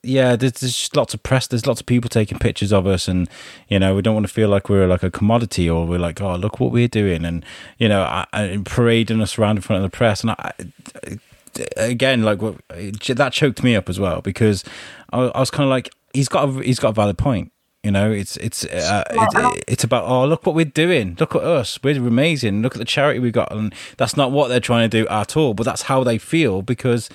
yeah, 0.02 0.34
there's, 0.36 0.52
there's 0.54 0.76
just 0.76 0.96
lots 0.96 1.14
of 1.14 1.22
press. 1.22 1.46
There's 1.46 1.66
lots 1.66 1.80
of 1.80 1.86
people 1.86 2.08
taking 2.08 2.38
pictures 2.38 2.72
of 2.72 2.86
us, 2.86 3.06
and 3.08 3.28
you 3.68 3.78
know, 3.78 3.94
we 3.94 4.02
don't 4.02 4.14
want 4.14 4.26
to 4.26 4.32
feel 4.32 4.48
like 4.48 4.68
we're 4.68 4.86
like 4.86 5.02
a 5.02 5.10
commodity, 5.10 5.68
or 5.70 5.86
we're 5.86 5.98
like, 5.98 6.20
oh, 6.20 6.36
look 6.36 6.58
what 6.60 6.72
we're 6.72 6.88
doing, 6.88 7.24
and 7.24 7.44
you 7.78 7.88
know, 7.88 8.02
I, 8.02 8.26
I, 8.32 8.60
parading 8.64 9.20
us 9.20 9.38
around 9.38 9.56
in 9.58 9.62
front 9.62 9.84
of 9.84 9.90
the 9.90 9.96
press. 9.96 10.22
And 10.22 10.32
I, 10.32 10.52
again, 11.76 12.22
like 12.22 12.42
what- 12.42 12.56
that 12.68 13.32
choked 13.32 13.62
me 13.62 13.76
up 13.76 13.88
as 13.88 14.00
well 14.00 14.20
because 14.20 14.64
I, 15.12 15.20
I 15.20 15.40
was 15.40 15.50
kind 15.50 15.64
of 15.64 15.70
like, 15.70 15.90
he's 16.14 16.28
got 16.28 16.48
a, 16.48 16.62
he's 16.62 16.78
got 16.78 16.90
a 16.90 16.94
valid 16.94 17.18
point. 17.18 17.52
You 17.84 17.90
know, 17.90 18.12
it's 18.12 18.36
it's 18.36 18.64
uh, 18.64 19.02
it's 19.10 19.64
it's 19.66 19.84
about 19.84 20.04
oh 20.04 20.24
look 20.24 20.46
what 20.46 20.54
we're 20.54 20.64
doing, 20.64 21.16
look 21.18 21.34
at 21.34 21.42
us, 21.42 21.80
we're 21.82 21.96
amazing, 21.96 22.62
look 22.62 22.76
at 22.76 22.78
the 22.78 22.84
charity 22.84 23.18
we've 23.18 23.32
got, 23.32 23.50
and 23.50 23.74
that's 23.96 24.16
not 24.16 24.30
what 24.30 24.46
they're 24.46 24.60
trying 24.60 24.88
to 24.88 25.02
do 25.02 25.08
at 25.08 25.36
all, 25.36 25.52
but 25.52 25.64
that's 25.64 25.82
how 25.82 26.04
they 26.04 26.16
feel 26.16 26.62
because 26.62 27.10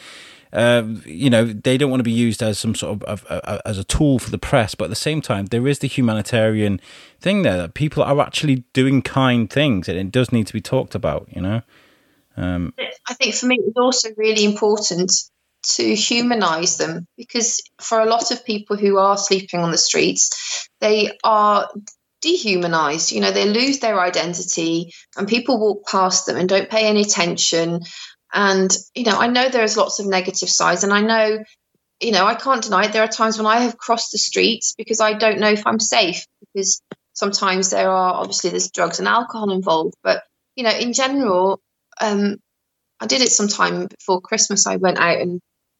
um, 0.53 1.01
you 1.05 1.29
know 1.29 1.45
they 1.45 1.77
don't 1.77 1.89
want 1.89 1.99
to 1.99 2.05
be 2.05 2.11
used 2.11 2.41
as 2.41 2.57
some 2.57 2.75
sort 2.75 3.01
of, 3.01 3.03
of, 3.03 3.25
of 3.25 3.61
as 3.65 3.77
a 3.77 3.83
tool 3.83 4.19
for 4.19 4.31
the 4.31 4.37
press, 4.37 4.75
but 4.75 4.85
at 4.85 4.89
the 4.89 4.95
same 4.95 5.21
time 5.21 5.47
there 5.47 5.67
is 5.67 5.79
the 5.79 5.87
humanitarian 5.87 6.79
thing 7.19 7.41
there 7.41 7.57
that 7.57 7.73
people 7.73 8.03
are 8.03 8.19
actually 8.21 8.63
doing 8.73 9.01
kind 9.01 9.49
things, 9.49 9.87
and 9.89 9.97
it 9.97 10.11
does 10.11 10.31
need 10.31 10.47
to 10.47 10.53
be 10.53 10.61
talked 10.61 10.95
about. 10.95 11.27
You 11.33 11.41
know, 11.41 11.61
um, 12.35 12.73
I 13.07 13.13
think 13.13 13.35
for 13.35 13.47
me, 13.47 13.59
it's 13.59 13.77
also 13.77 14.09
really 14.17 14.45
important 14.45 15.11
to 15.63 15.95
humanize 15.95 16.77
them 16.77 17.07
because 17.17 17.61
for 17.81 17.99
a 17.99 18.05
lot 18.05 18.31
of 18.31 18.45
people 18.45 18.77
who 18.77 18.97
are 18.97 19.17
sleeping 19.17 19.59
on 19.59 19.71
the 19.71 19.77
streets, 19.77 20.69
they 20.79 21.17
are 21.23 21.69
dehumanized. 22.21 23.11
You 23.11 23.21
know, 23.21 23.31
they 23.31 23.45
lose 23.45 23.79
their 23.79 23.99
identity 23.99 24.93
and 25.17 25.27
people 25.27 25.59
walk 25.59 25.87
past 25.87 26.25
them 26.25 26.37
and 26.37 26.47
don't 26.47 26.69
pay 26.69 26.87
any 26.87 27.01
attention. 27.01 27.81
And, 28.33 28.75
you 28.93 29.03
know, 29.03 29.17
I 29.17 29.27
know 29.27 29.49
there's 29.49 29.77
lots 29.77 29.99
of 29.99 30.05
negative 30.05 30.49
sides 30.49 30.83
and 30.83 30.93
I 30.93 31.01
know, 31.01 31.43
you 31.99 32.11
know, 32.11 32.25
I 32.25 32.35
can't 32.35 32.63
deny 32.63 32.85
it. 32.85 32.93
There 32.93 33.03
are 33.03 33.07
times 33.07 33.37
when 33.37 33.47
I 33.47 33.61
have 33.61 33.77
crossed 33.77 34.11
the 34.11 34.17
streets 34.17 34.73
because 34.77 34.99
I 34.99 35.13
don't 35.13 35.39
know 35.39 35.49
if 35.49 35.65
I'm 35.65 35.79
safe 35.79 36.25
because 36.53 36.81
sometimes 37.13 37.69
there 37.69 37.89
are 37.89 38.13
obviously 38.15 38.49
there's 38.49 38.71
drugs 38.71 38.99
and 38.99 39.07
alcohol 39.07 39.51
involved. 39.51 39.95
But, 40.03 40.23
you 40.55 40.63
know, 40.63 40.71
in 40.71 40.93
general, 40.93 41.59
um, 41.99 42.37
I 42.99 43.07
did 43.07 43.21
it 43.21 43.31
sometime 43.31 43.87
before 43.87 44.21
Christmas. 44.21 44.67
I 44.67 44.75
went 44.75 44.99
out 44.99 45.19
and 45.19 45.39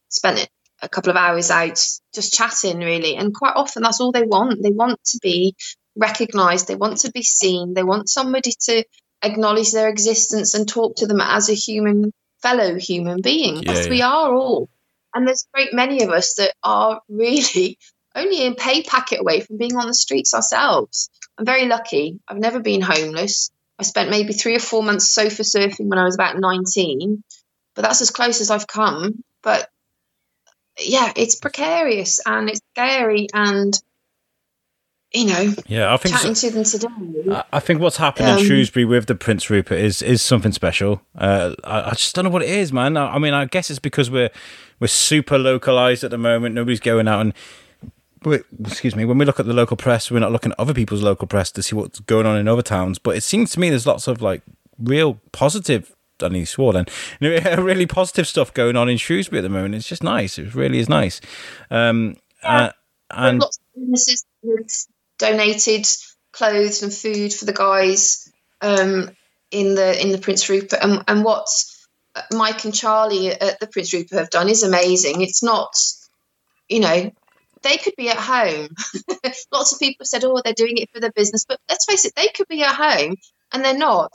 spent 0.10 0.40
it 0.40 0.50
a 0.82 0.90
couple 0.90 1.10
of 1.10 1.18
hours 1.18 1.52
out 1.52 1.84
just 2.14 2.34
chatting, 2.34 2.80
really. 2.80 3.16
And 3.16 3.34
quite 3.34 3.54
often, 3.56 3.84
that's 3.84 4.00
all 4.00 4.12
they 4.12 4.24
want. 4.24 4.62
They 4.62 4.72
want 4.72 5.00
to 5.06 5.20
be 5.22 5.56
recognized, 5.98 6.68
they 6.68 6.76
want 6.76 7.00
to 7.00 7.12
be 7.12 7.24
seen, 7.24 7.74
they 7.74 7.84
want 7.84 8.10
somebody 8.10 8.54
to 8.66 8.84
acknowledge 9.24 9.72
their 9.72 9.90
existence 9.90 10.54
and 10.54 10.68
talk 10.68 10.98
to 10.98 11.08
them 11.08 11.22
as 11.22 11.50
a 11.50 11.54
human, 11.54 12.12
fellow 12.42 12.76
human 12.76 13.22
being, 13.22 13.64
Yeah, 13.64 13.74
yeah. 13.84 13.90
we 13.90 14.02
are 14.02 14.34
all. 14.34 14.70
And 15.14 15.28
there's 15.28 15.44
a 15.44 15.56
great 15.56 15.74
many 15.74 16.04
of 16.04 16.10
us 16.10 16.36
that 16.36 16.54
are 16.64 17.02
really 17.10 17.78
only 18.16 18.46
a 18.48 18.54
pay 18.54 18.84
packet 18.84 19.20
away 19.20 19.42
from 19.42 19.58
being 19.58 19.76
on 19.76 19.88
the 19.88 19.94
streets 19.94 20.34
ourselves. 20.34 21.10
I'm 21.38 21.46
very 21.46 21.66
lucky. 21.68 22.20
I've 22.28 22.38
never 22.38 22.60
been 22.60 22.82
homeless. 22.82 23.52
I 23.80 23.84
spent 23.84 24.10
maybe 24.10 24.34
three 24.34 24.56
or 24.56 24.60
four 24.60 24.82
months 24.82 25.14
sofa 25.14 25.44
surfing 25.44 25.88
when 25.88 26.00
I 26.00 26.04
was 26.04 26.16
about 26.16 26.40
19, 26.40 27.24
but 27.76 27.82
that's 27.84 28.02
as 28.02 28.10
close 28.10 28.42
as 28.42 28.50
I've 28.50 28.66
come. 28.66 29.24
But 29.44 29.70
yeah, 30.80 31.12
it's 31.16 31.36
precarious 31.36 32.20
and 32.26 32.50
it's 32.50 32.62
scary. 32.74 33.28
And 33.34 33.80
you 35.14 35.26
know, 35.26 35.54
yeah, 35.68 35.94
I 35.94 35.98
think 35.98 36.16
chatting 36.16 36.36
so. 36.36 36.50
to 36.50 36.54
them 36.54 36.64
today. 36.66 37.42
I 37.54 37.60
think 37.60 37.80
what's 37.82 37.98
happened 37.98 38.30
Um, 38.30 38.40
in 38.40 38.46
Shrewsbury 38.46 38.86
with 38.86 39.06
the 39.06 39.16
Prince 39.16 39.50
Rupert 39.50 39.78
is 39.80 40.02
is 40.02 40.22
something 40.22 40.52
special. 40.52 41.02
Uh, 41.18 41.56
I, 41.64 41.90
I 41.90 41.92
just 41.92 42.14
don't 42.14 42.26
know 42.26 42.32
what 42.32 42.44
it 42.44 42.50
is, 42.50 42.74
man. 42.74 42.98
I, 42.98 43.16
I 43.16 43.18
mean, 43.18 43.34
I 43.34 43.46
guess 43.46 43.70
it's 43.70 43.80
because 43.80 44.12
we're 44.12 44.30
we're 44.80 44.88
super 44.88 45.38
localized 45.38 46.04
at 46.04 46.12
the 46.12 46.18
moment. 46.18 46.56
Nobody's 46.56 46.80
going 46.80 47.08
out 47.08 47.22
and. 47.22 47.34
Excuse 48.60 48.96
me. 48.96 49.06
When 49.06 49.20
we 49.20 49.26
look 49.26 49.40
at 49.40 49.46
the 49.46 49.54
local 49.54 49.78
press, 49.78 50.10
we're 50.12 50.20
not 50.20 50.32
looking 50.32 50.52
at 50.52 50.60
other 50.60 50.74
people's 50.74 51.04
local 51.04 51.28
press 51.28 51.50
to 51.52 51.64
see 51.64 51.76
what's 51.76 52.00
going 52.02 52.26
on 52.26 52.36
in 52.36 52.48
other 52.48 52.64
towns. 52.64 52.98
But 53.00 53.16
it 53.16 53.22
seems 53.22 53.52
to 53.52 53.60
me 53.60 53.70
there's 53.70 53.86
lots 53.86 54.08
of 54.08 54.22
like 54.22 54.42
real 54.80 55.22
positive. 55.32 55.96
I 56.22 56.28
need 56.30 56.46
swore 56.46 56.74
then. 56.74 56.88
Really 57.22 57.86
positive 57.86 58.28
stuff 58.28 58.54
going 58.54 58.76
on 58.76 58.90
in 58.90 58.98
Shrewsbury 58.98 59.40
at 59.40 59.44
the 59.44 59.50
moment. 59.50 59.76
It's 59.76 59.88
just 59.88 60.04
nice. 60.04 60.40
It 60.40 60.56
really 60.56 60.80
is 60.80 60.90
nice. 60.90 61.22
Um, 61.70 62.18
uh, 62.44 62.72
and 63.12 63.40
lots 63.40 63.60
of 63.60 63.82
businesses 63.82 64.26
donated 65.18 65.88
clothes 66.32 66.84
and 66.84 66.94
food 66.94 67.34
for 67.34 67.46
the 67.46 67.54
guys 67.54 68.32
um, 68.62 69.10
in 69.52 69.76
the 69.76 70.02
in 70.02 70.12
the 70.12 70.18
Prince 70.18 70.50
Rupert, 70.50 70.80
and, 70.82 71.04
and 71.08 71.24
what 71.24 71.48
Mike 72.32 72.66
and 72.66 72.74
Charlie 72.74 73.32
at 73.32 73.60
the 73.60 73.68
Prince 73.68 73.94
Rupert 73.94 74.18
have 74.18 74.30
done 74.30 74.50
is 74.50 74.64
amazing. 74.64 75.22
It's 75.22 75.44
not, 75.44 75.76
you 76.68 76.80
know, 76.80 77.12
they 77.64 77.78
could 77.78 77.96
be 77.98 78.10
at 78.10 78.18
home. 78.18 78.70
Lots 79.52 79.74
of 79.74 79.80
people 79.80 80.06
said, 80.06 80.24
"Oh, 80.24 80.42
they're 80.44 80.54
doing 80.54 80.78
it 80.78 80.90
for 80.94 81.00
their 81.00 81.12
business," 81.12 81.46
but 81.48 81.60
let's 81.70 81.86
face 81.86 82.06
it, 82.06 82.14
they 82.16 82.28
could 82.28 82.48
be 82.48 82.64
at 82.64 82.76
home, 82.76 83.16
and 83.52 83.64
they're 83.64 83.78
not. 83.78 84.12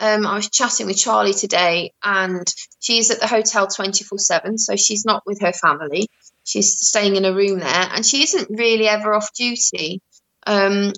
Um, 0.00 0.26
I 0.26 0.34
was 0.34 0.50
chatting 0.50 0.86
with 0.86 0.98
Charlie 0.98 1.34
today, 1.34 1.92
and 2.02 2.52
she's 2.80 3.10
at 3.10 3.20
the 3.20 3.26
hotel 3.26 3.66
twenty 3.68 4.04
four 4.04 4.18
seven, 4.18 4.58
so 4.58 4.76
she's 4.76 5.04
not 5.04 5.22
with 5.26 5.40
her 5.40 5.52
family 5.52 6.08
she's 6.44 6.86
staying 6.86 7.16
in 7.16 7.24
a 7.24 7.32
room 7.32 7.58
there 7.58 7.88
and 7.94 8.04
she 8.04 8.22
isn't 8.22 8.50
really 8.50 8.86
ever 8.86 9.14
off 9.14 9.32
duty 9.32 10.00
um, 10.46 10.92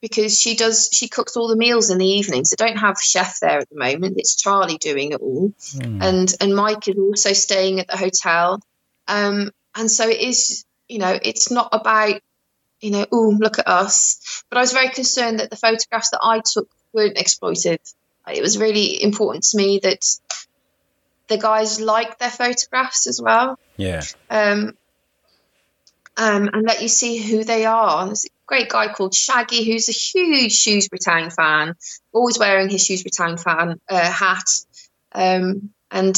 because 0.00 0.38
she 0.38 0.54
does 0.54 0.90
she 0.92 1.08
cooks 1.08 1.36
all 1.36 1.48
the 1.48 1.56
meals 1.56 1.90
in 1.90 1.98
the 1.98 2.06
evenings. 2.06 2.50
They 2.50 2.64
don't 2.64 2.78
have 2.78 3.00
chef 3.00 3.40
there 3.40 3.58
at 3.58 3.68
the 3.68 3.78
moment. 3.78 4.18
It's 4.18 4.36
charlie 4.36 4.78
doing 4.78 5.12
it 5.12 5.20
all. 5.20 5.52
Hmm. 5.72 6.02
and 6.02 6.34
and 6.40 6.54
mike 6.54 6.88
is 6.88 6.96
also 6.98 7.32
staying 7.32 7.80
at 7.80 7.88
the 7.88 7.96
hotel. 7.96 8.60
Um, 9.06 9.50
and 9.74 9.90
so 9.90 10.08
it 10.08 10.20
is 10.20 10.64
you 10.88 10.98
know 10.98 11.18
it's 11.20 11.50
not 11.50 11.70
about 11.72 12.20
you 12.80 12.90
know 12.90 13.06
oh 13.10 13.36
look 13.38 13.58
at 13.58 13.68
us. 13.68 14.44
But 14.48 14.58
i 14.58 14.60
was 14.60 14.72
very 14.72 14.90
concerned 14.90 15.40
that 15.40 15.50
the 15.50 15.56
photographs 15.56 16.10
that 16.10 16.20
i 16.22 16.40
took 16.40 16.68
weren't 16.92 17.18
exploited. 17.18 17.80
It 18.32 18.42
was 18.42 18.58
really 18.58 19.02
important 19.02 19.44
to 19.44 19.56
me 19.56 19.80
that 19.82 20.04
the 21.28 21.38
guys 21.38 21.80
like 21.80 22.18
their 22.18 22.30
photographs 22.30 23.06
as 23.06 23.20
well. 23.22 23.58
Yeah, 23.76 24.02
um, 24.30 24.76
um, 26.16 26.50
and 26.52 26.66
let 26.66 26.82
you 26.82 26.88
see 26.88 27.18
who 27.18 27.44
they 27.44 27.64
are. 27.64 28.12
Great 28.48 28.70
guy 28.70 28.90
called 28.90 29.14
Shaggy 29.14 29.64
who's 29.64 29.90
a 29.90 29.92
huge 29.92 30.52
Shrewsbury 30.52 30.98
Town 30.98 31.30
fan, 31.30 31.74
always 32.12 32.38
wearing 32.38 32.70
his 32.70 32.84
Shrewsbury 32.84 33.10
Town 33.10 33.36
fan 33.36 33.78
uh, 33.88 34.10
hat. 34.10 34.48
Um, 35.12 35.70
and 35.90 36.16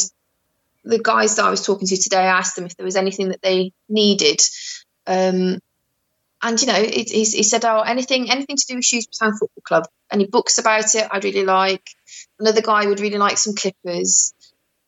the 0.85 1.01
guys 1.01 1.37
that 1.37 1.45
I 1.45 1.51
was 1.51 1.67
talking 1.67 1.89
to 1.89 1.97
today, 1.97 2.19
I 2.19 2.39
asked 2.39 2.55
them 2.55 2.67
if 2.67 2.77
there 2.77 2.87
was 2.87 2.95
anything 2.95 3.31
that 3.31 3.43
they 3.43 3.73
needed. 3.89 4.41
Um, 5.09 5.59
and 6.41 6.61
you 6.61 6.69
know, 6.69 6.79
it, 6.79 7.11
he, 7.11 7.25
he 7.25 7.43
said, 7.43 7.65
"Oh, 7.65 7.81
anything, 7.81 8.31
anything 8.31 8.57
to 8.57 8.67
do 8.67 8.77
with 8.77 8.85
Shrewsbury 8.85 9.13
Town 9.19 9.37
Football 9.37 9.63
Club. 9.65 9.89
Any 10.11 10.27
books 10.27 10.59
about 10.59 10.95
it? 10.95 11.09
I'd 11.11 11.25
really 11.25 11.45
like." 11.45 11.87
Another 12.39 12.63
guy 12.63 12.87
would 12.87 13.01
really 13.01 13.19
like 13.19 13.39
some 13.39 13.55
clippers, 13.55 14.33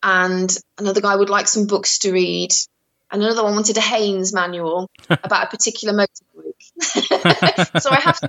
and 0.01 0.57
another 0.77 1.01
guy 1.01 1.15
would 1.15 1.29
like 1.29 1.47
some 1.47 1.67
books 1.67 1.99
to 1.99 2.11
read 2.11 2.51
and 3.13 3.21
another 3.21 3.43
one 3.43 3.53
wanted 3.53 3.77
a 3.77 3.81
Haynes 3.81 4.33
manual 4.33 4.89
about 5.09 5.45
a 5.45 5.49
particular 5.49 5.93
motorbike. 5.93 6.52
so 6.81 7.89
I 7.89 7.99
have 8.03 8.19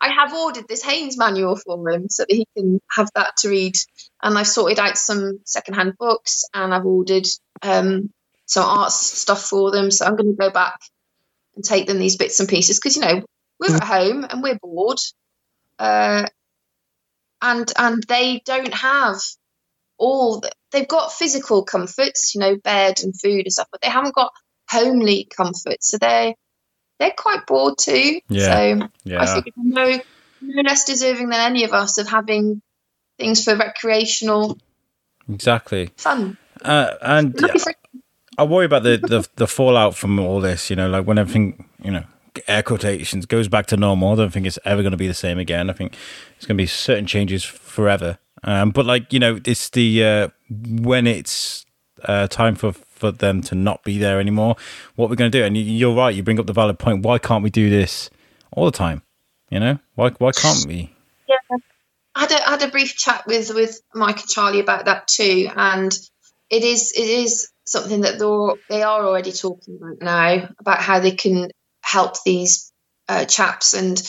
I 0.00 0.08
have 0.08 0.34
ordered 0.34 0.66
this 0.68 0.82
Haynes 0.82 1.16
manual 1.16 1.56
for 1.56 1.88
him 1.90 2.08
so 2.08 2.24
that 2.28 2.34
he 2.34 2.46
can 2.56 2.80
have 2.90 3.08
that 3.14 3.36
to 3.38 3.48
read. 3.48 3.74
And 4.20 4.36
I've 4.36 4.48
sorted 4.48 4.80
out 4.80 4.98
some 4.98 5.38
secondhand 5.44 5.94
books 5.96 6.44
and 6.52 6.74
I've 6.74 6.86
ordered 6.86 7.26
um, 7.62 8.10
some 8.46 8.64
arts 8.64 8.96
stuff 8.96 9.44
for 9.44 9.70
them. 9.70 9.92
So 9.92 10.04
I'm 10.04 10.16
going 10.16 10.32
to 10.32 10.36
go 10.36 10.50
back 10.50 10.78
and 11.54 11.64
take 11.64 11.86
them 11.86 11.98
these 11.98 12.16
bits 12.16 12.40
and 12.40 12.48
pieces 12.48 12.78
because 12.78 12.96
you 12.96 13.02
know 13.02 13.22
we're 13.60 13.76
at 13.76 13.84
home 13.84 14.24
and 14.28 14.42
we're 14.42 14.58
bored, 14.60 14.98
uh, 15.78 16.26
and 17.40 17.72
and 17.76 18.02
they 18.08 18.42
don't 18.44 18.74
have 18.74 19.18
all 19.98 20.40
the, 20.40 20.50
they've 20.72 20.88
got 20.88 21.12
physical 21.12 21.64
comforts, 21.64 22.34
you 22.34 22.40
know, 22.40 22.56
bed 22.56 23.00
and 23.02 23.18
food 23.18 23.44
and 23.44 23.52
stuff, 23.52 23.68
but 23.70 23.80
they 23.80 23.88
haven't 23.88 24.14
got 24.14 24.32
homely 24.68 25.28
comforts. 25.36 25.90
So 25.90 25.98
they're 25.98 26.34
they're 27.02 27.10
quite 27.16 27.46
bored 27.46 27.78
too. 27.78 28.20
Yeah. 28.28 28.78
So 29.04 29.16
I 29.18 29.26
think 29.26 29.54
no 29.56 30.00
no 30.40 30.62
less 30.62 30.84
deserving 30.84 31.28
than 31.30 31.40
any 31.40 31.64
of 31.64 31.72
us 31.72 31.98
of 31.98 32.08
having 32.08 32.62
things 33.18 33.44
for 33.44 33.56
recreational 33.56 34.58
Exactly. 35.28 35.90
fun. 35.96 36.36
Uh, 36.62 36.94
and 37.00 37.34
I 38.38 38.44
worry 38.44 38.66
about 38.66 38.84
the, 38.84 38.96
the 38.98 39.28
the 39.36 39.46
fallout 39.46 39.96
from 39.96 40.18
all 40.20 40.40
this. 40.40 40.70
You 40.70 40.76
know, 40.76 40.88
like 40.88 41.06
when 41.06 41.18
everything, 41.18 41.68
you 41.82 41.90
know, 41.90 42.04
air 42.46 42.62
quotations 42.62 43.26
goes 43.26 43.48
back 43.48 43.66
to 43.66 43.76
normal. 43.76 44.12
I 44.12 44.16
don't 44.16 44.30
think 44.30 44.46
it's 44.46 44.58
ever 44.64 44.82
going 44.82 44.92
to 44.92 44.96
be 44.96 45.08
the 45.08 45.14
same 45.14 45.38
again. 45.38 45.70
I 45.70 45.72
think 45.72 45.96
it's 46.36 46.46
going 46.46 46.56
to 46.56 46.62
be 46.62 46.66
certain 46.66 47.06
changes 47.06 47.42
forever. 47.44 48.18
Um, 48.44 48.70
but 48.70 48.86
like 48.86 49.12
you 49.12 49.18
know, 49.18 49.40
it's 49.44 49.68
the 49.70 50.04
uh, 50.04 50.28
when 50.50 51.06
it's 51.06 51.66
uh, 52.04 52.28
time 52.28 52.54
for 52.54 52.72
for 53.02 53.10
them 53.10 53.42
to 53.42 53.54
not 53.54 53.82
be 53.84 53.98
there 53.98 54.18
anymore. 54.20 54.56
What 54.94 55.10
we're 55.10 55.16
going 55.16 55.30
to 55.30 55.38
do? 55.38 55.44
And 55.44 55.56
you- 55.56 55.64
you're 55.64 55.94
right. 55.94 56.14
You 56.14 56.22
bring 56.22 56.38
up 56.40 56.46
the 56.46 56.52
valid 56.52 56.78
point. 56.78 57.04
Why 57.04 57.18
can't 57.18 57.42
we 57.44 57.50
do 57.50 57.68
this 57.68 58.08
all 58.52 58.64
the 58.64 58.70
time? 58.70 59.02
You 59.50 59.60
know, 59.60 59.78
why 59.96 60.10
why 60.18 60.30
can't 60.32 60.66
we? 60.66 60.94
Yeah, 61.28 61.36
I 62.14 62.20
had 62.20 62.30
a, 62.32 62.48
I 62.48 62.50
had 62.52 62.62
a 62.62 62.68
brief 62.68 62.96
chat 62.96 63.26
with 63.26 63.52
with 63.54 63.80
Mike 63.94 64.20
and 64.20 64.28
Charlie 64.28 64.60
about 64.60 64.86
that 64.86 65.08
too, 65.08 65.48
and 65.54 65.92
it 66.48 66.62
is 66.64 66.92
it 66.96 67.08
is 67.08 67.50
something 67.66 68.00
that 68.02 68.18
they're, 68.18 68.54
they 68.70 68.82
are 68.82 69.04
already 69.06 69.32
talking 69.32 69.78
about 69.80 70.00
now 70.00 70.48
about 70.58 70.78
how 70.80 71.00
they 71.00 71.12
can 71.12 71.50
help 71.82 72.14
these 72.24 72.72
uh, 73.08 73.24
chaps 73.26 73.74
and 73.74 74.02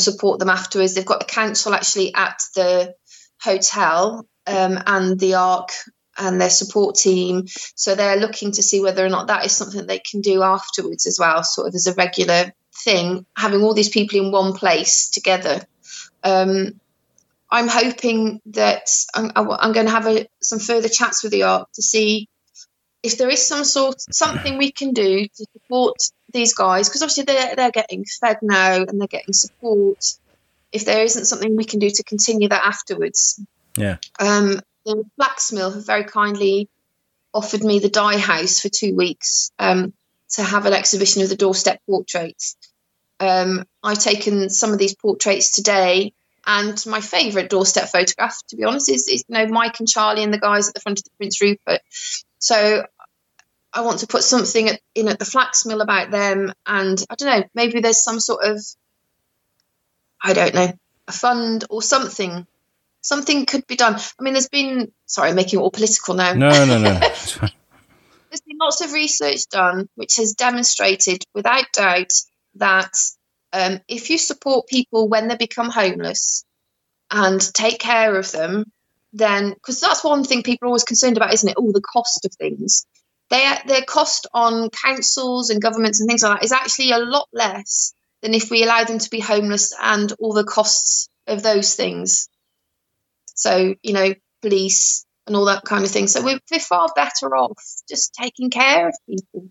support 0.00 0.38
them 0.40 0.50
afterwards. 0.50 0.94
They've 0.94 1.04
got 1.06 1.20
the 1.20 1.26
council 1.26 1.74
actually 1.74 2.14
at 2.14 2.40
the 2.54 2.94
hotel 3.40 4.26
um, 4.46 4.78
and 4.86 5.18
the 5.18 5.34
Ark 5.34 5.70
and 6.18 6.40
their 6.40 6.50
support 6.50 6.96
team, 6.96 7.44
so 7.74 7.94
they're 7.94 8.16
looking 8.16 8.52
to 8.52 8.62
see 8.62 8.80
whether 8.80 9.04
or 9.04 9.08
not 9.08 9.28
that 9.28 9.44
is 9.44 9.52
something 9.52 9.86
they 9.86 10.00
can 10.00 10.20
do 10.20 10.42
afterwards 10.42 11.06
as 11.06 11.18
well, 11.18 11.42
sort 11.42 11.68
of 11.68 11.74
as 11.74 11.86
a 11.86 11.94
regular 11.94 12.52
thing, 12.84 13.26
having 13.36 13.62
all 13.62 13.74
these 13.74 13.88
people 13.88 14.18
in 14.18 14.32
one 14.32 14.52
place 14.54 15.10
together. 15.10 15.60
Um, 16.22 16.80
I'm 17.50 17.68
hoping 17.68 18.40
that 18.46 18.88
I'm, 19.14 19.30
I'm 19.34 19.72
going 19.72 19.86
to 19.86 19.92
have 19.92 20.06
a, 20.06 20.26
some 20.42 20.58
further 20.58 20.88
chats 20.88 21.22
with 21.22 21.32
the 21.32 21.44
Ark 21.44 21.68
to 21.74 21.82
see 21.82 22.28
if 23.02 23.18
there 23.18 23.30
is 23.30 23.46
some 23.46 23.64
sort 23.64 24.00
something 24.10 24.58
we 24.58 24.72
can 24.72 24.92
do 24.92 25.22
to 25.22 25.46
support 25.52 25.96
these 26.32 26.54
guys 26.54 26.88
because 26.88 27.02
obviously 27.02 27.22
they're 27.24 27.54
they're 27.54 27.70
getting 27.70 28.04
fed 28.20 28.38
now 28.42 28.74
and 28.82 29.00
they're 29.00 29.06
getting 29.06 29.32
support. 29.32 29.98
If 30.72 30.84
there 30.84 31.04
isn't 31.04 31.26
something 31.26 31.56
we 31.56 31.64
can 31.64 31.78
do 31.78 31.88
to 31.88 32.02
continue 32.02 32.48
that 32.48 32.64
afterwards, 32.64 33.40
Yeah. 33.76 33.98
um, 34.18 34.60
the 34.86 35.04
Flaxmill 35.20 35.74
have 35.74 35.84
very 35.84 36.04
kindly 36.04 36.68
offered 37.34 37.62
me 37.62 37.80
the 37.80 37.90
dye 37.90 38.18
house 38.18 38.60
for 38.60 38.68
two 38.68 38.94
weeks 38.94 39.50
um, 39.58 39.92
to 40.30 40.42
have 40.42 40.64
an 40.64 40.72
exhibition 40.72 41.22
of 41.22 41.28
the 41.28 41.36
doorstep 41.36 41.78
portraits. 41.86 42.56
Um, 43.18 43.64
I've 43.82 43.98
taken 43.98 44.48
some 44.48 44.72
of 44.72 44.78
these 44.78 44.94
portraits 44.94 45.50
today, 45.50 46.12
and 46.46 46.82
my 46.86 47.00
favourite 47.00 47.50
doorstep 47.50 47.88
photograph, 47.88 48.38
to 48.48 48.56
be 48.56 48.64
honest, 48.64 48.88
is, 48.90 49.08
is 49.08 49.24
you 49.28 49.34
know 49.34 49.46
Mike 49.46 49.80
and 49.80 49.88
Charlie 49.88 50.22
and 50.22 50.32
the 50.32 50.38
guys 50.38 50.68
at 50.68 50.74
the 50.74 50.80
front 50.80 51.00
of 51.00 51.04
the 51.04 51.10
Prince 51.18 51.40
Rupert. 51.40 51.80
So 52.38 52.86
I 53.72 53.80
want 53.80 54.00
to 54.00 54.06
put 54.06 54.22
something 54.22 54.68
at, 54.68 54.80
in 54.94 55.08
at 55.08 55.18
the 55.18 55.24
Flaxmill 55.24 55.82
about 55.82 56.10
them, 56.10 56.52
and 56.64 57.02
I 57.10 57.14
don't 57.16 57.40
know, 57.40 57.48
maybe 57.54 57.80
there's 57.80 58.02
some 58.02 58.20
sort 58.20 58.44
of 58.44 58.60
I 60.22 60.32
don't 60.32 60.54
know 60.54 60.72
a 61.08 61.12
fund 61.12 61.64
or 61.70 61.82
something. 61.82 62.46
Something 63.06 63.46
could 63.46 63.64
be 63.68 63.76
done. 63.76 63.94
I 63.94 64.22
mean, 64.22 64.34
there's 64.34 64.48
been 64.48 64.90
sorry, 65.04 65.28
I'm 65.28 65.36
making 65.36 65.60
it 65.60 65.62
all 65.62 65.70
political 65.70 66.14
now. 66.14 66.32
No, 66.32 66.64
no, 66.64 66.76
no. 66.80 66.98
There's 66.98 68.40
been 68.44 68.58
lots 68.60 68.80
of 68.80 68.92
research 68.92 69.42
done 69.48 69.88
which 69.94 70.16
has 70.16 70.32
demonstrated 70.32 71.22
without 71.32 71.66
doubt 71.72 72.12
that 72.56 72.90
um, 73.52 73.78
if 73.86 74.10
you 74.10 74.18
support 74.18 74.66
people 74.66 75.08
when 75.08 75.28
they 75.28 75.36
become 75.36 75.70
homeless 75.70 76.44
and 77.08 77.40
take 77.54 77.78
care 77.78 78.18
of 78.18 78.32
them, 78.32 78.64
then 79.12 79.50
because 79.50 79.78
that's 79.78 80.02
one 80.02 80.24
thing 80.24 80.42
people 80.42 80.66
are 80.66 80.70
always 80.70 80.82
concerned 80.82 81.16
about, 81.16 81.32
isn't 81.32 81.48
it? 81.48 81.56
All 81.56 81.70
the 81.70 81.80
cost 81.80 82.24
of 82.24 82.34
things. 82.34 82.86
Their 83.30 83.56
their 83.68 83.82
cost 83.82 84.26
on 84.34 84.68
councils 84.70 85.50
and 85.50 85.62
governments 85.62 86.00
and 86.00 86.08
things 86.08 86.24
like 86.24 86.40
that 86.40 86.44
is 86.44 86.50
actually 86.50 86.90
a 86.90 86.98
lot 86.98 87.28
less 87.32 87.94
than 88.22 88.34
if 88.34 88.50
we 88.50 88.64
allow 88.64 88.82
them 88.82 88.98
to 88.98 89.10
be 89.10 89.20
homeless 89.20 89.72
and 89.80 90.12
all 90.18 90.32
the 90.32 90.42
costs 90.42 91.08
of 91.28 91.44
those 91.44 91.76
things. 91.76 92.28
So 93.36 93.74
you 93.82 93.92
know, 93.92 94.14
police 94.42 95.06
and 95.26 95.36
all 95.36 95.44
that 95.46 95.64
kind 95.64 95.84
of 95.84 95.90
thing. 95.90 96.06
So 96.06 96.22
we're, 96.22 96.40
we're 96.50 96.60
far 96.60 96.88
better 96.94 97.36
off 97.36 97.62
just 97.88 98.14
taking 98.14 98.50
care 98.50 98.88
of 98.88 98.94
people. 99.08 99.48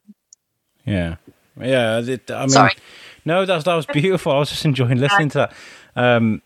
Yeah, 0.86 1.15
yeah. 1.59 1.99
It, 1.99 2.29
I 2.29 2.41
mean, 2.41 2.49
Sorry. 2.49 2.73
No, 3.25 3.45
that 3.45 3.55
was, 3.55 3.63
that 3.63 3.75
was 3.75 3.86
beautiful. 3.88 4.31
I 4.31 4.39
was 4.39 4.49
just 4.49 4.65
enjoying 4.65 4.99
listening 4.99 5.29
to 5.29 5.49
that. 5.49 5.53
Um, 5.95 6.41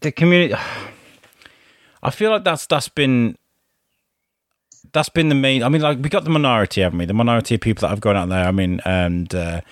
the 0.00 0.12
community. 0.12 0.54
I 2.02 2.10
feel 2.10 2.30
like 2.30 2.44
that's 2.44 2.66
that's 2.66 2.88
been 2.88 3.36
that's 4.92 5.08
been 5.08 5.28
the 5.28 5.34
main. 5.34 5.62
I 5.62 5.68
mean, 5.68 5.82
like 5.82 5.98
we 6.00 6.08
got 6.08 6.24
the 6.24 6.30
minority, 6.30 6.82
haven't 6.82 6.98
we? 6.98 7.06
The 7.06 7.14
minority 7.14 7.56
of 7.56 7.60
people 7.60 7.80
that 7.82 7.88
have 7.88 8.00
gone 8.00 8.16
out 8.16 8.28
there. 8.28 8.46
I 8.46 8.52
mean, 8.52 8.80
and 8.84 9.34
uh, 9.34 9.62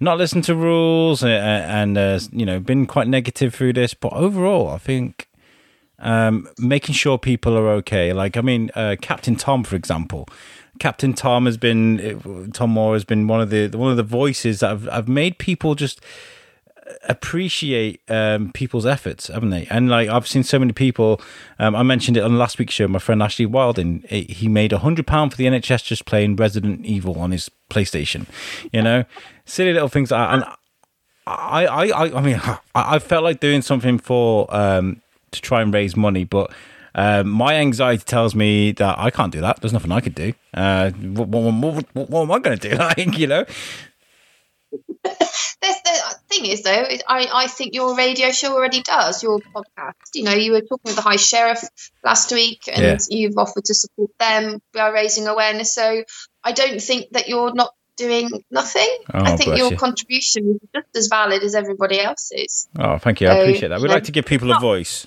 not 0.00 0.18
listened 0.18 0.44
to 0.44 0.54
rules 0.56 1.22
and, 1.22 1.32
and 1.32 1.98
uh, 1.98 2.20
you 2.32 2.46
know 2.46 2.58
been 2.58 2.86
quite 2.86 3.06
negative 3.08 3.54
through 3.54 3.74
this. 3.74 3.94
But 3.94 4.12
overall, 4.14 4.68
I 4.68 4.78
think 4.78 5.28
um, 5.98 6.48
making 6.58 6.94
sure 6.94 7.18
people 7.18 7.56
are 7.56 7.68
okay. 7.68 8.12
Like, 8.12 8.36
I 8.36 8.40
mean, 8.40 8.70
uh, 8.74 8.96
Captain 9.00 9.36
Tom, 9.36 9.64
for 9.64 9.76
example. 9.76 10.28
Captain 10.78 11.14
Tom 11.14 11.46
has 11.46 11.56
been 11.56 12.50
Tom 12.52 12.70
Moore 12.70 12.94
has 12.94 13.04
been 13.04 13.28
one 13.28 13.40
of 13.40 13.48
the 13.48 13.68
one 13.68 13.90
of 13.90 13.96
the 13.96 14.02
voices 14.02 14.60
that 14.60 14.68
have, 14.68 14.84
have 14.84 15.08
made 15.08 15.38
people 15.38 15.74
just 15.74 16.02
appreciate 17.08 18.00
um, 18.08 18.52
people's 18.52 18.86
efforts, 18.86 19.28
haven't 19.28 19.50
they? 19.50 19.66
And 19.70 19.88
like 19.88 20.08
I've 20.08 20.26
seen 20.26 20.42
so 20.42 20.58
many 20.58 20.72
people. 20.72 21.20
Um, 21.58 21.74
I 21.74 21.82
mentioned 21.82 22.16
it 22.16 22.20
on 22.20 22.38
last 22.38 22.58
week's 22.58 22.74
show. 22.74 22.88
My 22.88 22.98
friend 22.98 23.22
Ashley 23.22 23.46
Wilding, 23.46 24.04
he 24.08 24.48
made 24.48 24.72
a 24.72 24.78
hundred 24.78 25.06
pound 25.06 25.32
for 25.32 25.36
the 25.36 25.46
NHS 25.46 25.84
just 25.84 26.04
playing 26.04 26.36
Resident 26.36 26.84
Evil 26.84 27.18
on 27.18 27.30
his 27.30 27.50
PlayStation. 27.70 28.26
You 28.72 28.82
know, 28.82 29.04
silly 29.44 29.72
little 29.72 29.88
things. 29.88 30.10
Like 30.10 30.32
and 30.32 30.44
I, 31.26 31.66
I, 31.66 31.88
I, 31.88 32.18
I 32.18 32.20
mean, 32.20 32.40
I, 32.74 32.98
felt 32.98 33.24
like 33.24 33.40
doing 33.40 33.62
something 33.62 33.98
for 33.98 34.46
um, 34.54 35.02
to 35.36 35.42
try 35.42 35.62
and 35.62 35.72
raise 35.72 35.96
money, 35.96 36.24
but. 36.24 36.52
Um, 36.98 37.28
my 37.28 37.56
anxiety 37.56 38.02
tells 38.06 38.34
me 38.34 38.72
that 38.72 38.98
I 38.98 39.10
can't 39.10 39.30
do 39.30 39.42
that. 39.42 39.60
There's 39.60 39.74
nothing 39.74 39.92
I 39.92 40.00
could 40.00 40.14
do. 40.14 40.32
Uh, 40.54 40.90
what, 40.92 41.28
what, 41.28 41.84
what, 41.92 42.08
what 42.08 42.22
am 42.22 42.32
I 42.32 42.38
going 42.38 42.58
to 42.58 42.70
do? 42.70 42.74
Like, 42.78 43.18
you 43.18 43.26
know, 43.26 43.44
the 45.02 46.18
thing 46.28 46.46
is, 46.46 46.62
though, 46.62 46.84
I, 47.08 47.28
I 47.32 47.46
think 47.46 47.74
your 47.74 47.96
radio 47.96 48.30
show 48.30 48.54
already 48.54 48.82
does 48.82 49.22
your 49.22 49.40
podcast. 49.40 50.14
You 50.14 50.24
know, 50.24 50.32
you 50.32 50.52
were 50.52 50.60
talking 50.60 50.80
with 50.84 50.96
the 50.96 51.02
High 51.02 51.16
Sheriff 51.16 51.62
last 52.04 52.32
week, 52.32 52.62
and 52.72 52.82
yeah. 52.82 52.98
you've 53.08 53.38
offered 53.38 53.64
to 53.66 53.74
support 53.74 54.10
them 54.18 54.60
by 54.72 54.88
raising 54.88 55.26
awareness. 55.26 55.74
So 55.74 56.04
I 56.42 56.52
don't 56.52 56.80
think 56.80 57.10
that 57.12 57.28
you're 57.28 57.54
not 57.54 57.74
doing 57.96 58.44
nothing. 58.50 58.88
Oh, 59.12 59.20
I 59.20 59.36
think 59.36 59.56
your 59.56 59.70
you. 59.70 59.76
contribution 59.76 60.50
is 60.50 60.68
just 60.74 60.96
as 60.96 61.06
valid 61.08 61.42
as 61.42 61.54
everybody 61.54 61.98
else's. 62.00 62.68
Oh, 62.78 62.98
thank 62.98 63.20
you. 63.20 63.28
I 63.28 63.34
appreciate 63.36 63.68
that. 63.68 63.80
We'd 63.80 63.90
like 63.90 64.04
to 64.04 64.12
give 64.12 64.26
people 64.26 64.52
a 64.52 64.60
voice. 64.60 65.06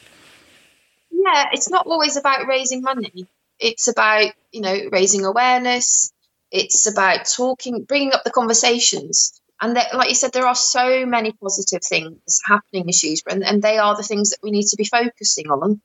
Yeah, 1.22 1.50
it's 1.52 1.70
not 1.70 1.86
always 1.86 2.16
about 2.16 2.48
raising 2.48 2.82
money. 2.82 3.28
It's 3.60 3.88
about 3.88 4.32
you 4.52 4.62
know 4.62 4.78
raising 4.92 5.26
awareness. 5.26 6.12
It's 6.52 6.88
about 6.88 7.26
talking, 7.26 7.84
bringing 7.84 8.14
up 8.14 8.24
the 8.24 8.32
conversations 8.32 9.40
and 9.62 9.76
that, 9.76 9.94
like 9.94 10.10
you 10.10 10.16
said, 10.16 10.32
there 10.32 10.48
are 10.48 10.56
so 10.56 11.06
many 11.06 11.34
positive 11.34 11.82
things 11.84 12.40
happening 12.46 12.86
in 12.86 12.94
Shrewsbury, 12.94 13.36
and, 13.36 13.44
and 13.44 13.62
they 13.62 13.78
are 13.78 13.96
the 13.96 14.04
things 14.04 14.30
that 14.30 14.40
we 14.42 14.52
need 14.52 14.68
to 14.68 14.78
be 14.78 14.86
focusing 14.86 15.52
on 15.52 15.82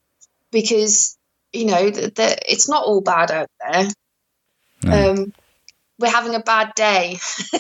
because 0.53 1.19
you 1.53 1.67
know 1.67 1.91
the, 1.91 2.11
the, 2.11 2.39
it's 2.51 2.69
not 2.69 2.85
all 2.85 3.01
bad 3.01 3.31
out 3.31 3.51
there. 3.61 3.89
No. 4.85 5.11
Um, 5.11 5.33
we're 5.99 6.11
having 6.11 6.35
a 6.35 6.41
bad 6.41 6.75
day. 6.75 7.19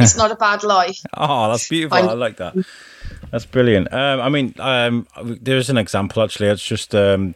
it's 0.00 0.16
not 0.16 0.32
a 0.32 0.36
bad 0.36 0.64
life. 0.64 0.98
oh, 1.16 1.50
that's 1.50 1.68
beautiful. 1.68 1.98
I 1.98 2.14
like 2.14 2.38
that. 2.38 2.54
That's 3.30 3.46
brilliant. 3.46 3.92
Um, 3.92 4.20
I 4.20 4.28
mean, 4.28 4.54
um, 4.58 5.06
there's 5.22 5.70
an 5.70 5.78
example 5.78 6.22
actually. 6.22 6.48
It's 6.48 6.64
just 6.64 6.94
um, 6.94 7.34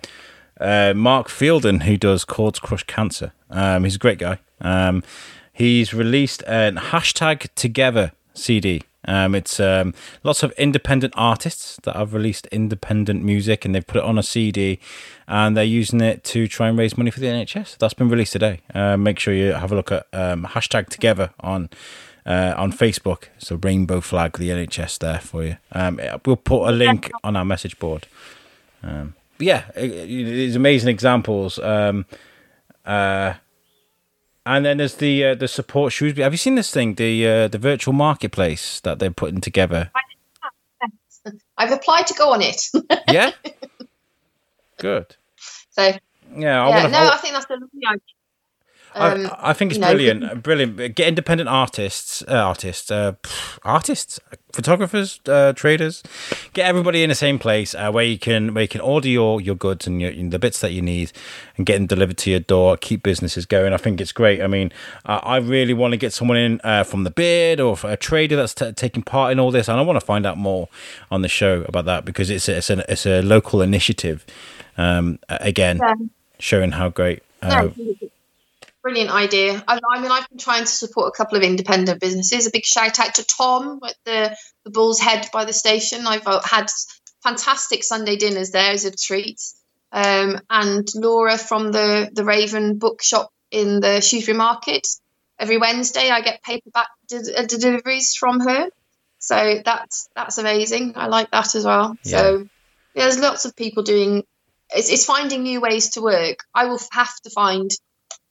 uh, 0.60 0.92
Mark 0.94 1.28
Fielden 1.28 1.84
who 1.84 1.96
does 1.96 2.24
Chords 2.24 2.58
Crush 2.58 2.82
Cancer. 2.84 3.32
Um, 3.50 3.84
he's 3.84 3.96
a 3.96 3.98
great 3.98 4.18
guy. 4.18 4.40
Um, 4.60 5.02
he's 5.52 5.94
released 5.94 6.42
a 6.42 6.72
hashtag 6.72 7.48
Together 7.54 8.12
CD. 8.34 8.82
Um, 9.06 9.34
it's 9.34 9.60
lots 9.60 10.42
of 10.42 10.50
independent 10.52 11.12
artists 11.14 11.78
that 11.82 11.94
have 11.94 12.14
released 12.14 12.46
independent 12.46 13.22
music 13.22 13.64
and 13.64 13.74
they've 13.74 13.86
put 13.86 13.98
it 13.98 14.02
on 14.02 14.18
a 14.18 14.22
CD 14.22 14.80
and 15.28 15.54
they're 15.54 15.62
using 15.62 16.00
it 16.00 16.24
to 16.24 16.48
try 16.48 16.68
and 16.68 16.78
raise 16.78 16.96
money 16.96 17.10
for 17.10 17.20
the 17.20 17.26
NHS. 17.26 17.76
That's 17.76 17.94
been 17.94 18.08
released 18.08 18.32
today. 18.32 18.60
Uh, 18.74 18.96
make 18.96 19.18
sure 19.18 19.34
you 19.34 19.52
have 19.52 19.70
a 19.70 19.74
look 19.74 19.92
at 19.92 20.10
hashtag 20.10 20.88
together 20.88 21.30
on 21.40 21.68
uh, 22.26 22.54
on 22.56 22.72
Facebook. 22.72 23.24
So 23.38 23.56
rainbow 23.56 24.00
flag 24.00 24.38
the 24.38 24.50
NHS 24.50 24.98
there 24.98 25.20
for 25.20 25.44
you. 25.44 25.56
Um, 25.72 26.00
we'll 26.24 26.36
put 26.36 26.68
a 26.68 26.72
link 26.72 27.10
on 27.22 27.36
our 27.36 27.44
message 27.44 27.78
board. 27.78 28.06
Um, 28.82 29.14
yeah, 29.38 29.64
it, 29.76 29.90
it's 29.90 30.56
amazing 30.56 30.88
examples. 30.90 31.58
Um, 31.58 32.06
uh, 32.84 33.34
and 34.46 34.64
then 34.64 34.76
there's 34.76 34.96
the 34.96 35.24
uh, 35.24 35.34
the 35.34 35.48
support 35.48 35.92
shoes. 35.92 36.16
Have 36.18 36.32
you 36.32 36.38
seen 36.38 36.54
this 36.54 36.70
thing, 36.70 36.94
the 36.94 37.26
uh, 37.26 37.48
the 37.48 37.58
virtual 37.58 37.94
marketplace 37.94 38.80
that 38.80 38.98
they're 38.98 39.10
putting 39.10 39.40
together? 39.40 39.90
I've 41.56 41.72
applied 41.72 42.06
to 42.08 42.14
go 42.14 42.32
on 42.32 42.42
it. 42.42 42.68
yeah. 43.10 43.30
Good. 44.78 45.16
So 45.70 45.92
yeah, 46.36 46.66
I 46.66 46.68
yeah, 46.68 46.86
no, 46.88 46.98
I, 46.98 47.14
I 47.14 47.16
think 47.18 47.34
that's 47.34 47.46
a 47.48 47.54
lovely 47.54 47.68
idea. 47.86 48.00
Um, 48.94 49.26
I, 49.26 49.50
I, 49.50 49.52
think 49.52 49.72
it's 49.72 49.78
brilliant, 49.78 50.20
know, 50.20 50.34
brilliant. 50.36 50.76
Get 50.94 51.08
independent 51.08 51.48
artists, 51.48 52.22
uh, 52.28 52.34
artists, 52.34 52.90
uh, 52.90 53.14
artists, 53.64 54.20
photographers, 54.52 55.20
uh, 55.26 55.52
traders. 55.52 56.02
Get 56.52 56.66
everybody 56.66 57.02
in 57.02 57.08
the 57.08 57.16
same 57.16 57.40
place 57.40 57.74
uh, 57.74 57.90
where 57.90 58.04
you 58.04 58.18
can 58.18 58.54
where 58.54 58.62
you 58.62 58.68
can 58.68 58.80
order 58.80 59.08
your, 59.08 59.40
your 59.40 59.56
goods 59.56 59.88
and 59.88 60.00
your, 60.00 60.12
the 60.12 60.38
bits 60.38 60.60
that 60.60 60.70
you 60.72 60.80
need, 60.80 61.12
and 61.56 61.66
get 61.66 61.78
them 61.78 61.86
delivered 61.86 62.18
to 62.18 62.30
your 62.30 62.40
door. 62.40 62.76
Keep 62.76 63.02
businesses 63.02 63.46
going. 63.46 63.72
I 63.72 63.78
think 63.78 64.00
it's 64.00 64.12
great. 64.12 64.40
I 64.40 64.46
mean, 64.46 64.70
I 65.04 65.38
really 65.38 65.74
want 65.74 65.92
to 65.92 65.96
get 65.96 66.12
someone 66.12 66.36
in 66.36 66.60
uh, 66.62 66.84
from 66.84 67.02
the 67.02 67.10
beard 67.10 67.58
or 67.58 67.76
a 67.82 67.96
trader 67.96 68.36
that's 68.36 68.54
t- 68.54 68.72
taking 68.72 69.02
part 69.02 69.32
in 69.32 69.40
all 69.40 69.50
this, 69.50 69.68
and 69.68 69.78
I 69.78 69.82
want 69.82 69.98
to 69.98 70.06
find 70.06 70.24
out 70.24 70.38
more 70.38 70.68
on 71.10 71.22
the 71.22 71.28
show 71.28 71.64
about 71.66 71.84
that 71.86 72.04
because 72.04 72.30
it's 72.30 72.48
a, 72.48 72.56
it's 72.58 72.70
a, 72.70 72.92
it's 72.92 73.06
a 73.06 73.22
local 73.22 73.60
initiative. 73.60 74.24
Um, 74.76 75.18
again, 75.28 75.78
yeah. 75.82 75.94
showing 76.38 76.72
how 76.72 76.88
great. 76.90 77.22
Uh, 77.42 77.68
brilliant 78.84 79.10
idea. 79.10 79.64
I, 79.66 79.80
I, 79.90 80.00
mean, 80.00 80.10
I've 80.10 80.28
been 80.28 80.38
trying 80.38 80.64
to 80.64 80.70
support 80.70 81.08
a 81.08 81.16
couple 81.16 81.38
of 81.38 81.42
independent 81.42 82.00
businesses. 82.00 82.46
A 82.46 82.50
big 82.50 82.66
shout 82.66 83.00
out 83.00 83.14
to 83.14 83.24
Tom 83.24 83.80
at 83.82 83.96
the, 84.04 84.36
the 84.64 84.70
Bull's 84.70 85.00
Head 85.00 85.26
by 85.32 85.46
the 85.46 85.54
station. 85.54 86.06
I've 86.06 86.26
uh, 86.26 86.42
had 86.44 86.70
fantastic 87.22 87.82
Sunday 87.82 88.16
dinners 88.16 88.50
there 88.50 88.72
as 88.72 88.84
a 88.84 88.94
treat. 88.94 89.40
Um, 89.90 90.38
and 90.50 90.86
Laura 90.94 91.38
from 91.38 91.72
the, 91.72 92.10
the 92.12 92.24
Raven 92.24 92.78
bookshop 92.78 93.30
in 93.50 93.80
the 93.80 94.02
Shrewsbury 94.02 94.36
Market. 94.36 94.86
Every 95.38 95.56
Wednesday, 95.56 96.10
I 96.10 96.20
get 96.20 96.42
paperback 96.42 96.88
de- 97.08 97.38
uh, 97.38 97.46
deliveries 97.46 98.14
from 98.14 98.40
her. 98.40 98.68
So 99.18 99.62
that's 99.64 100.08
that's 100.14 100.36
amazing. 100.36 100.92
I 100.96 101.06
like 101.06 101.30
that 101.30 101.54
as 101.54 101.64
well. 101.64 101.96
Yeah. 102.04 102.18
So 102.18 102.48
yeah, 102.94 103.04
there's 103.04 103.18
lots 103.18 103.46
of 103.46 103.56
people 103.56 103.82
doing. 103.82 104.24
It's, 104.70 104.90
it's 104.90 105.06
finding 105.06 105.44
new 105.44 105.62
ways 105.62 105.90
to 105.90 106.02
work. 106.02 106.40
I 106.54 106.66
will 106.66 106.80
have 106.92 107.14
to 107.22 107.30
find 107.30 107.70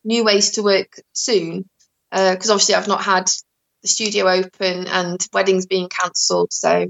new 0.03 0.23
ways 0.23 0.51
to 0.51 0.63
work 0.63 0.99
soon 1.13 1.69
because 2.11 2.49
uh, 2.49 2.53
obviously 2.53 2.75
I've 2.75 2.87
not 2.87 3.03
had 3.03 3.27
the 3.81 3.87
studio 3.87 4.27
open 4.27 4.87
and 4.87 5.19
weddings 5.33 5.65
being 5.65 5.89
cancelled. 5.89 6.53
So 6.53 6.87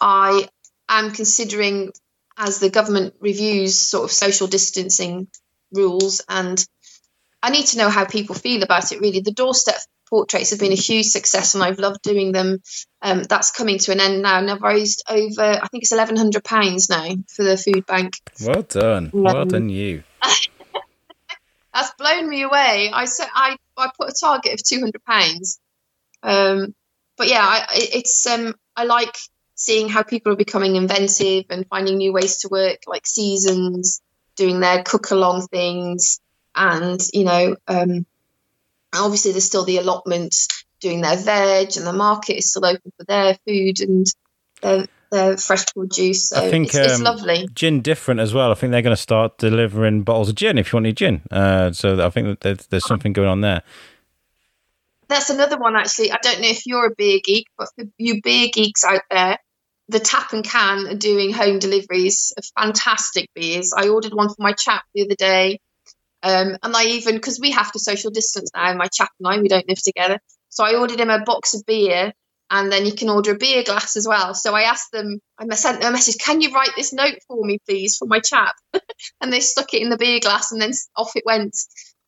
I 0.00 0.48
am 0.88 1.12
considering 1.12 1.92
as 2.36 2.58
the 2.58 2.70
government 2.70 3.14
reviews 3.20 3.78
sort 3.78 4.04
of 4.04 4.10
social 4.10 4.46
distancing 4.46 5.28
rules 5.72 6.22
and 6.28 6.64
I 7.42 7.50
need 7.50 7.66
to 7.66 7.78
know 7.78 7.88
how 7.88 8.04
people 8.04 8.34
feel 8.34 8.62
about 8.62 8.92
it 8.92 9.00
really. 9.00 9.20
The 9.20 9.32
doorstep 9.32 9.76
portraits 10.08 10.50
have 10.50 10.58
been 10.58 10.72
a 10.72 10.76
huge 10.76 11.06
success 11.06 11.54
and 11.54 11.62
I've 11.62 11.78
loved 11.78 12.02
doing 12.02 12.32
them. 12.32 12.60
Um, 13.00 13.22
that's 13.22 13.52
coming 13.52 13.78
to 13.78 13.92
an 13.92 14.00
end 14.00 14.22
now 14.22 14.38
and 14.38 14.50
I've 14.50 14.62
raised 14.62 15.04
over 15.08 15.42
I 15.42 15.66
think 15.68 15.84
it's 15.84 15.92
eleven 15.92 16.16
hundred 16.16 16.44
pounds 16.44 16.90
now 16.90 17.08
for 17.28 17.44
the 17.44 17.56
food 17.56 17.86
bank. 17.86 18.14
Well 18.44 18.62
done. 18.62 19.10
Um, 19.14 19.22
well 19.22 19.44
done 19.44 19.68
you. 19.68 20.02
that's 21.72 21.92
blown 21.94 22.28
me 22.28 22.42
away. 22.42 22.90
I 22.92 23.04
said 23.04 23.28
I 23.34 23.56
I 23.76 23.90
put 23.98 24.10
a 24.10 24.14
target 24.18 24.54
of 24.54 24.62
two 24.62 24.80
hundred 24.80 25.04
pounds. 25.04 25.60
Um, 26.22 26.74
but 27.16 27.28
yeah, 27.28 27.44
I, 27.44 27.66
it's 27.72 28.26
um, 28.26 28.54
I 28.76 28.84
like 28.84 29.16
seeing 29.54 29.88
how 29.88 30.02
people 30.02 30.32
are 30.32 30.36
becoming 30.36 30.76
inventive 30.76 31.44
and 31.50 31.66
finding 31.68 31.98
new 31.98 32.12
ways 32.12 32.38
to 32.38 32.48
work, 32.48 32.78
like 32.86 33.06
seasons, 33.06 34.00
doing 34.36 34.60
their 34.60 34.82
cook 34.82 35.10
along 35.10 35.46
things, 35.48 36.20
and 36.54 37.00
you 37.12 37.24
know, 37.24 37.56
um, 37.68 38.06
obviously 38.94 39.32
there's 39.32 39.44
still 39.44 39.64
the 39.64 39.78
allotment 39.78 40.34
doing 40.80 41.02
their 41.02 41.16
veg, 41.16 41.76
and 41.76 41.86
the 41.86 41.92
market 41.92 42.38
is 42.38 42.50
still 42.50 42.64
open 42.64 42.92
for 42.96 43.04
their 43.04 43.36
food 43.46 43.80
and 43.80 44.06
their 44.62 44.86
the 45.10 45.42
fresh 45.44 45.66
produce. 45.74 46.28
So 46.28 46.36
I 46.36 46.50
think 46.50 46.68
it's, 46.68 46.76
it's 46.76 46.94
um, 46.94 47.02
lovely. 47.02 47.48
Gin 47.52 47.82
different 47.82 48.20
as 48.20 48.32
well. 48.32 48.50
I 48.50 48.54
think 48.54 48.70
they're 48.70 48.82
going 48.82 48.96
to 48.96 49.02
start 49.02 49.38
delivering 49.38 50.02
bottles 50.02 50.28
of 50.28 50.36
gin 50.36 50.58
if 50.58 50.72
you 50.72 50.76
want 50.76 50.86
any 50.86 50.92
gin. 50.92 51.22
Uh, 51.30 51.72
so 51.72 52.04
I 52.04 52.10
think 52.10 52.26
that 52.28 52.40
there's, 52.40 52.66
there's 52.68 52.86
something 52.86 53.12
going 53.12 53.28
on 53.28 53.40
there. 53.40 53.62
That's 55.08 55.30
another 55.30 55.58
one 55.58 55.74
actually. 55.74 56.12
I 56.12 56.18
don't 56.22 56.40
know 56.40 56.48
if 56.48 56.66
you're 56.66 56.86
a 56.86 56.94
beer 56.94 57.18
geek, 57.22 57.48
but 57.58 57.68
for 57.74 57.84
you 57.98 58.22
beer 58.22 58.48
geeks 58.52 58.84
out 58.84 59.02
there, 59.10 59.38
the 59.88 59.98
Tap 59.98 60.32
and 60.32 60.44
Can 60.44 60.86
are 60.86 60.94
doing 60.94 61.32
home 61.32 61.58
deliveries 61.58 62.32
of 62.38 62.44
fantastic 62.56 63.28
beers. 63.34 63.72
I 63.76 63.88
ordered 63.88 64.14
one 64.14 64.28
for 64.28 64.36
my 64.38 64.52
chap 64.52 64.84
the 64.94 65.02
other 65.02 65.16
day. 65.16 65.58
Um, 66.22 66.56
and 66.62 66.76
I 66.76 66.84
even, 66.84 67.16
because 67.16 67.40
we 67.40 67.50
have 67.50 67.72
to 67.72 67.80
social 67.80 68.12
distance 68.12 68.50
now, 68.54 68.72
my 68.74 68.86
chap 68.86 69.10
and 69.18 69.26
I, 69.26 69.40
we 69.40 69.48
don't 69.48 69.68
live 69.68 69.82
together. 69.82 70.20
So 70.48 70.64
I 70.64 70.76
ordered 70.76 71.00
him 71.00 71.10
a 71.10 71.24
box 71.24 71.54
of 71.54 71.66
beer 71.66 72.12
and 72.50 72.70
then 72.70 72.84
you 72.84 72.92
can 72.92 73.08
order 73.08 73.32
a 73.32 73.38
beer 73.38 73.62
glass 73.62 73.96
as 73.96 74.06
well. 74.06 74.34
So 74.34 74.54
I 74.54 74.62
asked 74.62 74.90
them, 74.92 75.20
I 75.38 75.54
sent 75.54 75.80
them 75.80 75.90
a 75.90 75.92
message, 75.92 76.18
can 76.18 76.40
you 76.40 76.52
write 76.52 76.72
this 76.76 76.92
note 76.92 77.18
for 77.28 77.44
me, 77.44 77.58
please, 77.66 77.96
for 77.96 78.06
my 78.06 78.18
chap? 78.18 78.56
and 79.20 79.32
they 79.32 79.40
stuck 79.40 79.72
it 79.72 79.82
in 79.82 79.88
the 79.88 79.96
beer 79.96 80.18
glass 80.20 80.50
and 80.50 80.60
then 80.60 80.72
off 80.96 81.14
it 81.14 81.22
went. 81.24 81.56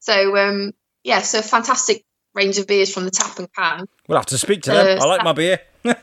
So, 0.01 0.37
um, 0.37 0.73
yeah, 1.05 1.21
so 1.21 1.43
fantastic 1.43 2.05
range 2.35 2.59
of 2.59 2.67
beers 2.67 2.93
from 2.93 3.05
the 3.05 3.11
tap 3.11 3.39
and 3.39 3.53
can. 3.53 3.87
We'll 4.09 4.19
have 4.19 4.27
to 4.27 4.39
speak 4.39 4.63
to 4.63 4.73
them. 4.73 4.99
Uh, 4.99 5.05
I 5.05 5.07
like 5.07 5.25
my 5.25 5.33
beer. 5.33 5.61
we'll 5.85 5.95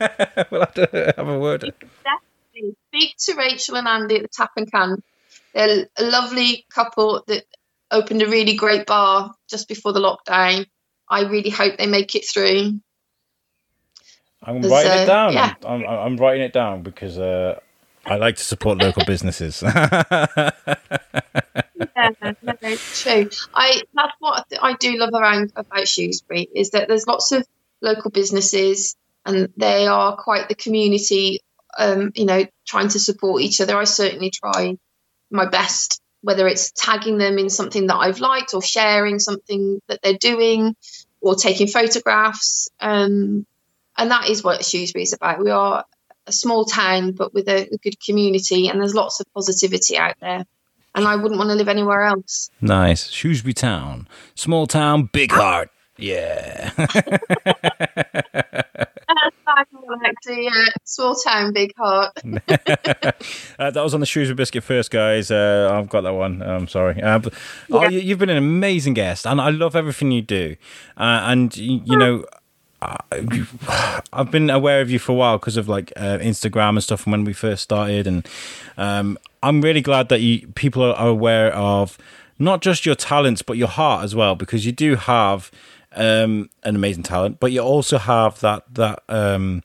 have 0.60 0.74
to 0.74 1.14
have 1.16 1.28
a 1.28 1.38
word. 1.38 1.60
Definitely. 1.60 2.76
Speak 2.88 3.16
to 3.18 3.34
Rachel 3.34 3.76
and 3.76 3.88
Andy 3.88 4.16
at 4.16 4.22
the 4.22 4.28
tap 4.28 4.52
and 4.56 4.70
can. 4.70 5.02
They're 5.54 5.86
a 5.96 6.04
lovely 6.04 6.64
couple 6.72 7.24
that 7.26 7.44
opened 7.90 8.22
a 8.22 8.28
really 8.28 8.54
great 8.54 8.86
bar 8.86 9.34
just 9.48 9.68
before 9.68 9.92
the 9.92 10.00
lockdown. 10.00 10.66
I 11.08 11.22
really 11.24 11.50
hope 11.50 11.76
they 11.76 11.86
make 11.86 12.14
it 12.14 12.26
through. 12.26 12.80
I'm 14.42 14.62
writing 14.62 14.92
uh, 14.92 15.02
it 15.02 15.06
down. 15.06 15.32
Yeah. 15.32 15.54
I'm, 15.64 15.82
I'm, 15.84 15.98
I'm, 15.98 16.16
writing 16.16 16.42
it 16.42 16.52
down 16.52 16.82
because 16.82 17.18
uh, 17.18 17.58
I 18.06 18.16
like 18.16 18.36
to 18.36 18.44
support 18.44 18.78
local 18.78 19.04
businesses. 19.04 19.62
yeah, 19.66 20.50
no, 22.42 22.76
true. 22.94 23.28
I 23.54 23.82
that's 23.94 24.14
what 24.18 24.46
I 24.60 24.74
do 24.74 24.96
love 24.96 25.10
around 25.12 25.52
about 25.56 25.86
Shrewsbury 25.86 26.48
is 26.54 26.70
that 26.70 26.88
there's 26.88 27.06
lots 27.06 27.32
of 27.32 27.46
local 27.82 28.10
businesses 28.10 28.96
and 29.26 29.52
they 29.56 29.86
are 29.86 30.16
quite 30.16 30.48
the 30.48 30.54
community. 30.54 31.40
Um, 31.78 32.10
you 32.14 32.24
know, 32.24 32.46
trying 32.66 32.88
to 32.88 32.98
support 32.98 33.42
each 33.42 33.60
other. 33.60 33.76
I 33.76 33.84
certainly 33.84 34.30
try 34.30 34.76
my 35.30 35.46
best, 35.46 36.00
whether 36.22 36.48
it's 36.48 36.72
tagging 36.72 37.18
them 37.18 37.38
in 37.38 37.48
something 37.48 37.86
that 37.86 37.96
I've 37.96 38.18
liked 38.20 38.54
or 38.54 38.62
sharing 38.62 39.18
something 39.18 39.80
that 39.86 40.00
they're 40.02 40.18
doing 40.18 40.74
or 41.20 41.36
taking 41.36 41.68
photographs. 41.68 42.70
Um, 42.80 43.46
and 44.00 44.10
that 44.10 44.28
is 44.30 44.42
what 44.42 44.64
Shrewsbury 44.64 45.02
is 45.02 45.12
about. 45.12 45.38
We 45.38 45.50
are 45.50 45.84
a 46.26 46.32
small 46.32 46.64
town, 46.64 47.12
but 47.12 47.34
with 47.34 47.48
a, 47.48 47.68
a 47.72 47.76
good 47.82 48.00
community, 48.00 48.68
and 48.68 48.80
there's 48.80 48.94
lots 48.94 49.20
of 49.20 49.26
positivity 49.34 49.98
out 49.98 50.14
there. 50.20 50.44
And 50.94 51.06
I 51.06 51.16
wouldn't 51.16 51.38
want 51.38 51.50
to 51.50 51.54
live 51.54 51.68
anywhere 51.68 52.02
else. 52.02 52.50
Nice. 52.60 53.10
Shrewsbury 53.10 53.52
Town. 53.52 54.08
Small 54.34 54.66
town, 54.66 55.08
big 55.12 55.30
heart. 55.30 55.70
Yeah. 55.98 56.72
actually, 60.04 60.44
yeah. 60.44 60.64
Small 60.84 61.14
town, 61.14 61.52
big 61.52 61.72
heart. 61.76 62.12
uh, 62.24 63.70
that 63.70 63.82
was 63.82 63.94
on 63.94 64.00
the 64.00 64.06
Shrewsbury 64.06 64.34
Biscuit 64.34 64.64
first, 64.64 64.90
guys. 64.90 65.30
Uh, 65.30 65.70
I've 65.72 65.90
got 65.90 66.00
that 66.00 66.14
one. 66.14 66.42
I'm 66.42 66.66
sorry. 66.66 67.00
Uh, 67.00 67.18
but, 67.18 67.34
oh, 67.70 67.82
yeah. 67.82 67.86
oh, 67.86 67.90
you, 67.90 68.08
have 68.08 68.18
been 68.18 68.30
an 68.30 68.38
amazing 68.38 68.94
guest, 68.94 69.26
and 69.26 69.40
I 69.40 69.50
love 69.50 69.76
everything 69.76 70.10
you 70.10 70.22
do. 70.22 70.56
Uh, 70.96 71.20
and, 71.24 71.56
you, 71.56 71.82
you 71.84 71.96
know, 71.96 72.24
I've 72.82 74.30
been 74.30 74.50
aware 74.50 74.80
of 74.80 74.90
you 74.90 74.98
for 74.98 75.12
a 75.12 75.14
while 75.14 75.38
because 75.38 75.56
of 75.56 75.68
like 75.68 75.92
uh, 75.96 76.18
Instagram 76.18 76.70
and 76.70 76.82
stuff 76.82 77.02
from 77.02 77.12
when 77.12 77.24
we 77.24 77.32
first 77.32 77.62
started, 77.62 78.06
and 78.06 78.26
um, 78.76 79.18
I'm 79.42 79.60
really 79.60 79.80
glad 79.82 80.08
that 80.08 80.20
you 80.20 80.46
people 80.48 80.82
are 80.82 81.08
aware 81.08 81.54
of 81.54 81.98
not 82.38 82.62
just 82.62 82.86
your 82.86 82.94
talents 82.94 83.42
but 83.42 83.58
your 83.58 83.68
heart 83.68 84.02
as 84.02 84.14
well 84.14 84.34
because 84.34 84.64
you 84.64 84.72
do 84.72 84.96
have 84.96 85.50
um, 85.92 86.48
an 86.62 86.74
amazing 86.74 87.02
talent, 87.02 87.40
but 87.40 87.52
you 87.52 87.60
also 87.60 87.98
have 87.98 88.40
that 88.40 88.64
that 88.74 89.02
um, 89.08 89.62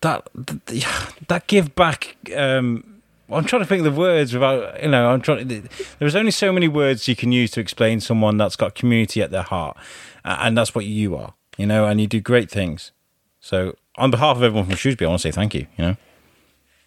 that 0.00 0.28
that 1.28 1.46
give 1.46 1.74
back. 1.74 2.16
Um, 2.34 2.95
I'm 3.30 3.44
trying 3.44 3.62
to 3.62 3.66
think 3.66 3.84
of 3.84 3.92
the 3.92 3.98
words 3.98 4.32
without, 4.32 4.82
you 4.82 4.88
know, 4.88 5.08
I'm 5.08 5.20
trying. 5.20 5.68
There's 5.98 6.14
only 6.14 6.30
so 6.30 6.52
many 6.52 6.68
words 6.68 7.08
you 7.08 7.16
can 7.16 7.32
use 7.32 7.50
to 7.52 7.60
explain 7.60 8.00
someone 8.00 8.36
that's 8.36 8.56
got 8.56 8.74
community 8.74 9.20
at 9.20 9.30
their 9.30 9.42
heart, 9.42 9.76
and 10.24 10.56
that's 10.56 10.74
what 10.74 10.84
you 10.84 11.16
are, 11.16 11.34
you 11.56 11.66
know, 11.66 11.86
and 11.86 12.00
you 12.00 12.06
do 12.06 12.20
great 12.20 12.50
things. 12.50 12.92
So, 13.40 13.76
on 13.96 14.10
behalf 14.10 14.36
of 14.36 14.44
everyone 14.44 14.66
from 14.66 14.76
Shrewsbury, 14.76 15.06
I 15.06 15.10
want 15.10 15.22
to 15.22 15.28
say 15.28 15.32
thank 15.32 15.54
you. 15.54 15.66
You 15.76 15.84
know. 15.84 15.96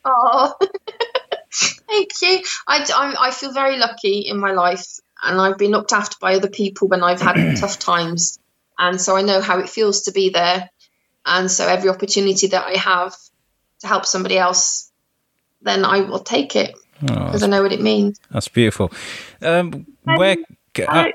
Oh, 0.06 0.56
thank 1.54 2.10
you. 2.22 2.42
I, 2.68 2.86
I, 2.94 3.28
I 3.28 3.32
feel 3.32 3.52
very 3.52 3.78
lucky 3.78 4.20
in 4.20 4.40
my 4.40 4.54
life, 4.54 5.00
and 5.22 5.42
I've 5.42 5.58
been 5.58 5.72
looked 5.72 5.92
after 5.92 6.16
by 6.22 6.36
other 6.36 6.50
people 6.50 6.88
when 6.88 7.04
I've 7.04 7.22
had 7.22 7.58
tough 7.58 7.80
times, 7.80 8.40
and 8.78 9.00
so 9.00 9.18
I 9.18 9.24
know 9.24 9.42
how 9.42 9.60
it 9.60 9.70
feels 9.70 10.04
to 10.04 10.14
be 10.14 10.30
there, 10.30 10.70
and 11.26 11.52
so 11.52 11.68
every 11.68 11.90
opportunity 11.90 12.48
that 12.48 12.66
I 12.66 12.78
have 12.78 13.14
to 13.82 13.88
help 13.88 14.06
somebody 14.06 14.38
else 14.38 14.89
then 15.62 15.86
I 15.86 16.02
will 16.02 16.20
take 16.20 16.56
it 16.56 16.76
because 17.02 17.44
oh, 17.44 17.46
I 17.46 17.50
know 17.50 17.62
what 17.62 17.72
it 17.72 17.82
means. 17.82 18.20
That's 18.32 18.48
beautiful. 18.48 18.92
Um, 19.42 19.86
where? 20.04 20.38
Uh, 20.88 21.06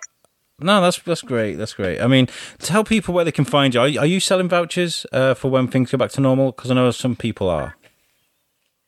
no, 0.61 0.81
that's 0.81 0.99
that's 1.01 1.23
great. 1.23 1.57
That's 1.57 1.75
great. 1.75 2.01
I 2.01 2.07
mean, 2.07 2.29
tell 2.59 2.85
people 2.85 3.15
where 3.15 3.25
they 3.25 3.33
can 3.33 3.45
find 3.45 3.75
you. 3.75 3.81
Are, 3.81 4.03
are 4.03 4.07
you 4.07 4.21
selling 4.21 4.49
vouchers 4.49 5.07
uh, 5.13 5.35
for 5.35 5.51
when 5.51 5.69
things 5.69 5.91
go 5.91 5.99
back 5.99 6.11
to 6.13 6.21
normal? 6.21 6.53
Because 6.53 6.71
I 6.71 6.75
know 6.75 6.91
some 6.91 7.17
people 7.17 7.49
are. 7.49 7.77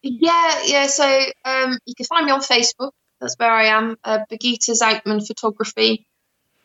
Yeah, 0.02 0.62
yeah. 0.64 0.86
So 0.86 1.04
um, 1.44 1.78
you 1.84 1.94
can 1.94 2.06
find 2.06 2.26
me 2.26 2.32
on 2.32 2.40
Facebook. 2.40 2.92
That's 3.20 3.34
where 3.38 3.50
I 3.50 3.66
am. 3.66 3.96
Uh, 4.04 4.20
Birgitta 4.30 4.70
Zoutman 4.80 5.26
Photography. 5.26 6.06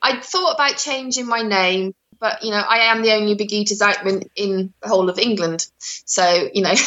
I 0.02 0.20
thought 0.20 0.56
about 0.56 0.78
changing 0.78 1.28
my 1.28 1.42
name, 1.42 1.94
but 2.20 2.44
you 2.44 2.52
know, 2.52 2.58
I 2.58 2.92
am 2.92 3.02
the 3.02 3.14
only 3.14 3.36
Birgitta 3.36 3.78
Zoutman 3.78 4.28
in 4.36 4.74
the 4.82 4.88
whole 4.88 5.10
of 5.10 5.20
England. 5.20 5.68
So 5.80 6.50
you 6.54 6.62
know. 6.62 6.74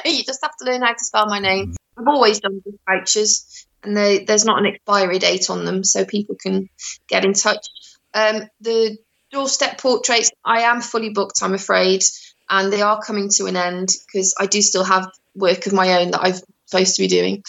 you 0.04 0.24
just 0.24 0.42
have 0.42 0.56
to 0.56 0.64
learn 0.64 0.82
how 0.82 0.92
to 0.92 1.04
spell 1.04 1.26
my 1.26 1.38
name. 1.38 1.74
I've 1.96 2.08
always 2.08 2.40
done 2.40 2.62
gift 2.64 2.78
vouchers, 2.88 3.66
and 3.82 3.96
they, 3.96 4.24
there's 4.24 4.44
not 4.44 4.58
an 4.58 4.66
expiry 4.66 5.18
date 5.18 5.50
on 5.50 5.64
them, 5.64 5.84
so 5.84 6.04
people 6.04 6.36
can 6.40 6.68
get 7.08 7.24
in 7.24 7.32
touch. 7.34 7.66
Um, 8.14 8.48
the 8.60 8.98
doorstep 9.32 9.78
portraits, 9.78 10.30
I 10.44 10.62
am 10.62 10.80
fully 10.80 11.10
booked, 11.10 11.42
I'm 11.42 11.54
afraid, 11.54 12.02
and 12.48 12.72
they 12.72 12.82
are 12.82 13.02
coming 13.02 13.28
to 13.36 13.46
an 13.46 13.56
end 13.56 13.90
because 14.06 14.34
I 14.38 14.46
do 14.46 14.60
still 14.62 14.84
have 14.84 15.10
work 15.34 15.66
of 15.66 15.72
my 15.72 16.00
own 16.00 16.10
that 16.10 16.20
I'm 16.22 16.34
supposed 16.66 16.96
to 16.96 17.02
be 17.02 17.08
doing. 17.08 17.44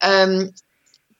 Um, 0.00 0.50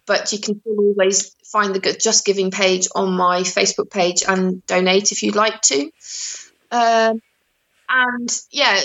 but 0.07 0.33
you 0.33 0.39
can 0.39 0.61
still 0.61 0.79
always 0.79 1.35
find 1.45 1.75
the 1.75 1.97
Just 1.99 2.25
Giving 2.25 2.51
page 2.51 2.89
on 2.95 3.13
my 3.13 3.43
Facebook 3.43 3.91
page 3.91 4.23
and 4.27 4.65
donate 4.67 5.13
if 5.13 5.23
you'd 5.23 5.37
like 5.37 5.61
to. 5.63 5.91
Um, 6.71 7.21
and 7.89 8.41
yeah, 8.51 8.81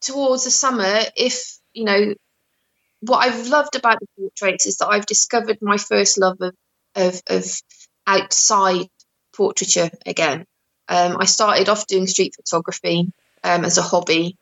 towards 0.00 0.44
the 0.44 0.50
summer, 0.50 1.00
if 1.16 1.58
you 1.72 1.84
know, 1.84 2.14
what 3.00 3.18
I've 3.18 3.48
loved 3.48 3.76
about 3.76 4.00
the 4.00 4.06
portraits 4.18 4.66
is 4.66 4.78
that 4.78 4.88
I've 4.88 5.06
discovered 5.06 5.58
my 5.60 5.76
first 5.76 6.18
love 6.18 6.40
of 6.40 6.54
of, 6.94 7.20
of 7.28 7.44
outside 8.06 8.86
portraiture 9.34 9.90
again. 10.06 10.46
Um, 10.88 11.16
I 11.18 11.26
started 11.26 11.68
off 11.68 11.86
doing 11.86 12.06
street 12.06 12.34
photography 12.34 13.10
um, 13.44 13.64
as 13.64 13.76
a 13.76 13.82
hobby, 13.82 14.36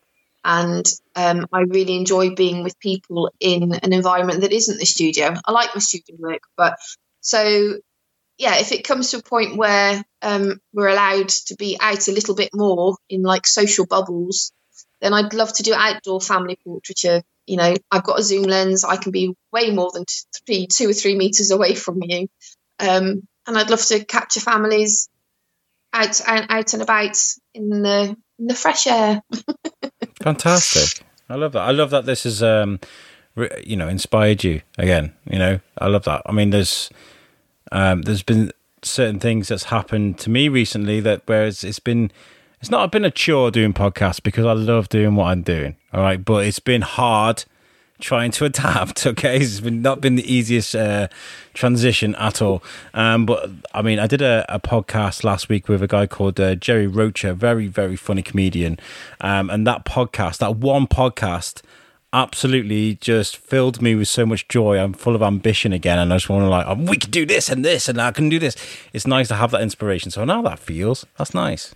and 0.44 0.86
um, 1.16 1.46
I 1.52 1.60
really 1.60 1.96
enjoy 1.96 2.34
being 2.34 2.62
with 2.62 2.78
people 2.78 3.30
in 3.40 3.74
an 3.74 3.92
environment 3.92 4.42
that 4.42 4.52
isn't 4.52 4.78
the 4.78 4.86
studio. 4.86 5.34
I 5.44 5.52
like 5.52 5.74
my 5.74 5.80
studio 5.80 6.16
work, 6.18 6.42
but 6.56 6.76
so 7.20 7.78
yeah, 8.38 8.58
if 8.58 8.72
it 8.72 8.86
comes 8.86 9.10
to 9.10 9.18
a 9.18 9.22
point 9.22 9.56
where 9.56 10.04
um, 10.22 10.60
we're 10.72 10.88
allowed 10.88 11.28
to 11.28 11.54
be 11.56 11.78
out 11.80 12.08
a 12.08 12.12
little 12.12 12.34
bit 12.34 12.50
more 12.52 12.96
in 13.08 13.22
like 13.22 13.46
social 13.46 13.86
bubbles, 13.86 14.52
then 15.04 15.12
I'd 15.12 15.34
love 15.34 15.52
to 15.52 15.62
do 15.62 15.74
outdoor 15.74 16.18
family 16.18 16.58
portraiture. 16.64 17.22
You 17.46 17.58
know, 17.58 17.74
I've 17.90 18.04
got 18.04 18.18
a 18.18 18.22
zoom 18.22 18.44
lens. 18.44 18.84
I 18.84 18.96
can 18.96 19.12
be 19.12 19.34
way 19.52 19.70
more 19.70 19.90
than 19.92 20.06
three, 20.46 20.66
two 20.66 20.88
or 20.88 20.94
three 20.94 21.14
meters 21.14 21.50
away 21.50 21.74
from 21.74 22.02
you, 22.02 22.26
um, 22.80 23.28
and 23.46 23.58
I'd 23.58 23.68
love 23.68 23.84
to 23.86 24.02
capture 24.02 24.40
families 24.40 25.10
out 25.92 26.22
and 26.26 26.46
out 26.48 26.72
and 26.72 26.82
about 26.82 27.18
in 27.52 27.82
the 27.82 28.16
in 28.38 28.46
the 28.46 28.54
fresh 28.54 28.86
air. 28.86 29.22
Fantastic! 30.22 31.04
I 31.28 31.34
love 31.34 31.52
that. 31.52 31.68
I 31.68 31.70
love 31.72 31.90
that 31.90 32.06
this 32.06 32.24
has, 32.24 32.42
um, 32.42 32.80
you 33.62 33.76
know, 33.76 33.88
inspired 33.88 34.42
you 34.42 34.62
again. 34.78 35.12
You 35.30 35.38
know, 35.38 35.60
I 35.76 35.88
love 35.88 36.04
that. 36.04 36.22
I 36.24 36.32
mean, 36.32 36.48
there's 36.48 36.88
um, 37.70 38.02
there's 38.02 38.22
been 38.22 38.52
certain 38.82 39.20
things 39.20 39.48
that's 39.48 39.64
happened 39.64 40.18
to 40.20 40.30
me 40.30 40.48
recently 40.48 41.00
that 41.00 41.22
whereas 41.26 41.62
it's 41.62 41.78
been 41.78 42.10
it's 42.64 42.70
not 42.70 42.90
been 42.90 43.04
a 43.04 43.10
chore 43.10 43.50
doing 43.50 43.74
podcasts 43.74 44.22
because 44.22 44.46
I 44.46 44.54
love 44.54 44.88
doing 44.88 45.16
what 45.16 45.26
I'm 45.26 45.42
doing. 45.42 45.76
All 45.92 46.00
right, 46.00 46.24
but 46.24 46.46
it's 46.46 46.60
been 46.60 46.80
hard 46.80 47.44
trying 48.00 48.30
to 48.30 48.44
adapt. 48.46 49.04
Okay, 49.04 49.36
it's 49.36 49.60
been 49.60 49.82
not 49.82 50.00
been 50.00 50.14
the 50.14 50.32
easiest 50.32 50.74
uh, 50.74 51.08
transition 51.52 52.14
at 52.14 52.40
all. 52.40 52.62
Um, 52.94 53.26
but 53.26 53.50
I 53.74 53.82
mean, 53.82 53.98
I 53.98 54.06
did 54.06 54.22
a, 54.22 54.46
a, 54.48 54.58
podcast 54.58 55.24
last 55.24 55.50
week 55.50 55.68
with 55.68 55.82
a 55.82 55.86
guy 55.86 56.06
called 56.06 56.40
uh, 56.40 56.54
Jerry 56.54 56.86
Rocher, 56.86 57.34
very 57.34 57.66
very 57.66 57.96
funny 57.96 58.22
comedian, 58.22 58.78
um, 59.20 59.50
and 59.50 59.66
that 59.66 59.84
podcast, 59.84 60.38
that 60.38 60.56
one 60.56 60.86
podcast. 60.86 61.60
Absolutely, 62.14 62.94
just 62.94 63.36
filled 63.36 63.82
me 63.82 63.94
with 63.94 64.08
so 64.08 64.24
much 64.24 64.48
joy. 64.48 64.78
I'm 64.78 64.94
full 64.94 65.14
of 65.14 65.22
ambition 65.22 65.74
again, 65.74 65.98
and 65.98 66.14
I 66.14 66.16
just 66.16 66.30
want 66.30 66.44
to 66.44 66.48
like, 66.48 66.66
oh, 66.66 66.82
we 66.82 66.96
can 66.96 67.10
do 67.10 67.26
this 67.26 67.50
and 67.50 67.62
this, 67.62 67.90
and 67.90 68.00
I 68.00 68.10
can 68.10 68.30
do 68.30 68.38
this. 68.38 68.56
It's 68.94 69.06
nice 69.06 69.28
to 69.28 69.34
have 69.34 69.50
that 69.50 69.60
inspiration. 69.60 70.10
So 70.10 70.24
now 70.24 70.40
that 70.40 70.58
feels 70.58 71.04
that's 71.18 71.34
nice 71.34 71.74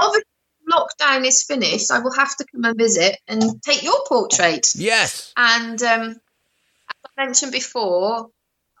obviously 0.00 0.24
lockdown 0.70 1.26
is 1.26 1.42
finished, 1.42 1.90
I 1.90 2.00
will 2.00 2.14
have 2.14 2.36
to 2.36 2.46
come 2.52 2.64
and 2.64 2.76
visit 2.76 3.18
and 3.28 3.62
take 3.62 3.82
your 3.82 4.04
portrait. 4.06 4.66
Yes. 4.74 5.32
And 5.36 5.80
um, 5.82 6.10
as 6.10 7.10
I 7.18 7.24
mentioned 7.24 7.52
before, 7.52 8.28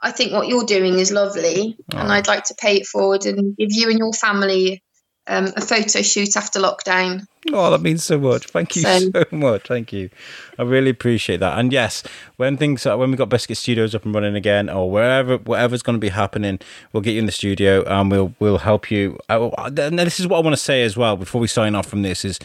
I 0.02 0.12
think 0.12 0.32
what 0.32 0.48
you're 0.48 0.64
doing 0.64 0.98
is 0.98 1.10
lovely, 1.10 1.76
oh. 1.94 1.98
and 1.98 2.12
I'd 2.12 2.28
like 2.28 2.44
to 2.44 2.54
pay 2.54 2.76
it 2.76 2.86
forward 2.86 3.26
and 3.26 3.56
give 3.56 3.72
you 3.72 3.88
and 3.90 3.98
your 3.98 4.12
family 4.12 4.82
um, 5.26 5.46
a 5.56 5.60
photo 5.60 6.02
shoot 6.02 6.36
after 6.36 6.60
lockdown. 6.60 7.26
Oh, 7.52 7.70
that 7.70 7.80
means 7.80 8.04
so 8.04 8.18
much. 8.18 8.46
Thank 8.46 8.76
you 8.76 8.82
so, 8.82 8.98
so 8.98 9.24
much. 9.30 9.66
Thank 9.66 9.92
you. 9.92 10.10
I 10.58 10.62
really 10.62 10.90
appreciate 10.90 11.38
that. 11.40 11.58
And 11.58 11.72
yes, 11.72 12.02
when 12.36 12.56
things 12.56 12.86
are, 12.86 12.96
when 12.96 13.10
we 13.10 13.16
got 13.16 13.28
Biscuit 13.28 13.56
Studios 13.56 13.94
up 13.94 14.04
and 14.04 14.14
running 14.14 14.34
again, 14.34 14.68
or 14.68 14.90
wherever 14.90 15.38
whatever's 15.38 15.82
going 15.82 15.96
to 15.96 16.00
be 16.00 16.08
happening, 16.08 16.58
we'll 16.92 17.02
get 17.02 17.12
you 17.12 17.20
in 17.20 17.26
the 17.26 17.32
studio 17.32 17.82
and 17.84 18.10
we'll 18.10 18.34
we'll 18.38 18.58
help 18.58 18.90
you. 18.90 19.18
And 19.28 19.98
this 19.98 20.18
is 20.20 20.26
what 20.26 20.38
I 20.38 20.40
want 20.40 20.54
to 20.56 20.62
say 20.62 20.82
as 20.82 20.96
well 20.96 21.16
before 21.16 21.40
we 21.40 21.46
sign 21.46 21.74
off 21.74 21.86
from 21.86 22.02
this 22.02 22.24
is 22.24 22.38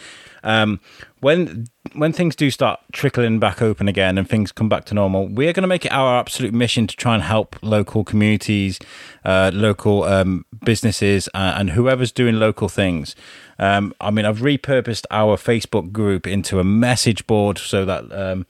um, 0.44 0.80
when 1.20 1.68
when 1.94 2.14
things 2.14 2.36
do 2.36 2.50
start 2.50 2.80
trickling 2.94 3.40
back 3.40 3.62
open 3.62 3.88
again 3.88 4.18
and 4.18 4.30
things 4.30 4.52
come 4.52 4.70
back 4.70 4.86
to 4.86 4.94
normal, 4.94 5.28
we're 5.28 5.54
going 5.54 5.64
to 5.64 5.68
make 5.68 5.86
it 5.86 5.92
our 5.92 6.20
absolute 6.20 6.54
mission 6.54 6.88
to 6.88 6.96
try 6.96 7.14
and 7.14 7.24
help 7.24 7.56
local 7.62 8.04
communities, 8.04 8.80
uh, 9.26 9.52
local 9.54 10.04
um, 10.04 10.46
businesses, 10.64 11.28
uh, 11.34 11.56
and 11.58 11.72
whoever's 11.72 12.12
doing 12.12 12.36
local 12.36 12.70
things. 12.70 13.16
Um, 13.62 13.94
I 14.02 14.12
mean, 14.12 14.26
I've 14.26 14.40
repurposed 14.40 15.06
our 15.12 15.38
Facebook 15.38 15.94
group 15.94 16.28
into 16.28 16.60
a 16.60 16.64
message 16.66 17.26
board 17.28 17.58
so 17.58 17.86
that. 17.86 18.12
Um, 18.12 18.46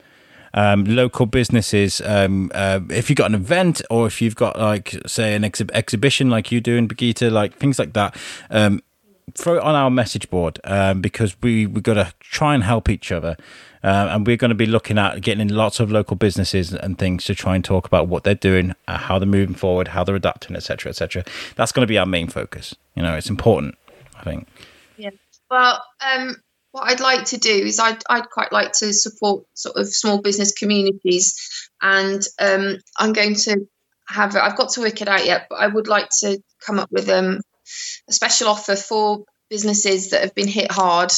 um, 0.54 0.84
local 0.84 1.24
businesses. 1.24 2.02
Um, 2.04 2.50
uh, 2.54 2.80
if 2.90 3.08
you've 3.08 3.16
got 3.16 3.30
an 3.30 3.34
event 3.34 3.80
or 3.88 4.06
if 4.06 4.20
you've 4.20 4.36
got 4.36 4.58
like 4.58 4.94
say 5.06 5.34
an 5.34 5.44
exhi- 5.44 5.70
exhibition 5.72 6.28
like 6.28 6.52
you 6.52 6.60
do 6.60 6.76
in 6.76 6.88
Birgitta, 6.88 7.32
like 7.32 7.56
things 7.56 7.78
like 7.78 7.94
that, 7.94 8.14
um, 8.50 8.82
throw 9.34 9.56
it 9.56 9.62
on 9.62 9.74
our 9.74 9.90
message 9.90 10.28
board 10.28 10.60
um, 10.64 11.00
because 11.00 11.36
we 11.42 11.66
we've 11.66 11.82
got 11.82 11.94
to 11.94 12.12
try 12.20 12.54
and 12.54 12.64
help 12.64 12.88
each 12.88 13.10
other. 13.10 13.36
Uh, 13.84 14.08
and 14.10 14.26
we're 14.28 14.36
going 14.36 14.50
to 14.50 14.54
be 14.54 14.66
looking 14.66 14.96
at 14.96 15.20
getting 15.22 15.40
in 15.40 15.56
lots 15.56 15.80
of 15.80 15.90
local 15.90 16.14
businesses 16.16 16.72
and 16.72 16.98
things 16.98 17.24
to 17.24 17.34
try 17.34 17.56
and 17.56 17.64
talk 17.64 17.84
about 17.84 18.06
what 18.06 18.22
they're 18.22 18.32
doing, 18.32 18.72
uh, 18.86 18.96
how 18.96 19.18
they're 19.18 19.26
moving 19.26 19.56
forward, 19.56 19.88
how 19.88 20.04
they're 20.04 20.14
adapting, 20.14 20.54
etc., 20.54 20.90
etc. 20.90 21.24
That's 21.56 21.72
going 21.72 21.82
to 21.82 21.88
be 21.88 21.98
our 21.98 22.06
main 22.06 22.28
focus. 22.28 22.76
You 22.94 23.02
know, 23.02 23.16
it's 23.16 23.30
important. 23.30 23.76
I 24.16 24.22
think. 24.22 24.46
Well, 25.52 25.84
um, 26.00 26.36
what 26.70 26.84
I'd 26.84 27.00
like 27.00 27.26
to 27.26 27.36
do 27.36 27.50
is 27.52 27.78
I'd 27.78 28.02
I'd 28.08 28.30
quite 28.30 28.52
like 28.52 28.72
to 28.78 28.90
support 28.94 29.44
sort 29.52 29.76
of 29.76 29.86
small 29.86 30.22
business 30.22 30.52
communities, 30.52 31.68
and 31.82 32.22
um, 32.40 32.78
I'm 32.98 33.12
going 33.12 33.34
to 33.34 33.68
have 34.08 34.34
I've 34.34 34.56
got 34.56 34.70
to 34.70 34.80
work 34.80 35.02
it 35.02 35.08
out 35.08 35.26
yet, 35.26 35.48
but 35.50 35.56
I 35.56 35.66
would 35.66 35.88
like 35.88 36.08
to 36.20 36.42
come 36.64 36.78
up 36.78 36.90
with 36.90 37.06
um 37.10 37.42
a 38.08 38.12
special 38.14 38.48
offer 38.48 38.76
for 38.76 39.24
businesses 39.50 40.08
that 40.10 40.22
have 40.22 40.34
been 40.34 40.48
hit 40.48 40.72
hard. 40.72 41.12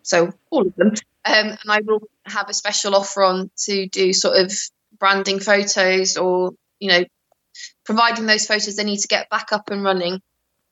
So 0.00 0.32
all 0.48 0.66
of 0.66 0.74
them. 0.76 0.92
Um, 1.26 1.48
and 1.48 1.68
I 1.68 1.82
will 1.84 2.08
have 2.24 2.48
a 2.48 2.54
special 2.54 2.94
offer 2.94 3.22
on 3.22 3.50
to 3.66 3.86
do 3.88 4.14
sort 4.14 4.38
of 4.38 4.54
branding 4.98 5.40
photos 5.40 6.16
or, 6.16 6.52
you 6.80 6.88
know, 6.88 7.04
providing 7.84 8.24
those 8.24 8.46
photos 8.46 8.76
they 8.76 8.84
need 8.84 9.00
to 9.00 9.08
get 9.08 9.28
back 9.28 9.52
up 9.52 9.70
and 9.70 9.84
running 9.84 10.22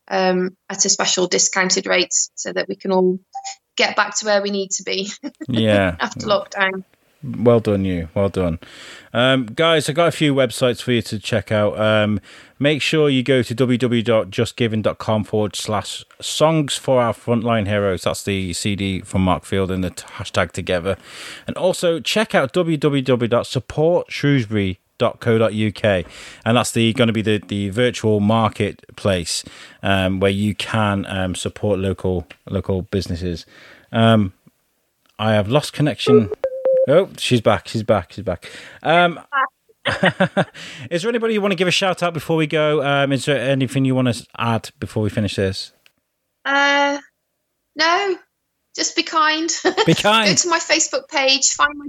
um, 0.07 0.55
at 0.69 0.85
a 0.85 0.89
special 0.89 1.27
discounted 1.27 1.87
rate 1.87 2.13
so 2.35 2.51
that 2.53 2.67
we 2.67 2.75
can 2.75 2.91
all 2.91 3.19
get 3.75 3.95
back 3.95 4.17
to 4.19 4.25
where 4.25 4.41
we 4.41 4.51
need 4.51 4.71
to 4.71 4.83
be. 4.83 5.11
Yeah. 5.47 5.95
after 5.99 6.27
lockdown. 6.27 6.83
Well 7.23 7.61
done, 7.61 7.85
you. 7.85 8.09
Well 8.13 8.27
done. 8.27 8.59
Um, 9.13 9.45
guys, 9.45 9.87
I've 9.87 9.95
got 9.95 10.09
a 10.09 10.11
few 10.11 10.35
websites 10.35 10.81
for 10.81 10.91
you 10.91 11.01
to 11.03 11.17
check 11.19 11.53
out. 11.53 11.79
Um, 11.79 12.19
make 12.59 12.81
sure 12.81 13.09
you 13.09 13.23
go 13.23 13.41
to 13.41 13.55
www.justgiving.com 13.55 15.23
forward 15.23 15.55
slash 15.55 16.03
songs 16.19 16.75
for 16.75 17.01
our 17.01 17.13
frontline 17.13 17.67
heroes. 17.67 18.01
That's 18.03 18.23
the 18.23 18.51
CD 18.51 18.99
from 18.99 19.23
Mark 19.23 19.45
Field 19.45 19.71
and 19.71 19.85
the 19.85 19.91
hashtag 19.91 20.51
together. 20.51 20.97
And 21.47 21.55
also 21.55 22.01
check 22.01 22.35
out 22.35 22.53
www.supportshrewsbury.co.uk 24.99 26.05
and 26.45 26.57
that's 26.57 26.71
the 26.71 26.93
going 26.93 27.07
to 27.07 27.13
be 27.13 27.21
the, 27.21 27.39
the 27.47 27.69
virtual 27.69 28.19
marketplace 28.19 29.43
um, 29.81 30.19
where 30.19 30.31
you 30.31 30.55
can 30.55 31.05
um, 31.07 31.35
support 31.35 31.79
local 31.79 32.27
local 32.49 32.83
businesses. 32.83 33.45
Um, 33.91 34.33
I 35.19 35.33
have 35.33 35.47
lost 35.47 35.73
connection. 35.73 36.29
Oh, 36.87 37.09
she's 37.17 37.41
back. 37.41 37.67
She's 37.67 37.83
back. 37.83 38.11
She's 38.11 38.23
back. 38.23 38.51
Um, 38.81 39.19
is 40.89 41.01
there 41.01 41.09
anybody 41.09 41.33
you 41.33 41.41
want 41.41 41.51
to 41.51 41.57
give 41.57 41.67
a 41.67 41.71
shout 41.71 42.01
out 42.03 42.13
before 42.13 42.35
we 42.35 42.47
go? 42.47 42.83
Um, 42.83 43.11
is 43.11 43.25
there 43.25 43.39
anything 43.39 43.85
you 43.85 43.95
want 43.95 44.13
to 44.13 44.25
add 44.37 44.71
before 44.79 45.03
we 45.03 45.09
finish 45.09 45.35
this? 45.35 45.71
Uh, 46.45 46.99
no, 47.75 48.17
just 48.75 48.95
be 48.95 49.03
kind. 49.03 49.49
Be 49.85 49.93
kind. 49.93 50.29
Go 50.29 50.35
to 50.35 50.49
my 50.49 50.59
Facebook 50.59 51.07
page, 51.09 51.51
find 51.51 51.73
my 51.75 51.87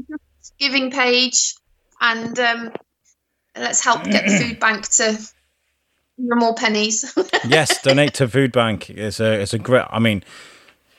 Giving 0.59 0.93
page, 0.93 1.55
and 2.01 2.39
um, 2.39 2.73
let's 3.57 3.85
help 3.85 4.05
get 4.05 4.27
the 4.27 4.39
food 4.49 4.61
bank 4.61 4.89
to 4.89 5.19
more 6.19 6.55
pennies. 6.55 7.13
yes, 7.47 7.83
donate 7.83 8.15
to 8.15 8.29
food 8.29 8.53
bank. 8.53 8.91
It's 8.91 9.21
a 9.21 9.41
it's 9.41 9.55
a 9.55 9.59
great. 9.59 9.87
I 9.91 9.99
mean, 9.99 10.23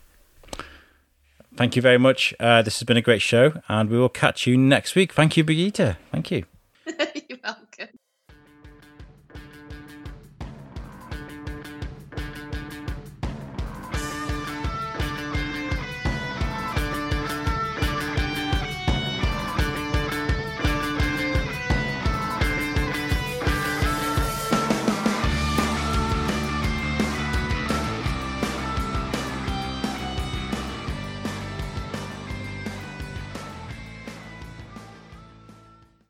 Thank 1.56 1.76
you 1.76 1.82
very 1.82 1.98
much. 1.98 2.36
Uh, 2.40 2.62
this 2.62 2.78
has 2.80 2.86
been 2.86 2.98
a 2.98 3.02
great 3.02 3.22
show, 3.22 3.62
and 3.68 3.90
we 3.90 3.98
will 3.98 4.10
catch 4.10 4.46
you 4.46 4.58
next 4.58 4.94
week. 4.94 5.14
Thank 5.14 5.38
you, 5.38 5.44
Birgitta. 5.44 5.98
Thank 6.12 6.32
you. 6.32 6.46